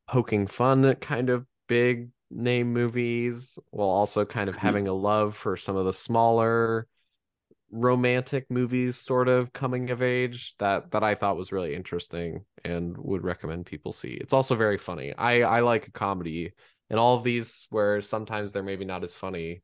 poking 0.08 0.48
fun 0.48 0.86
at 0.86 1.02
kind 1.02 1.30
of 1.30 1.46
big 1.68 2.10
name 2.30 2.74
movies 2.74 3.58
while 3.72 3.88
also 3.88 4.26
kind 4.26 4.50
of 4.50 4.56
mm-hmm. 4.56 4.66
having 4.66 4.88
a 4.88 4.94
love 4.94 5.36
for 5.36 5.56
some 5.58 5.76
of 5.76 5.86
the 5.86 5.94
smaller 5.94 6.88
romantic 7.70 8.50
movies 8.50 8.96
sort 8.96 9.28
of 9.28 9.52
coming 9.52 9.90
of 9.90 10.02
age 10.02 10.56
that 10.60 10.92
that 10.92 11.04
I 11.04 11.16
thought 11.16 11.36
was 11.36 11.52
really 11.52 11.76
interesting 11.76 12.46
and 12.64 12.98
would 12.98 13.24
recommend 13.24 13.66
people 13.66 13.92
see. 13.92 14.14
It's 14.14 14.34
also 14.34 14.56
very 14.56 14.78
funny. 14.78 15.14
I 15.14 15.42
I 15.42 15.60
like 15.62 15.88
a 15.88 15.92
comedy 15.92 16.54
and 16.90 17.00
all 17.00 17.18
of 17.18 17.24
these 17.24 17.68
where 17.70 18.02
sometimes 18.02 18.52
they're 18.52 18.64
maybe 18.64 18.86
not 18.86 19.04
as 19.04 19.16
funny. 19.16 19.64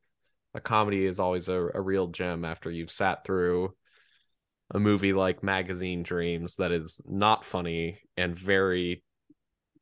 A 0.54 0.60
comedy 0.60 1.06
is 1.06 1.20
always 1.20 1.48
a, 1.48 1.70
a 1.74 1.82
real 1.82 2.08
gem 2.08 2.44
after 2.46 2.70
you've 2.70 2.92
sat 2.92 3.26
through 3.26 3.74
a 4.72 4.80
movie 4.80 5.14
like 5.14 5.44
Magazine 5.44 6.04
Dreams 6.04 6.58
that 6.58 6.72
is 6.72 7.00
not 7.06 7.46
funny 7.46 8.00
and 8.18 8.38
very 8.38 9.04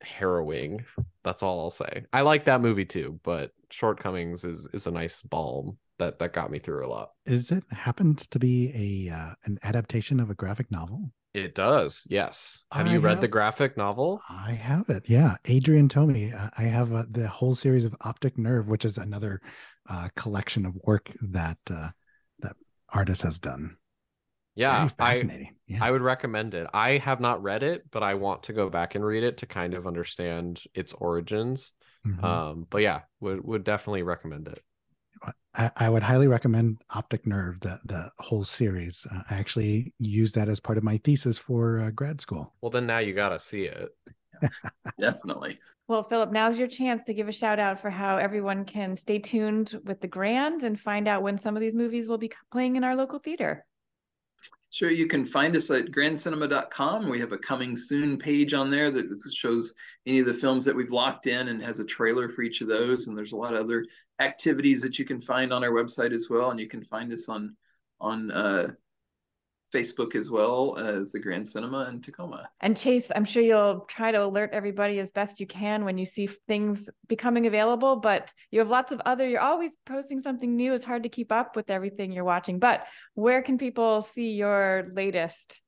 harrowing. 0.02 0.86
That's 1.24 1.44
all 1.44 1.60
I'll 1.60 1.70
say. 1.70 2.06
I 2.14 2.22
like 2.22 2.46
that 2.46 2.62
movie 2.62 2.86
too, 2.86 3.20
but 3.24 3.52
Shortcomings 3.70 4.44
is 4.44 4.68
is 4.74 4.88
a 4.88 4.92
nice 4.92 5.22
balm 5.22 5.78
that 6.00 6.20
that 6.20 6.34
got 6.34 6.52
me 6.52 6.60
through 6.60 6.86
a 6.86 6.90
lot. 6.90 7.12
Is 7.26 7.52
it 7.52 7.64
happened 7.72 8.20
to 8.32 8.40
be 8.40 9.08
a 9.10 9.14
uh, 9.14 9.34
an 9.46 9.60
adaptation 9.64 10.20
of 10.20 10.30
a 10.30 10.36
graphic 10.36 10.72
novel? 10.72 11.12
It 11.34 11.56
does. 11.56 12.06
Yes. 12.10 12.64
Have 12.74 12.88
I 12.88 12.94
you 12.94 13.00
read 13.00 13.12
have, 13.12 13.22
the 13.22 13.28
graphic 13.28 13.78
novel? 13.78 14.22
I 14.30 14.52
have 14.52 14.90
it. 14.90 15.10
Yeah, 15.10 15.36
Adrian 15.46 15.88
Tomine. 15.88 16.52
I 16.58 16.64
have 16.64 16.94
uh, 16.94 17.06
the 17.10 17.28
whole 17.28 17.56
series 17.56 17.86
of 17.86 17.96
Optic 18.02 18.38
Nerve, 18.38 18.68
which 18.68 18.84
is 18.84 18.98
another 18.98 19.42
uh, 19.90 20.10
collection 20.16 20.66
of 20.66 20.76
work 20.84 21.10
that 21.22 21.58
uh, 21.70 21.90
that 22.40 22.56
artist 22.90 23.22
has 23.22 23.40
done. 23.40 23.78
Yeah, 24.62 24.88
fascinating. 24.88 25.48
I, 25.48 25.56
yeah. 25.68 25.80
I 25.82 25.92
would 25.92 26.02
recommend 26.02 26.54
it. 26.54 26.68
I 26.74 26.98
have 26.98 27.20
not 27.20 27.42
read 27.42 27.64
it, 27.64 27.84
but 27.92 28.04
I 28.04 28.14
want 28.14 28.44
to 28.44 28.54
go 28.54 28.70
back 28.70 28.96
and 28.96 29.04
read 29.04 29.24
it 29.24 29.38
to 29.38 29.46
kind 29.46 29.74
of 29.74 29.88
understand 29.88 30.64
its 30.74 30.94
origins. 30.94 31.74
Mm-hmm. 32.06 32.24
Um, 32.24 32.68
but 32.70 32.82
yeah, 32.82 33.02
would 33.20 33.44
would 33.44 33.64
definitely 33.64 34.04
recommend 34.04 34.48
it. 34.48 34.62
I, 35.54 35.70
I, 35.76 35.90
would 35.90 36.02
highly 36.02 36.28
recommend 36.28 36.82
Optic 36.96 37.28
Nerve, 37.28 37.60
the 37.60 37.80
the 37.86 38.12
whole 38.20 38.44
series. 38.44 39.06
Uh, 39.14 39.22
I 39.30 39.36
actually 39.36 39.94
used 40.00 40.34
that 40.36 40.50
as 40.50 40.60
part 40.60 40.78
of 40.78 40.84
my 40.84 40.98
thesis 41.04 41.38
for 41.38 41.80
uh, 41.80 41.92
grad 41.92 42.22
school. 42.22 42.54
Well, 42.62 42.72
then 42.72 42.88
now 42.88 43.00
you 43.00 43.14
got 43.14 43.30
to 43.30 43.40
see 43.40 43.66
it. 43.66 43.90
Definitely. 45.00 45.60
Well, 45.88 46.04
Philip, 46.04 46.32
now's 46.32 46.58
your 46.58 46.68
chance 46.68 47.04
to 47.04 47.14
give 47.14 47.28
a 47.28 47.34
shout 47.34 47.60
out 47.60 47.80
for 47.80 47.90
how 47.90 48.18
everyone 48.18 48.66
can 48.66 48.96
stay 48.96 49.20
tuned 49.20 49.80
with 49.84 50.00
the 50.00 50.08
Grand 50.08 50.64
and 50.64 50.80
find 50.80 51.08
out 51.08 51.22
when 51.22 51.38
some 51.38 51.56
of 51.56 51.62
these 51.62 51.76
movies 51.76 52.08
will 52.08 52.18
be 52.18 52.32
playing 52.52 52.78
in 52.78 52.84
our 52.84 52.96
local 52.96 53.20
theater. 53.20 53.66
Sure, 54.72 54.90
you 54.90 55.06
can 55.06 55.26
find 55.26 55.54
us 55.58 55.70
at 55.70 55.88
grandcinema.com. 55.88 57.10
We 57.10 57.20
have 57.20 57.34
a 57.34 57.38
coming 57.38 57.76
soon 57.76 58.18
page 58.18 58.54
on 58.54 58.70
there 58.70 58.90
that 58.90 59.32
shows 59.34 59.76
any 60.06 60.22
of 60.22 60.26
the 60.26 60.34
films 60.34 60.64
that 60.64 60.76
we've 60.76 60.92
locked 60.92 61.28
in 61.28 61.50
and 61.50 61.62
has 61.62 61.82
a 61.82 61.86
trailer 61.86 62.30
for 62.30 62.42
each 62.42 62.62
of 62.62 62.70
those. 62.70 63.08
And 63.08 63.18
there's 63.18 63.34
a 63.34 63.38
lot 63.38 63.54
of 63.54 63.66
other 63.66 63.86
activities 64.20 64.82
that 64.84 64.98
you 64.98 65.04
can 65.04 65.20
find 65.20 65.52
on 65.52 65.66
our 65.66 65.72
website 65.72 66.14
as 66.14 66.30
well. 66.30 66.52
And 66.52 66.60
you 66.60 66.70
can 66.70 66.84
find 66.84 67.12
us 67.12 67.28
on 67.28 67.56
on 68.00 68.32
uh, 68.32 68.68
Facebook 69.72 70.16
as 70.16 70.30
well 70.30 70.78
as 70.78 71.12
the 71.12 71.20
Grand 71.20 71.48
Cinema 71.48 71.88
in 71.90 72.02
Tacoma. 72.02 72.50
And 72.60 72.76
Chase, 72.76 73.12
I'm 73.16 73.26
sure 73.26 73.42
you'll 73.42 73.82
try 73.82 74.12
to 74.12 74.26
alert 74.26 74.52
everybody 74.54 75.00
as 75.00 75.12
best 75.12 75.40
you 75.40 75.48
can 75.48 75.86
when 75.86 75.98
you 75.98 76.06
see 76.06 76.28
things 76.48 76.90
becoming 77.08 77.48
available, 77.48 77.96
but 77.96 78.32
you 78.52 78.60
have 78.60 78.70
lots 78.70 78.92
of 78.92 79.02
other, 79.06 79.28
you're 79.28 79.42
always 79.42 79.78
posting 79.86 80.20
something 80.20 80.56
new. 80.56 80.74
It's 80.74 80.86
hard 80.86 81.04
to 81.04 81.10
keep 81.10 81.32
up 81.32 81.56
with 81.56 81.70
everything 81.70 82.12
you're 82.12 82.24
watching. 82.24 82.60
But 82.60 82.86
where 83.14 83.42
can 83.42 83.58
people 83.58 84.02
see 84.02 84.34
your 84.34 84.90
latest? 84.94 85.62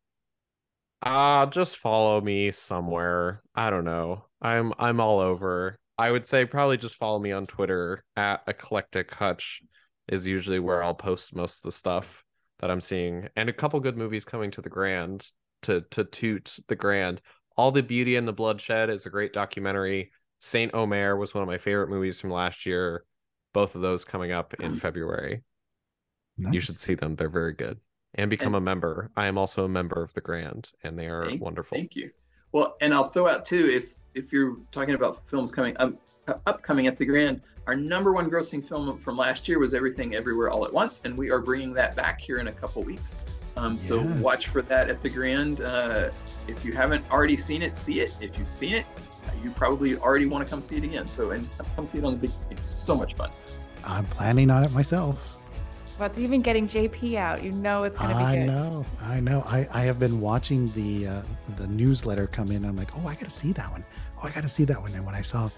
Uh 1.01 1.45
just 1.47 1.77
follow 1.77 2.21
me 2.21 2.51
somewhere. 2.51 3.41
I 3.53 3.69
don't 3.69 3.83
know. 3.83 4.25
I'm 4.41 4.73
I'm 4.79 5.01
all 5.01 5.19
over. 5.19 5.77
I 5.97 6.09
would 6.09 6.25
say 6.25 6.45
probably 6.45 6.77
just 6.77 6.95
follow 6.95 7.19
me 7.19 7.31
on 7.31 7.45
Twitter 7.45 8.03
at 8.15 8.41
eclectic 8.47 9.13
hutch 9.13 9.61
is 10.07 10.25
usually 10.25 10.59
where 10.59 10.83
I'll 10.83 10.95
post 10.95 11.35
most 11.35 11.59
of 11.59 11.63
the 11.63 11.77
stuff 11.77 12.23
that 12.59 12.71
I'm 12.71 12.81
seeing, 12.81 13.29
and 13.35 13.49
a 13.49 13.53
couple 13.53 13.79
good 13.79 13.97
movies 13.97 14.25
coming 14.25 14.51
to 14.51 14.61
the 14.61 14.69
Grand 14.69 15.25
to 15.63 15.81
to 15.91 16.03
toot 16.03 16.57
the 16.67 16.75
Grand. 16.75 17.21
All 17.57 17.71
the 17.71 17.83
Beauty 17.83 18.15
and 18.15 18.27
the 18.27 18.33
Bloodshed 18.33 18.89
is 18.89 19.05
a 19.05 19.09
great 19.09 19.33
documentary. 19.33 20.11
Saint 20.39 20.73
Omer 20.73 21.15
was 21.15 21.33
one 21.33 21.41
of 21.41 21.47
my 21.47 21.57
favorite 21.57 21.89
movies 21.89 22.19
from 22.19 22.31
last 22.31 22.65
year. 22.65 23.05
Both 23.53 23.75
of 23.75 23.81
those 23.81 24.03
coming 24.03 24.31
up 24.31 24.53
in 24.55 24.79
February. 24.79 25.43
Nice. 26.37 26.53
You 26.53 26.59
should 26.59 26.79
see 26.79 26.95
them; 26.95 27.15
they're 27.15 27.29
very 27.29 27.53
good. 27.53 27.79
And 28.15 28.29
become 28.29 28.55
and, 28.55 28.63
a 28.63 28.65
member. 28.65 29.11
I 29.15 29.27
am 29.27 29.37
also 29.37 29.65
a 29.65 29.69
member 29.69 30.01
of 30.01 30.13
the 30.13 30.21
Grand, 30.21 30.69
and 30.83 30.97
they 30.97 31.07
are 31.07 31.25
thank, 31.25 31.41
wonderful. 31.41 31.77
Thank 31.77 31.95
you. 31.95 32.11
Well, 32.51 32.75
and 32.81 32.93
I'll 32.93 33.09
throw 33.09 33.27
out 33.27 33.45
too 33.45 33.67
if 33.69 33.95
if 34.13 34.31
you're 34.31 34.57
talking 34.71 34.95
about 34.95 35.27
films 35.29 35.51
coming 35.51 35.75
um, 35.79 35.97
upcoming 36.45 36.87
at 36.87 36.97
the 36.97 37.05
Grand, 37.05 37.41
our 37.67 37.75
number 37.75 38.13
one 38.13 38.29
grossing 38.29 38.63
film 38.63 38.97
from 38.97 39.15
last 39.15 39.47
year 39.47 39.59
was 39.59 39.73
Everything 39.73 40.15
Everywhere 40.15 40.49
All 40.49 40.65
at 40.65 40.73
Once, 40.73 41.01
and 41.05 41.17
we 41.17 41.31
are 41.31 41.39
bringing 41.39 41.73
that 41.73 41.95
back 41.95 42.19
here 42.19 42.37
in 42.37 42.47
a 42.47 42.51
couple 42.51 42.81
weeks. 42.83 43.19
Um, 43.55 43.77
so 43.77 44.01
yes. 44.01 44.19
watch 44.19 44.47
for 44.47 44.61
that 44.63 44.89
at 44.89 45.01
the 45.01 45.09
Grand. 45.09 45.61
Uh, 45.61 46.09
if 46.47 46.65
you 46.65 46.73
haven't 46.73 47.09
already 47.11 47.37
seen 47.37 47.61
it, 47.61 47.75
see 47.75 48.01
it. 48.01 48.11
If 48.19 48.37
you've 48.37 48.47
seen 48.47 48.73
it, 48.73 48.85
you 49.41 49.51
probably 49.51 49.97
already 49.97 50.25
want 50.25 50.45
to 50.45 50.49
come 50.49 50.61
see 50.61 50.75
it 50.75 50.83
again. 50.83 51.07
So 51.07 51.31
and 51.31 51.47
come 51.75 51.85
see 51.85 51.99
it 51.99 52.03
on 52.03 52.13
the 52.13 52.17
big. 52.17 52.31
It's 52.49 52.69
so 52.69 52.95
much 52.95 53.13
fun. 53.13 53.31
I'm 53.85 54.05
planning 54.05 54.49
on 54.49 54.63
it 54.63 54.71
myself. 54.71 55.17
What's 55.97 56.17
even 56.17 56.41
getting 56.41 56.67
JP 56.67 57.15
out? 57.15 57.43
You 57.43 57.51
know 57.51 57.83
it's 57.83 57.95
going 57.95 58.09
to 58.09 58.17
be 58.17 58.23
I 58.23 58.35
good. 58.39 58.49
I 58.49 58.53
know, 58.53 58.85
I 59.01 59.19
know. 59.19 59.43
I, 59.45 59.67
I 59.71 59.81
have 59.81 59.99
been 59.99 60.19
watching 60.19 60.71
the 60.73 61.07
uh, 61.07 61.21
the 61.55 61.67
newsletter 61.67 62.27
come 62.27 62.49
in. 62.51 62.65
I'm 62.65 62.75
like, 62.75 62.97
oh, 62.97 63.07
I 63.07 63.13
got 63.13 63.25
to 63.25 63.29
see 63.29 63.51
that 63.53 63.71
one. 63.71 63.85
Oh, 64.17 64.21
I 64.23 64.31
got 64.31 64.41
to 64.41 64.49
see 64.49 64.65
that 64.65 64.81
one. 64.81 64.93
And 64.95 65.05
when 65.05 65.13
I 65.13 65.21
saw 65.21 65.49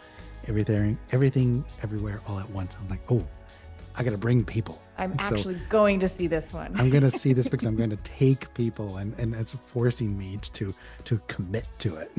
everything, 0.48 0.98
everything, 1.12 1.66
everywhere, 1.84 2.22
all 2.28 2.40
at 2.40 2.50
once. 2.50 2.76
I 2.78 2.82
was 2.82 2.92
like, 2.92 3.12
oh, 3.12 3.26
I 3.96 4.04
got 4.04 4.12
to 4.12 4.18
bring 4.18 4.44
people. 4.44 4.82
I'm 4.98 5.14
so 5.14 5.18
actually 5.20 5.56
going 5.70 6.00
to 6.00 6.08
see 6.08 6.28
this 6.28 6.54
one. 6.54 6.74
I'm 6.76 6.90
going 6.90 7.04
to 7.04 7.12
see 7.12 7.34
this 7.34 7.48
because 7.50 7.68
I'm 7.68 7.76
going 7.76 7.90
to 7.90 7.98
take 7.98 8.54
people, 8.54 8.98
and 8.98 9.18
and 9.20 9.34
it's 9.36 9.56
forcing 9.66 10.18
me 10.18 10.38
to 10.38 10.74
to 11.06 11.22
commit 11.28 11.66
to 11.80 11.96
it. 11.98 12.12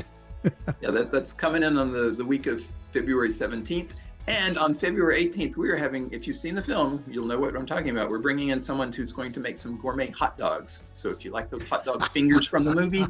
yeah, 0.80 0.90
that, 0.90 1.10
that's 1.10 1.32
coming 1.32 1.62
in 1.62 1.76
on 1.76 1.92
the 1.92 2.14
the 2.16 2.24
week 2.24 2.46
of 2.46 2.62
February 2.92 3.28
17th. 3.28 3.92
And 4.28 4.58
on 4.58 4.74
February 4.74 5.24
18th, 5.24 5.56
we 5.56 5.70
are 5.70 5.76
having, 5.76 6.10
if 6.10 6.26
you've 6.26 6.34
seen 6.34 6.56
the 6.56 6.62
film, 6.62 7.00
you'll 7.06 7.26
know 7.26 7.38
what 7.38 7.54
I'm 7.54 7.64
talking 7.64 7.90
about. 7.90 8.10
We're 8.10 8.18
bringing 8.18 8.48
in 8.48 8.60
someone 8.60 8.92
who's 8.92 9.12
going 9.12 9.30
to 9.34 9.38
make 9.38 9.56
some 9.56 9.78
gourmet 9.78 10.10
hot 10.10 10.36
dogs. 10.36 10.82
So 10.92 11.10
if 11.10 11.24
you 11.24 11.30
like 11.30 11.48
those 11.48 11.68
hot 11.68 11.84
dog 11.84 12.04
fingers 12.10 12.44
from 12.44 12.64
the 12.64 12.74
movie, 12.74 13.04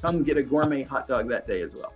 come 0.00 0.22
get 0.22 0.38
a 0.38 0.42
gourmet 0.42 0.82
hot 0.82 1.08
dog 1.08 1.28
that 1.28 1.46
day 1.46 1.60
as 1.60 1.76
well 1.76 1.92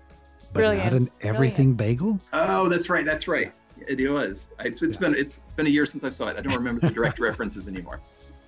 but 0.56 0.62
Brilliant. 0.62 0.92
not 0.92 1.00
an 1.00 1.10
everything 1.22 1.74
Brilliant. 1.74 1.98
bagel. 1.98 2.20
Oh, 2.32 2.68
that's 2.68 2.88
right. 2.88 3.04
That's 3.04 3.28
right. 3.28 3.52
It 3.88 4.10
was. 4.10 4.52
It's, 4.60 4.82
it's 4.82 4.96
yeah. 4.96 5.00
been 5.00 5.14
it's 5.14 5.40
been 5.56 5.66
a 5.66 5.70
year 5.70 5.86
since 5.86 6.02
I 6.04 6.10
saw 6.10 6.28
it. 6.28 6.36
I 6.36 6.40
don't 6.40 6.54
remember 6.54 6.80
the 6.80 6.94
direct 6.94 7.18
references 7.20 7.68
anymore. 7.68 8.00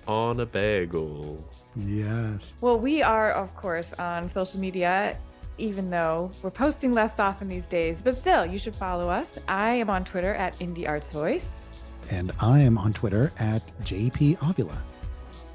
On 0.07 0.39
a 0.39 0.45
bagel. 0.45 1.43
Yes. 1.75 2.53
Well, 2.61 2.79
we 2.79 3.03
are 3.03 3.31
of 3.31 3.55
course 3.55 3.93
on 3.93 4.27
social 4.27 4.59
media 4.59 5.17
even 5.59 5.87
though 5.87 6.31
we're 6.41 6.49
posting 6.49 6.93
less 6.93 7.19
often 7.19 7.49
these 7.49 7.65
days, 7.65 8.01
but 8.01 8.15
still, 8.15 8.45
you 8.45 8.57
should 8.57 8.75
follow 8.75 9.09
us. 9.09 9.31
I 9.49 9.71
am 9.71 9.89
on 9.89 10.05
Twitter 10.05 10.33
at 10.35 10.57
Indie 10.59 10.87
Arts 10.87 11.11
Voice. 11.11 11.61
And 12.09 12.31
I 12.39 12.61
am 12.61 12.77
on 12.77 12.93
Twitter 12.93 13.33
at 13.39 13.67
JP 13.81 14.37
Avila. 14.49 14.81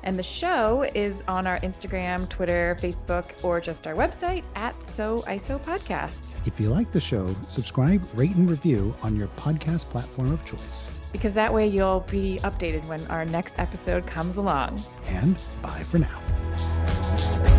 And 0.05 0.19
the 0.19 0.23
show 0.23 0.85
is 0.95 1.25
on 1.27 1.47
our 1.47 1.59
Instagram, 1.61 2.29
Twitter, 2.29 2.77
Facebook, 2.81 3.31
or 3.43 3.59
just 3.59 3.87
our 3.87 3.95
website 3.95 4.45
at 4.55 4.81
So 4.83 5.25
ISO 5.27 5.61
Podcast. 5.61 6.35
If 6.47 6.61
you 6.61 6.69
like 6.69 6.93
the 6.93 7.01
show, 7.01 7.35
subscribe, 7.49 8.07
rate, 8.15 8.35
and 8.37 8.49
review 8.49 8.95
on 9.03 9.17
your 9.17 9.29
podcast 9.29 9.89
platform 9.89 10.31
of 10.31 10.45
choice. 10.45 11.01
Because 11.11 11.33
that 11.35 11.53
way 11.53 11.67
you'll 11.67 12.01
be 12.11 12.39
updated 12.45 12.87
when 12.87 13.07
our 13.07 13.25
next 13.25 13.55
episode 13.59 14.07
comes 14.07 14.37
along. 14.37 14.83
And 15.09 15.39
bye 15.63 15.83
for 15.83 15.99
now. 15.99 17.54